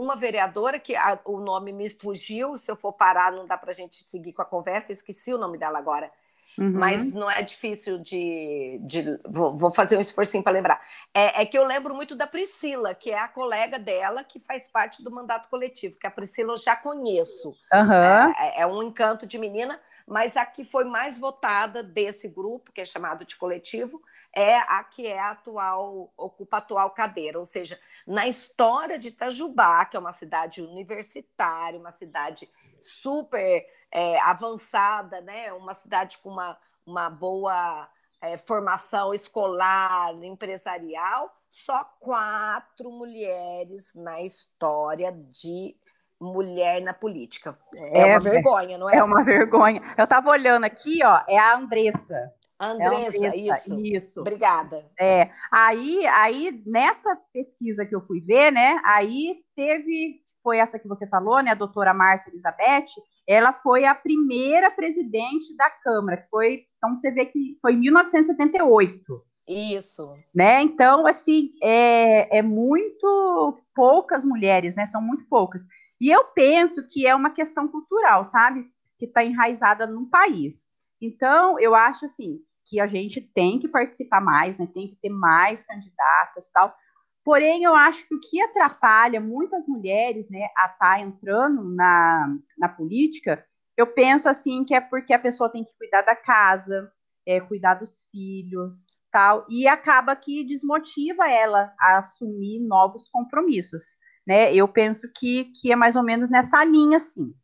uma 0.00 0.16
vereadora 0.16 0.78
que 0.78 0.94
a, 0.94 1.18
o 1.24 1.40
nome 1.40 1.72
me 1.72 1.90
fugiu, 1.90 2.56
se 2.56 2.70
eu 2.70 2.76
for 2.76 2.92
parar 2.92 3.32
não 3.32 3.46
dá 3.46 3.56
para 3.56 3.70
a 3.70 3.74
gente 3.74 3.96
seguir 3.96 4.32
com 4.32 4.42
a 4.42 4.44
conversa, 4.46 4.90
eu 4.90 4.94
esqueci 4.94 5.32
o 5.32 5.38
nome 5.38 5.58
dela 5.58 5.78
agora. 5.78 6.10
Uhum. 6.58 6.72
Mas 6.72 7.12
não 7.12 7.30
é 7.30 7.42
difícil 7.42 7.98
de. 7.98 8.78
de 8.82 9.18
vou, 9.26 9.56
vou, 9.56 9.72
fazer 9.72 9.96
um 9.96 10.00
esforcinho 10.00 10.42
para 10.42 10.52
lembrar. 10.52 10.80
É, 11.14 11.42
é, 11.42 11.46
que 11.46 11.56
eu 11.56 11.64
lembro 11.64 11.94
muito 11.94 12.14
da 12.14 12.26
Priscila, 12.26 12.94
que 12.94 13.10
é 13.10 13.18
a 13.18 13.28
colega 13.28 13.78
dela, 13.78 14.22
que 14.22 14.38
faz 14.38 14.68
parte 14.68 15.02
do 15.02 15.10
mandato 15.10 15.48
coletivo, 15.48 15.98
que 15.98 16.06
a 16.06 16.10
Priscila 16.10 16.52
eu 16.52 16.56
já 16.56 16.76
conheço. 16.76 17.56
Uhum. 17.72 18.32
É, 18.38 18.60
é, 18.60 18.66
um 18.66 18.82
encanto 18.82 19.26
de 19.26 19.38
menina, 19.38 19.80
mas 20.06 20.36
a 20.36 20.44
que 20.44 20.62
foi 20.62 20.84
mais 20.84 21.18
votada 21.18 21.82
desse 21.82 22.28
grupo, 22.28 22.70
que 22.70 22.82
é 22.82 22.84
chamado 22.84 23.24
de 23.24 23.36
coletivo, 23.36 24.02
é 24.34 24.56
a 24.56 24.82
que 24.82 25.06
é 25.06 25.18
a 25.18 25.30
atual, 25.32 26.12
ocupa 26.16 26.56
a 26.56 26.58
atual 26.58 26.90
cadeira. 26.90 27.38
Ou 27.38 27.44
seja, 27.44 27.78
na 28.06 28.26
história 28.26 28.98
de 28.98 29.08
Itajubá, 29.08 29.84
que 29.84 29.96
é 29.96 30.00
uma 30.00 30.12
cidade 30.12 30.62
universitária, 30.62 31.78
uma 31.78 31.90
cidade 31.90 32.50
super 32.80 33.66
é, 33.90 34.18
avançada, 34.20 35.20
né? 35.20 35.52
uma 35.52 35.74
cidade 35.74 36.18
com 36.18 36.30
uma, 36.30 36.58
uma 36.86 37.10
boa 37.10 37.88
é, 38.20 38.36
formação 38.36 39.12
escolar, 39.12 40.14
empresarial, 40.22 41.34
só 41.50 41.84
quatro 42.00 42.90
mulheres 42.90 43.94
na 43.94 44.22
história 44.22 45.12
de 45.12 45.76
mulher 46.18 46.80
na 46.80 46.94
política. 46.94 47.58
É, 47.74 48.00
é 48.00 48.06
uma 48.06 48.20
vergonha, 48.20 48.78
não 48.78 48.88
é? 48.88 48.96
É 48.96 49.02
uma 49.02 49.24
vergonha. 49.24 49.82
Eu 49.98 50.04
estava 50.04 50.30
olhando 50.30 50.64
aqui, 50.64 51.00
ó, 51.04 51.20
é 51.28 51.36
a 51.36 51.56
Andressa. 51.56 52.32
Andressa, 52.62 53.16
é 53.16 53.28
Andressa, 53.28 53.74
isso. 53.74 53.80
Isso. 53.80 54.20
Obrigada. 54.20 54.88
É, 54.98 55.28
aí, 55.50 56.06
aí 56.06 56.62
nessa 56.64 57.16
pesquisa 57.32 57.84
que 57.84 57.94
eu 57.94 58.00
fui 58.06 58.20
ver, 58.20 58.52
né, 58.52 58.80
aí 58.84 59.42
teve 59.56 60.22
foi 60.42 60.58
essa 60.58 60.78
que 60.78 60.88
você 60.88 61.06
falou, 61.06 61.40
né, 61.40 61.52
a 61.52 61.56
doutora 61.56 61.94
Márcia 61.94 62.30
Elizabeth, 62.30 62.86
ela 63.28 63.52
foi 63.52 63.84
a 63.84 63.94
primeira 63.94 64.72
presidente 64.72 65.56
da 65.56 65.70
Câmara, 65.70 66.16
que 66.16 66.28
foi, 66.28 66.60
então 66.76 66.94
você 66.94 67.12
vê 67.12 67.26
que 67.26 67.56
foi 67.62 67.74
em 67.74 67.80
1978. 67.80 69.22
Isso. 69.48 70.16
Né? 70.34 70.62
Então, 70.62 71.06
assim, 71.06 71.52
é, 71.62 72.38
é 72.38 72.42
muito 72.42 73.56
poucas 73.74 74.24
mulheres, 74.24 74.74
né? 74.76 74.84
São 74.86 75.02
muito 75.02 75.24
poucas. 75.28 75.62
E 76.00 76.10
eu 76.10 76.24
penso 76.26 76.88
que 76.88 77.06
é 77.06 77.14
uma 77.14 77.30
questão 77.30 77.68
cultural, 77.68 78.24
sabe? 78.24 78.64
Que 78.98 79.06
está 79.06 79.24
enraizada 79.24 79.86
no 79.86 80.08
país. 80.08 80.68
Então, 81.00 81.58
eu 81.58 81.74
acho 81.74 82.04
assim 82.04 82.40
que 82.72 82.80
a 82.80 82.86
gente 82.86 83.20
tem 83.20 83.58
que 83.58 83.68
participar 83.68 84.22
mais, 84.22 84.58
né? 84.58 84.66
Tem 84.72 84.88
que 84.88 84.96
ter 84.96 85.10
mais 85.10 85.62
candidatas, 85.62 86.48
tal. 86.50 86.74
Porém, 87.22 87.64
eu 87.64 87.76
acho 87.76 88.08
que 88.08 88.14
o 88.14 88.18
que 88.18 88.40
atrapalha 88.40 89.20
muitas 89.20 89.66
mulheres 89.68 90.30
né, 90.30 90.48
a 90.56 90.64
estar 90.64 90.78
tá 90.78 91.00
entrando 91.00 91.62
na, 91.74 92.34
na 92.58 92.70
política, 92.70 93.44
eu 93.76 93.86
penso 93.86 94.26
assim 94.26 94.64
que 94.64 94.74
é 94.74 94.80
porque 94.80 95.12
a 95.12 95.18
pessoa 95.18 95.52
tem 95.52 95.62
que 95.62 95.76
cuidar 95.76 96.00
da 96.00 96.16
casa, 96.16 96.90
é, 97.26 97.42
cuidar 97.42 97.74
dos 97.74 98.08
filhos, 98.10 98.86
tal, 99.10 99.44
e 99.50 99.68
acaba 99.68 100.16
que 100.16 100.42
desmotiva 100.42 101.28
ela 101.28 101.74
a 101.78 101.98
assumir 101.98 102.58
novos 102.66 103.06
compromissos. 103.06 103.98
Né? 104.26 104.54
Eu 104.54 104.66
penso 104.66 105.12
que, 105.14 105.52
que 105.60 105.70
é 105.70 105.76
mais 105.76 105.94
ou 105.94 106.02
menos 106.02 106.30
nessa 106.30 106.64
linha, 106.64 106.96
assim. 106.96 107.24
O 107.24 107.34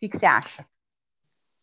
que, 0.00 0.08
que 0.10 0.18
você 0.18 0.26
acha? 0.26 0.66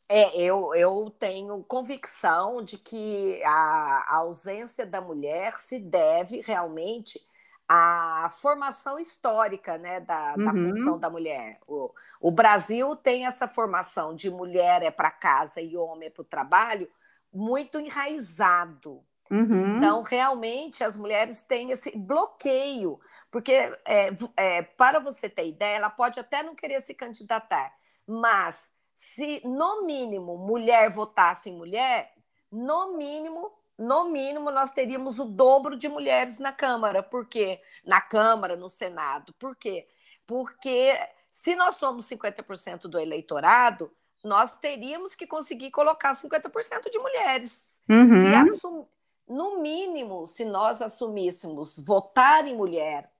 É, 0.10 0.40
eu, 0.40 0.74
eu 0.74 1.10
tenho 1.20 1.62
convicção 1.64 2.64
de 2.64 2.78
que 2.78 3.42
a, 3.44 4.06
a 4.08 4.16
ausência 4.18 4.86
da 4.86 5.02
mulher 5.02 5.54
se 5.56 5.80
deve 5.80 6.42
realmente 6.42 7.20
a 7.68 8.30
formação 8.32 8.98
histórica 8.98 9.78
né, 9.78 10.00
da, 10.00 10.36
uhum. 10.38 10.46
da 10.46 10.52
função 10.52 11.00
da 11.00 11.10
mulher. 11.10 11.60
O, 11.68 11.92
o, 12.22 12.32
Brasil 12.32 12.96
tem 12.96 13.26
essa 13.26 13.48
formação 13.48 14.16
de 14.16 14.30
mulher 14.30 14.82
é 14.82 14.90
para 14.90 15.12
casa 15.12 15.60
e 15.60 15.76
homem 15.76 16.08
é 16.08 16.10
para 16.10 16.22
o 16.22 16.26
trabalho 16.26 16.90
muito 17.34 17.78
enraizado. 17.78 19.04
Uhum. 19.30 19.78
Então, 19.78 20.02
realmente, 20.02 20.86
as 20.86 20.96
mulheres 20.96 21.42
têm 21.42 21.72
esse 21.72 21.92
bloqueio, 21.98 22.98
porque, 23.30 23.52
é, 23.86 24.10
é, 24.38 24.62
para 24.62 25.00
você 25.00 25.28
ter 25.28 25.50
ideia, 25.50 25.76
ela 25.76 25.90
pode 25.90 26.18
até 26.18 26.42
não 26.42 26.56
querer 26.56 26.80
se 26.80 26.94
candidatar, 26.94 27.74
mas 28.08 28.72
se, 28.98 29.44
no 29.46 29.86
mínimo, 29.86 30.36
mulher 30.40 30.90
votasse 30.90 31.52
em 31.52 31.56
mulher, 31.56 32.16
no 32.52 32.98
mínimo, 32.98 33.54
no 33.78 34.06
mínimo, 34.06 34.50
nós 34.50 34.72
teríamos 34.72 35.20
o 35.20 35.26
dobro 35.26 35.78
de 35.78 35.88
mulheres 35.88 36.40
na 36.40 36.52
Câmara. 36.52 37.04
Por 37.04 37.28
quê? 37.28 37.62
Na 37.86 38.02
Câmara, 38.02 38.56
no 38.56 38.68
Senado. 38.68 39.34
Por 39.34 39.56
quê? 39.56 39.88
Porque 40.26 41.00
se 41.30 41.56
nós 41.56 41.76
somos 41.76 42.10
50% 42.10 42.88
do 42.88 43.00
eleitorado, 43.00 43.96
nós 44.24 44.58
teríamos 44.58 45.14
que 45.14 45.28
conseguir 45.28 45.70
colocar 45.70 46.16
50% 46.16 46.90
de 46.90 46.98
mulheres. 46.98 47.80
Uhum. 47.88 48.36
Assum... 48.42 48.88
No 49.28 49.62
mínimo, 49.62 50.26
se 50.26 50.44
nós 50.44 50.82
assumíssemos 50.82 51.78
votar 51.86 52.48
em 52.48 52.56
mulher 52.56 53.12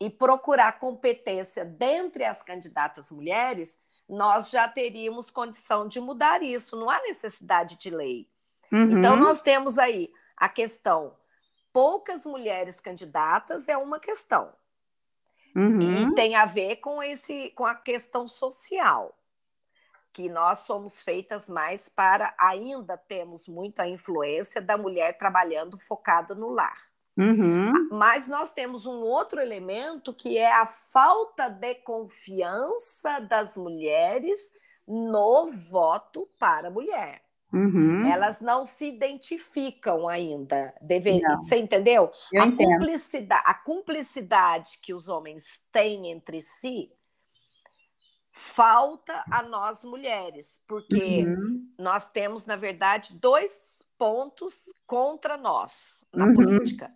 e 0.00 0.10
procurar 0.10 0.80
competência 0.80 1.64
dentre 1.64 2.24
as 2.24 2.42
candidatas 2.42 3.12
mulheres, 3.12 3.78
nós 4.10 4.50
já 4.50 4.68
teríamos 4.68 5.30
condição 5.30 5.86
de 5.86 6.00
mudar 6.00 6.42
isso. 6.42 6.76
Não 6.76 6.90
há 6.90 7.00
necessidade 7.02 7.76
de 7.76 7.90
lei. 7.90 8.28
Uhum. 8.72 8.98
Então, 8.98 9.16
nós 9.16 9.40
temos 9.40 9.78
aí 9.78 10.12
a 10.36 10.48
questão: 10.48 11.14
poucas 11.72 12.26
mulheres 12.26 12.80
candidatas 12.80 13.68
é 13.68 13.76
uma 13.76 14.00
questão. 14.00 14.52
Uhum. 15.54 16.10
E 16.10 16.14
tem 16.14 16.34
a 16.34 16.44
ver 16.44 16.76
com, 16.76 17.02
esse, 17.02 17.50
com 17.50 17.66
a 17.66 17.74
questão 17.74 18.26
social, 18.28 19.16
que 20.12 20.28
nós 20.28 20.60
somos 20.60 21.02
feitas 21.02 21.48
mais 21.48 21.88
para 21.88 22.34
ainda 22.38 22.96
temos 22.96 23.48
muita 23.48 23.86
influência 23.86 24.60
da 24.60 24.76
mulher 24.76 25.18
trabalhando 25.18 25.78
focada 25.78 26.34
no 26.34 26.50
lar. 26.50 26.90
Uhum. 27.20 27.88
Mas 27.90 28.28
nós 28.28 28.52
temos 28.52 28.86
um 28.86 29.00
outro 29.00 29.40
elemento 29.40 30.14
que 30.14 30.38
é 30.38 30.52
a 30.52 30.66
falta 30.66 31.48
de 31.48 31.74
confiança 31.76 33.20
das 33.20 33.56
mulheres 33.56 34.52
no 34.86 35.50
voto 35.50 36.28
para 36.38 36.68
a 36.68 36.70
mulher. 36.70 37.20
Uhum. 37.52 38.06
Elas 38.06 38.40
não 38.40 38.64
se 38.64 38.86
identificam 38.86 40.08
ainda. 40.08 40.72
Deve... 40.80 41.20
Você 41.40 41.56
entendeu? 41.56 42.10
Eu 42.32 42.42
a, 42.42 42.46
entendo. 42.46 42.70
Cumplicidade, 42.70 43.42
a 43.44 43.54
cumplicidade 43.54 44.78
que 44.80 44.94
os 44.94 45.08
homens 45.08 45.60
têm 45.72 46.10
entre 46.10 46.40
si 46.40 46.90
falta 48.32 49.24
a 49.30 49.42
nós 49.42 49.84
mulheres, 49.84 50.62
porque 50.66 51.24
uhum. 51.24 51.68
nós 51.78 52.08
temos, 52.10 52.46
na 52.46 52.56
verdade, 52.56 53.18
dois 53.18 53.84
pontos 53.98 54.54
contra 54.86 55.36
nós 55.36 56.06
na 56.14 56.26
uhum. 56.26 56.34
política. 56.34 56.90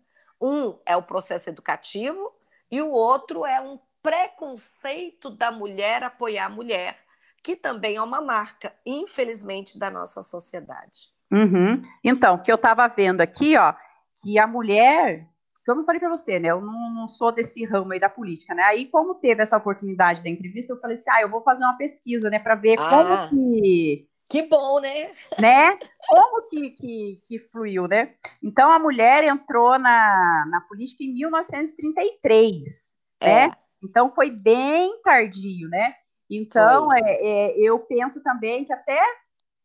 Um 0.44 0.78
é 0.84 0.96
o 0.96 1.02
processo 1.02 1.48
educativo 1.48 2.32
e 2.70 2.82
o 2.82 2.90
outro 2.90 3.46
é 3.46 3.60
um 3.60 3.78
preconceito 4.02 5.30
da 5.30 5.50
mulher 5.50 6.02
apoiar 6.02 6.46
a 6.46 6.50
mulher 6.50 7.04
que 7.44 7.54
também 7.54 7.96
é 7.96 8.02
uma 8.02 8.22
marca, 8.22 8.72
infelizmente, 8.86 9.78
da 9.78 9.90
nossa 9.90 10.22
sociedade. 10.22 11.12
Uhum. 11.30 11.82
Então, 12.02 12.38
que 12.38 12.50
eu 12.50 12.54
estava 12.54 12.88
vendo 12.88 13.20
aqui, 13.20 13.54
ó, 13.58 13.74
que 14.22 14.38
a 14.38 14.46
mulher, 14.46 15.28
como 15.66 15.82
eu 15.82 15.84
falei 15.84 16.00
para 16.00 16.08
você, 16.08 16.40
né, 16.40 16.48
eu 16.48 16.62
não, 16.62 16.94
não, 16.94 17.06
sou 17.06 17.30
desse 17.30 17.62
ramo 17.66 17.92
aí 17.92 18.00
da 18.00 18.08
política, 18.08 18.54
né, 18.54 18.62
aí 18.62 18.86
como 18.86 19.16
teve 19.16 19.42
essa 19.42 19.58
oportunidade 19.58 20.22
da 20.22 20.30
entrevista, 20.30 20.72
eu 20.72 20.80
falei 20.80 20.96
assim, 20.96 21.10
ah, 21.10 21.20
eu 21.20 21.28
vou 21.28 21.42
fazer 21.42 21.62
uma 21.62 21.76
pesquisa, 21.76 22.30
né, 22.30 22.38
para 22.38 22.54
ver 22.54 22.78
ah, 22.78 22.88
como 22.88 23.28
que... 23.28 24.08
Que 24.28 24.42
bom, 24.42 24.80
né? 24.80 25.12
Né? 25.38 25.78
Como 26.08 26.46
que, 26.48 26.70
que, 26.70 27.20
que 27.26 27.38
fluiu, 27.38 27.86
né? 27.86 28.14
Então, 28.42 28.70
a 28.70 28.78
mulher 28.78 29.24
entrou 29.24 29.78
na, 29.78 30.46
na 30.50 30.60
política 30.62 31.04
em 31.04 31.12
1933, 31.12 32.98
é. 33.20 33.48
né? 33.48 33.52
Então, 33.82 34.10
foi 34.12 34.30
bem 34.30 35.00
tardio, 35.02 35.68
né? 35.68 35.94
Então, 36.30 36.92
é, 36.92 37.16
é, 37.20 37.60
eu 37.60 37.78
penso 37.80 38.22
também 38.22 38.64
que 38.64 38.72
até 38.72 38.98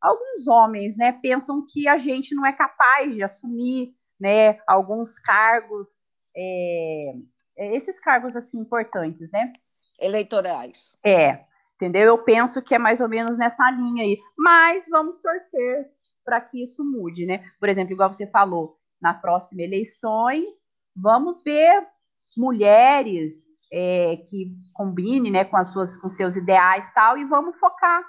alguns 0.01 0.47
homens, 0.47 0.97
né, 0.97 1.17
pensam 1.21 1.65
que 1.67 1.87
a 1.87 1.97
gente 1.97 2.35
não 2.35 2.45
é 2.45 2.53
capaz 2.53 3.15
de 3.15 3.23
assumir, 3.23 3.93
né, 4.19 4.59
alguns 4.67 5.19
cargos, 5.19 6.03
é, 6.35 7.13
é 7.57 7.75
esses 7.75 7.99
cargos 7.99 8.35
assim 8.35 8.59
importantes, 8.59 9.31
né? 9.31 9.51
Eleitorais. 9.99 10.97
É. 11.03 11.45
Entendeu? 11.79 12.07
Eu 12.07 12.17
penso 12.17 12.61
que 12.61 12.75
é 12.75 12.77
mais 12.77 12.99
ou 12.99 13.07
menos 13.07 13.37
nessa 13.37 13.71
linha 13.71 14.03
aí. 14.03 14.19
Mas 14.37 14.85
vamos 14.89 15.19
torcer 15.19 15.89
para 16.25 16.41
que 16.41 16.61
isso 16.61 16.83
mude, 16.83 17.25
né? 17.25 17.49
Por 17.57 17.69
exemplo, 17.69 17.93
igual 17.93 18.11
você 18.11 18.27
falou, 18.27 18.77
na 19.01 19.13
próxima 19.13 19.61
eleições, 19.61 20.73
vamos 20.93 21.41
ver 21.41 21.87
mulheres 22.35 23.49
é, 23.71 24.17
que 24.27 24.51
combine 24.73 25.31
né, 25.31 25.45
com 25.45 25.55
as 25.55 25.67
suas 25.67 25.95
com 25.95 26.09
seus 26.09 26.35
ideais 26.35 26.89
tal, 26.93 27.17
e 27.17 27.23
vamos 27.23 27.57
focar, 27.57 28.03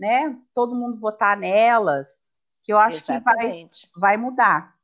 né? 0.00 0.34
Todo 0.54 0.74
mundo 0.74 0.98
votar 0.98 1.36
nelas, 1.36 2.26
que 2.62 2.72
eu 2.72 2.78
acho 2.78 2.96
Exatamente. 2.96 3.86
que 3.86 4.00
vai, 4.00 4.16
vai 4.16 4.16
mudar. 4.16 4.74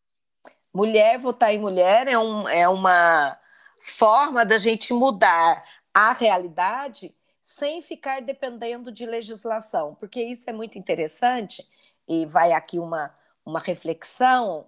Mulher 0.74 1.18
votar 1.18 1.54
em 1.54 1.58
mulher 1.58 2.06
é, 2.06 2.18
um, 2.18 2.46
é 2.46 2.68
uma 2.68 3.34
forma 3.80 4.44
da 4.44 4.58
gente 4.58 4.92
mudar 4.92 5.64
a 5.94 6.12
realidade 6.12 7.14
sem 7.46 7.80
ficar 7.80 8.20
dependendo 8.22 8.90
de 8.90 9.06
legislação, 9.06 9.94
porque 10.00 10.20
isso 10.20 10.50
é 10.50 10.52
muito 10.52 10.76
interessante 10.76 11.64
e 12.08 12.26
vai 12.26 12.50
aqui 12.52 12.76
uma, 12.76 13.14
uma 13.44 13.60
reflexão, 13.60 14.66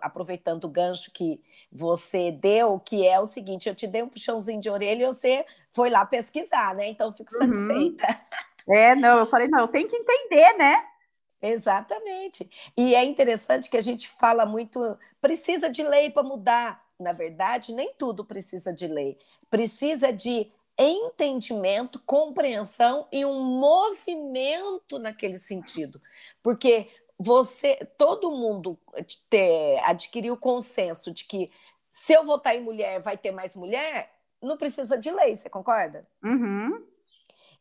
aproveitando 0.00 0.62
o 0.62 0.68
gancho 0.68 1.10
que 1.10 1.42
você 1.72 2.30
deu, 2.30 2.78
que 2.78 3.04
é 3.04 3.18
o 3.18 3.26
seguinte: 3.26 3.68
eu 3.68 3.74
te 3.74 3.88
dei 3.88 4.04
um 4.04 4.08
puxãozinho 4.08 4.60
de 4.60 4.70
orelha 4.70 5.02
e 5.02 5.06
você 5.08 5.44
foi 5.72 5.90
lá 5.90 6.06
pesquisar, 6.06 6.72
né? 6.76 6.86
Então 6.88 7.10
fico 7.10 7.34
uhum. 7.34 7.52
satisfeita. 7.52 8.06
É, 8.68 8.94
não, 8.94 9.18
eu 9.18 9.26
falei, 9.26 9.48
não, 9.48 9.60
eu 9.60 9.68
tenho 9.68 9.88
que 9.88 9.96
entender, 9.96 10.56
né? 10.56 10.84
Exatamente. 11.42 12.48
E 12.76 12.94
é 12.94 13.02
interessante 13.02 13.68
que 13.68 13.76
a 13.76 13.82
gente 13.82 14.08
fala 14.08 14.46
muito, 14.46 14.96
precisa 15.20 15.68
de 15.68 15.82
lei 15.82 16.10
para 16.10 16.22
mudar. 16.22 16.80
Na 16.96 17.12
verdade, 17.12 17.74
nem 17.74 17.92
tudo 17.94 18.24
precisa 18.24 18.72
de 18.72 18.86
lei. 18.86 19.18
Precisa 19.50 20.12
de 20.12 20.52
entendimento, 20.82 22.00
compreensão 22.06 23.06
e 23.12 23.24
um 23.24 23.42
movimento 23.42 24.98
naquele 24.98 25.38
sentido. 25.38 26.00
Porque 26.42 26.88
você, 27.18 27.76
todo 27.98 28.30
mundo 28.30 28.78
ter, 29.28 29.78
adquiriu 29.84 30.34
o 30.34 30.38
consenso 30.38 31.12
de 31.12 31.24
que 31.24 31.50
se 31.92 32.12
eu 32.12 32.24
votar 32.24 32.56
em 32.56 32.62
mulher 32.62 33.00
vai 33.00 33.18
ter 33.18 33.30
mais 33.30 33.54
mulher, 33.54 34.10
não 34.40 34.56
precisa 34.56 34.96
de 34.96 35.10
lei, 35.10 35.36
você 35.36 35.50
concorda? 35.50 36.08
Uhum. 36.24 36.82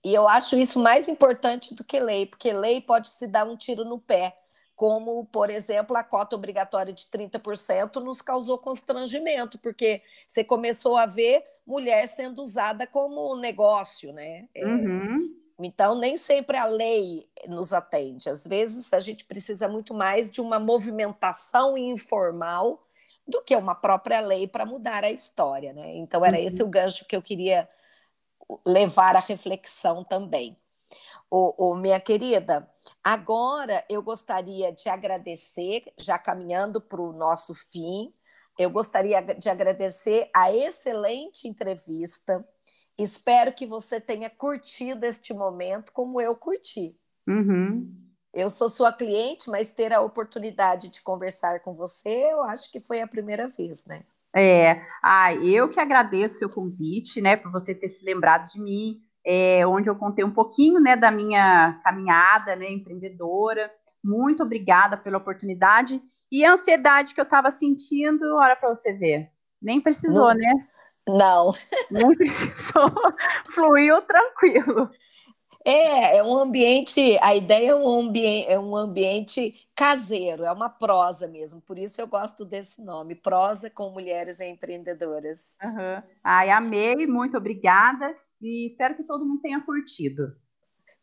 E 0.04 0.14
eu 0.14 0.28
acho 0.28 0.56
isso 0.56 0.80
mais 0.80 1.10
importante 1.10 1.76
do 1.76 1.84
que 1.84 2.00
lei, 2.00 2.26
porque 2.26 2.54
lei 2.54 2.80
pode 2.80 3.10
se 3.10 3.28
dar 3.28 3.46
um 3.46 3.58
tiro 3.58 3.84
no 3.84 4.00
pé, 4.00 4.38
como, 4.80 5.26
por 5.26 5.50
exemplo, 5.50 5.98
a 5.98 6.04
cota 6.06 6.38
obrigatória 6.38 6.94
de 6.94 7.06
30% 7.08 7.98
nos 7.98 8.22
causou 8.22 8.58
constrangimento, 8.58 9.60
porque 9.60 10.02
você 10.26 10.42
começou 10.42 10.96
a 10.96 11.06
ver 11.06 11.44
mulher 11.68 12.08
sendo 12.08 12.42
usada 12.42 12.88
como 12.88 13.36
negócio, 13.36 14.14
né? 14.14 14.48
É, 14.56 14.66
uhum. 14.66 15.36
Então, 15.60 15.96
nem 15.96 16.16
sempre 16.16 16.56
a 16.56 16.64
lei 16.64 17.28
nos 17.46 17.74
atende. 17.74 18.30
Às 18.30 18.48
vezes, 18.48 18.94
a 18.94 19.00
gente 19.00 19.26
precisa 19.26 19.68
muito 19.68 19.94
mais 19.94 20.32
de 20.32 20.40
uma 20.40 20.62
movimentação 20.62 21.78
informal 21.78 22.82
do 23.28 23.42
que 23.42 23.54
uma 23.58 23.76
própria 23.76 24.22
lei 24.22 24.48
para 24.48 24.66
mudar 24.66 25.04
a 25.04 25.12
história. 25.12 25.74
Né? 25.74 25.98
Então, 25.98 26.24
era 26.24 26.38
uhum. 26.38 26.46
esse 26.46 26.64
o 26.64 26.68
gancho 26.70 27.04
que 27.04 27.18
eu 27.18 27.22
queria 27.22 27.68
levar 28.66 29.18
à 29.18 29.20
reflexão 29.20 30.06
também. 30.06 30.56
O, 31.32 31.72
o, 31.72 31.76
minha 31.76 32.00
querida, 32.00 32.68
agora 33.04 33.86
eu 33.88 34.02
gostaria 34.02 34.72
de 34.72 34.90
agradecer, 34.90 35.84
já 35.98 36.18
caminhando 36.18 36.82
para 36.82 37.02
o 37.02 37.14
nosso 37.14 37.54
fim, 37.54 38.12
eu 38.58 38.70
gostaria 38.70 39.22
de 39.22 39.50
agradecer 39.50 40.30
a 40.36 40.52
excelente 40.52 41.48
entrevista 41.48 42.44
Espero 43.00 43.54
que 43.54 43.66
você 43.66 44.02
tenha 44.02 44.30
curtido 44.30 45.06
este 45.06 45.34
momento 45.34 45.94
como 45.94 46.20
eu 46.20 46.36
curti. 46.36 46.94
Uhum. 47.26 47.94
Eu 48.34 48.50
sou 48.50 48.70
sua 48.70 48.92
cliente, 48.92 49.50
mas 49.50 49.72
ter 49.72 49.94
a 49.94 50.02
oportunidade 50.02 50.90
de 50.90 51.02
conversar 51.02 51.62
com 51.62 51.74
você, 51.74 52.10
eu 52.30 52.44
acho 52.44 52.70
que 52.70 52.82
foi 52.82 53.00
a 53.00 53.08
primeira 53.08 53.48
vez, 53.48 53.86
né? 53.86 54.04
É, 54.36 54.76
ah, 55.02 55.34
eu 55.34 55.70
que 55.70 55.80
agradeço 55.80 56.36
o 56.36 56.38
seu 56.40 56.50
convite, 56.50 57.22
né, 57.22 57.38
por 57.38 57.52
você 57.52 57.74
ter 57.74 57.88
se 57.88 58.06
lembrado 58.06 58.52
de 58.52 58.60
mim, 58.60 59.02
é, 59.26 59.66
onde 59.66 59.90
eu 59.90 59.96
contei 59.96 60.24
um 60.24 60.32
pouquinho, 60.32 60.80
né, 60.80 60.96
da 60.96 61.12
minha 61.12 61.80
caminhada, 61.84 62.56
né, 62.56 62.72
empreendedora. 62.72 63.72
Muito 64.04 64.44
obrigada 64.44 64.96
pela 64.98 65.18
oportunidade 65.18 66.02
e 66.32 66.46
a 66.46 66.54
ansiedade 66.54 67.14
que 67.14 67.20
eu 67.20 67.26
estava 67.26 67.50
sentindo, 67.52 68.24
olha 68.36 68.56
para 68.56 68.70
você 68.70 68.94
ver. 68.94 69.28
Nem 69.62 69.82
precisou, 69.82 70.30
Não. 70.30 70.36
né? 70.36 70.68
Não. 71.08 71.54
Não 71.90 72.16
precisou. 72.16 72.92
Fluiu 73.52 74.02
tranquilo. 74.04 74.90
É, 75.70 76.18
é 76.18 76.24
um 76.24 76.36
ambiente, 76.36 77.16
a 77.22 77.36
ideia 77.36 77.70
é 77.70 77.76
um, 77.76 78.00
ambi 78.00 78.44
é 78.46 78.60
um 78.60 78.76
ambiente 78.76 79.54
caseiro, 79.76 80.44
é 80.44 80.52
uma 80.52 80.68
prosa 80.68 81.28
mesmo, 81.28 81.62
por 81.62 81.78
isso 81.78 82.02
eu 82.02 82.08
gosto 82.08 82.44
desse 82.44 82.82
nome, 82.82 83.14
prosa 83.14 83.70
com 83.70 83.92
mulheres 83.92 84.40
empreendedoras. 84.40 85.56
Uhum. 85.64 86.02
Ai, 86.24 86.50
amei, 86.50 87.06
muito 87.06 87.38
obrigada 87.38 88.16
e 88.42 88.66
espero 88.66 88.96
que 88.96 89.04
todo 89.04 89.24
mundo 89.24 89.42
tenha 89.42 89.62
curtido. 89.62 90.34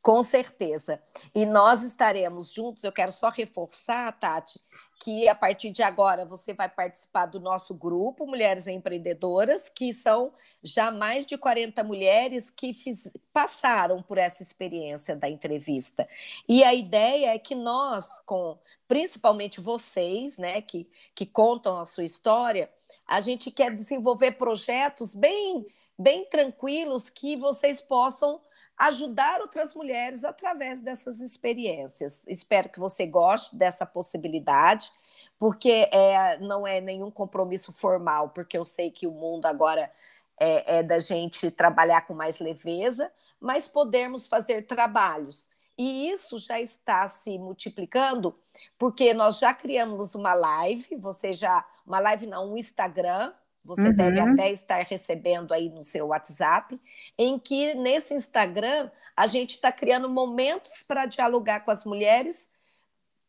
Com 0.07 0.23
certeza. 0.23 1.03
E 1.35 1.45
nós 1.45 1.83
estaremos 1.83 2.53
juntos. 2.53 2.85
Eu 2.85 2.93
quero 2.93 3.11
só 3.11 3.29
reforçar, 3.29 4.17
Tati, 4.17 4.61
que 5.03 5.29
a 5.29 5.35
partir 5.35 5.73
de 5.73 5.83
agora 5.83 6.25
você 6.25 6.55
vai 6.55 6.69
participar 6.69 7.27
do 7.27 7.41
nosso 7.41 7.75
grupo 7.75 8.25
Mulheres 8.25 8.69
Empreendedoras, 8.69 9.69
que 9.69 9.93
são 9.93 10.33
já 10.63 10.93
mais 10.93 11.27
de 11.27 11.37
40 11.37 11.83
mulheres 11.83 12.51
que 12.51 12.73
fiz, 12.73 13.13
passaram 13.33 14.01
por 14.01 14.17
essa 14.17 14.45
experiência 14.45 15.17
da 15.17 15.29
entrevista. 15.29 16.09
E 16.49 16.63
a 16.63 16.73
ideia 16.73 17.35
é 17.35 17.39
que 17.41 17.57
nós, 17.57 18.21
com 18.25 18.57
principalmente 18.87 19.61
vocês, 19.61 20.39
né, 20.39 20.61
que, 20.61 20.89
que 21.17 21.27
contam 21.27 21.81
a 21.81 21.85
sua 21.85 22.05
história, 22.05 22.71
a 23.09 23.21
gente 23.21 23.51
quer 23.51 23.75
desenvolver 23.75 24.39
projetos 24.39 25.17
bem, 25.17 25.67
bem 25.99 26.25
tranquilos 26.27 27.11
que 27.11 27.35
vocês 27.35 27.83
possam 27.83 28.41
ajudar 28.77 29.41
outras 29.41 29.75
mulheres 29.75 30.25
através 30.25 30.81
dessas 30.81 31.21
experiências. 31.21 32.27
Espero 32.27 32.69
que 32.69 32.79
você 32.79 33.07
goste 33.07 33.57
dessa 33.57 33.87
possibilidade, 33.87 34.91
porque 35.39 35.89
é, 35.93 36.39
não 36.39 36.67
é 36.67 36.81
nenhum 36.81 37.11
compromisso 37.11 37.73
formal, 37.73 38.31
porque 38.31 38.57
eu 38.57 38.65
sei 38.65 38.91
que 38.91 39.07
o 39.07 39.13
mundo 39.13 39.47
agora 39.47 39.91
é, 40.39 40.79
é 40.79 40.83
da 40.83 40.99
gente 40.99 41.51
trabalhar 41.51 42.03
com 42.03 42.15
mais 42.15 42.39
leveza, 42.39 43.11
mas 43.41 43.69
podermos 43.69 44.29
fazer 44.29 44.67
trabalhos. 44.67 45.49
E 45.79 46.09
isso 46.09 46.39
já 46.39 46.59
está 46.59 47.07
se 47.07 47.39
multiplicando, 47.39 48.35
porque 48.79 49.13
nós 49.13 49.39
já 49.39 49.53
criamos 49.53 50.15
uma 50.15 50.33
live, 50.33 50.97
você 50.97 51.35
já, 51.35 51.67
uma 51.87 51.99
live 51.99 52.27
não, 52.27 52.53
um 52.53 52.57
Instagram, 52.57 53.33
você 53.67 53.89
uhum. 53.89 53.97
deve 53.97 54.21
até 54.21 54.51
estar 54.51 54.85
recebendo 54.85 55.53
aí 55.53 55.69
no 55.69 55.83
seu 55.83 56.07
WhatsApp, 56.07 56.81
em 57.19 57.37
que 57.37 57.75
nesse 57.75 58.15
Instagram 58.15 58.89
a 59.17 59.27
gente 59.27 59.51
está 59.51 59.73
criando 59.73 60.09
momentos 60.09 60.85
para 60.85 61.05
dialogar 61.05 61.61
com 61.61 61.73
as 61.73 61.85
mulheres, 61.85 62.49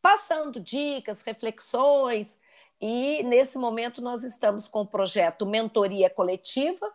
passando 0.00 0.60
dicas, 0.60 1.22
reflexões. 1.22 2.38
E 2.80 3.22
nesse 3.24 3.58
momento 3.58 4.00
nós 4.00 4.22
estamos 4.22 4.68
com 4.68 4.82
o 4.82 4.86
projeto 4.86 5.44
Mentoria 5.44 6.08
Coletiva. 6.08 6.88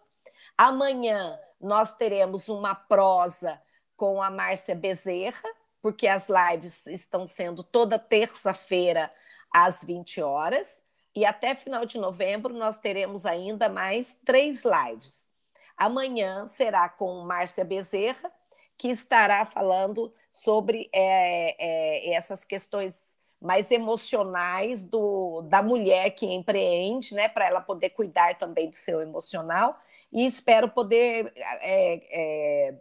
Amanhã 0.58 1.38
nós 1.60 1.94
teremos 1.94 2.48
uma 2.48 2.74
prosa 2.74 3.62
com 3.98 4.22
a 4.22 4.30
Márcia 4.30 4.74
Bezerra, 4.74 5.50
porque 5.82 6.08
as 6.08 6.30
lives 6.30 6.86
estão 6.88 7.28
sendo 7.28 7.62
toda 7.62 8.00
terça-feira 8.00 9.12
às 9.52 9.84
20 9.84 10.22
horas. 10.22 10.82
E 11.16 11.26
até 11.26 11.54
final 11.54 11.86
de 11.86 11.98
novembro 11.98 12.54
nós 12.54 12.78
teremos 12.80 13.26
ainda 13.26 13.70
mais 13.70 14.16
três 14.26 14.64
lives. 14.64 15.30
Amanhã 15.78 16.48
será 16.48 16.90
com 16.90 17.22
Márcia 17.22 17.64
Bezerra, 17.64 18.32
que 18.78 18.88
estará 18.90 19.46
falando 19.46 20.12
sobre 20.32 20.90
é, 20.92 21.56
é, 21.60 22.14
essas 22.14 22.44
questões 22.44 23.18
mais 23.40 23.70
emocionais 23.72 24.84
do, 24.84 25.42
da 25.44 25.62
mulher 25.62 26.12
que 26.12 26.26
empreende, 26.26 27.14
né, 27.14 27.28
para 27.28 27.46
ela 27.46 27.62
poder 27.62 27.90
cuidar 27.90 28.38
também 28.38 28.70
do 28.70 28.76
seu 28.76 29.02
emocional. 29.02 29.78
E 30.12 30.26
espero 30.26 30.70
poder 30.70 31.32
é, 31.36 32.70
é 32.70 32.76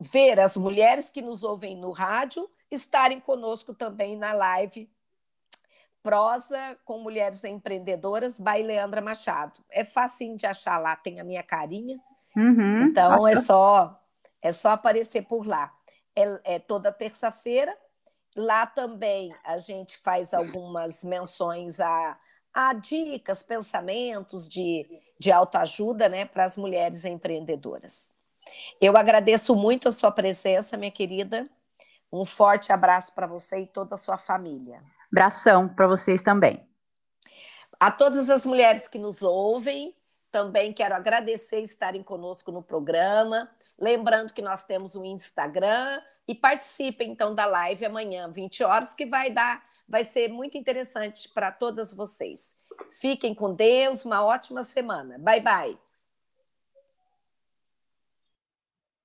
ver 0.00 0.38
as 0.38 0.56
mulheres 0.56 1.10
que 1.10 1.20
nos 1.20 1.42
ouvem 1.42 1.76
no 1.76 1.90
rádio 1.90 2.48
estarem 2.70 3.18
conosco 3.20 3.74
também 3.74 4.16
na 4.16 4.32
live 4.32 4.88
Prosa 6.02 6.78
com 6.84 6.98
Mulheres 6.98 7.42
Empreendedoras, 7.44 8.38
by 8.38 8.62
Leandra 8.62 9.00
Machado. 9.00 9.60
É 9.70 9.84
facinho 9.84 10.36
de 10.36 10.46
achar 10.46 10.78
lá, 10.78 10.96
tem 10.96 11.20
a 11.20 11.24
minha 11.24 11.42
carinha. 11.42 11.98
Uhum, 12.36 12.82
então 12.82 13.26
é 13.26 13.34
só 13.34 13.98
é 14.40 14.52
só 14.52 14.70
aparecer 14.70 15.22
por 15.22 15.46
lá. 15.46 15.72
É, 16.14 16.54
é 16.54 16.58
toda 16.58 16.92
terça-feira. 16.92 17.76
Lá 18.36 18.66
também 18.66 19.34
a 19.44 19.58
gente 19.58 19.98
faz 19.98 20.32
algumas 20.32 21.02
menções 21.02 21.80
a, 21.80 22.18
a 22.54 22.72
dicas, 22.72 23.42
pensamentos 23.42 24.48
de, 24.48 24.86
de 25.18 25.32
autoajuda 25.32 26.08
né, 26.08 26.24
para 26.24 26.44
as 26.44 26.56
mulheres 26.56 27.04
empreendedoras. 27.04 28.14
Eu 28.80 28.96
agradeço 28.96 29.54
muito 29.54 29.88
a 29.88 29.92
sua 29.92 30.10
presença, 30.10 30.76
minha 30.76 30.90
querida. 30.90 31.48
Um 32.12 32.24
forte 32.24 32.72
abraço 32.72 33.12
para 33.14 33.26
você 33.26 33.60
e 33.60 33.66
toda 33.66 33.94
a 33.94 33.98
sua 33.98 34.16
família. 34.16 34.82
Abração 35.10 35.68
para 35.68 35.86
vocês 35.86 36.22
também. 36.22 36.66
A 37.80 37.90
todas 37.90 38.28
as 38.28 38.44
mulheres 38.44 38.88
que 38.88 38.98
nos 38.98 39.22
ouvem, 39.22 39.94
também 40.30 40.72
quero 40.72 40.94
agradecer 40.94 41.60
estarem 41.60 42.02
conosco 42.02 42.52
no 42.52 42.62
programa. 42.62 43.50
Lembrando 43.78 44.32
que 44.32 44.42
nós 44.42 44.64
temos 44.64 44.96
um 44.96 45.04
Instagram 45.04 46.00
e 46.26 46.34
participem 46.34 47.10
então 47.10 47.34
da 47.34 47.46
live 47.46 47.86
amanhã, 47.86 48.30
20 48.30 48.64
horas, 48.64 48.94
que 48.94 49.06
vai 49.06 49.30
dar, 49.30 49.64
vai 49.88 50.04
ser 50.04 50.28
muito 50.28 50.58
interessante 50.58 51.28
para 51.28 51.50
todas 51.50 51.92
vocês. 51.92 52.56
Fiquem 52.92 53.34
com 53.34 53.54
Deus, 53.54 54.04
uma 54.04 54.24
ótima 54.24 54.62
semana. 54.62 55.18
Bye 55.18 55.40
bye. 55.40 55.87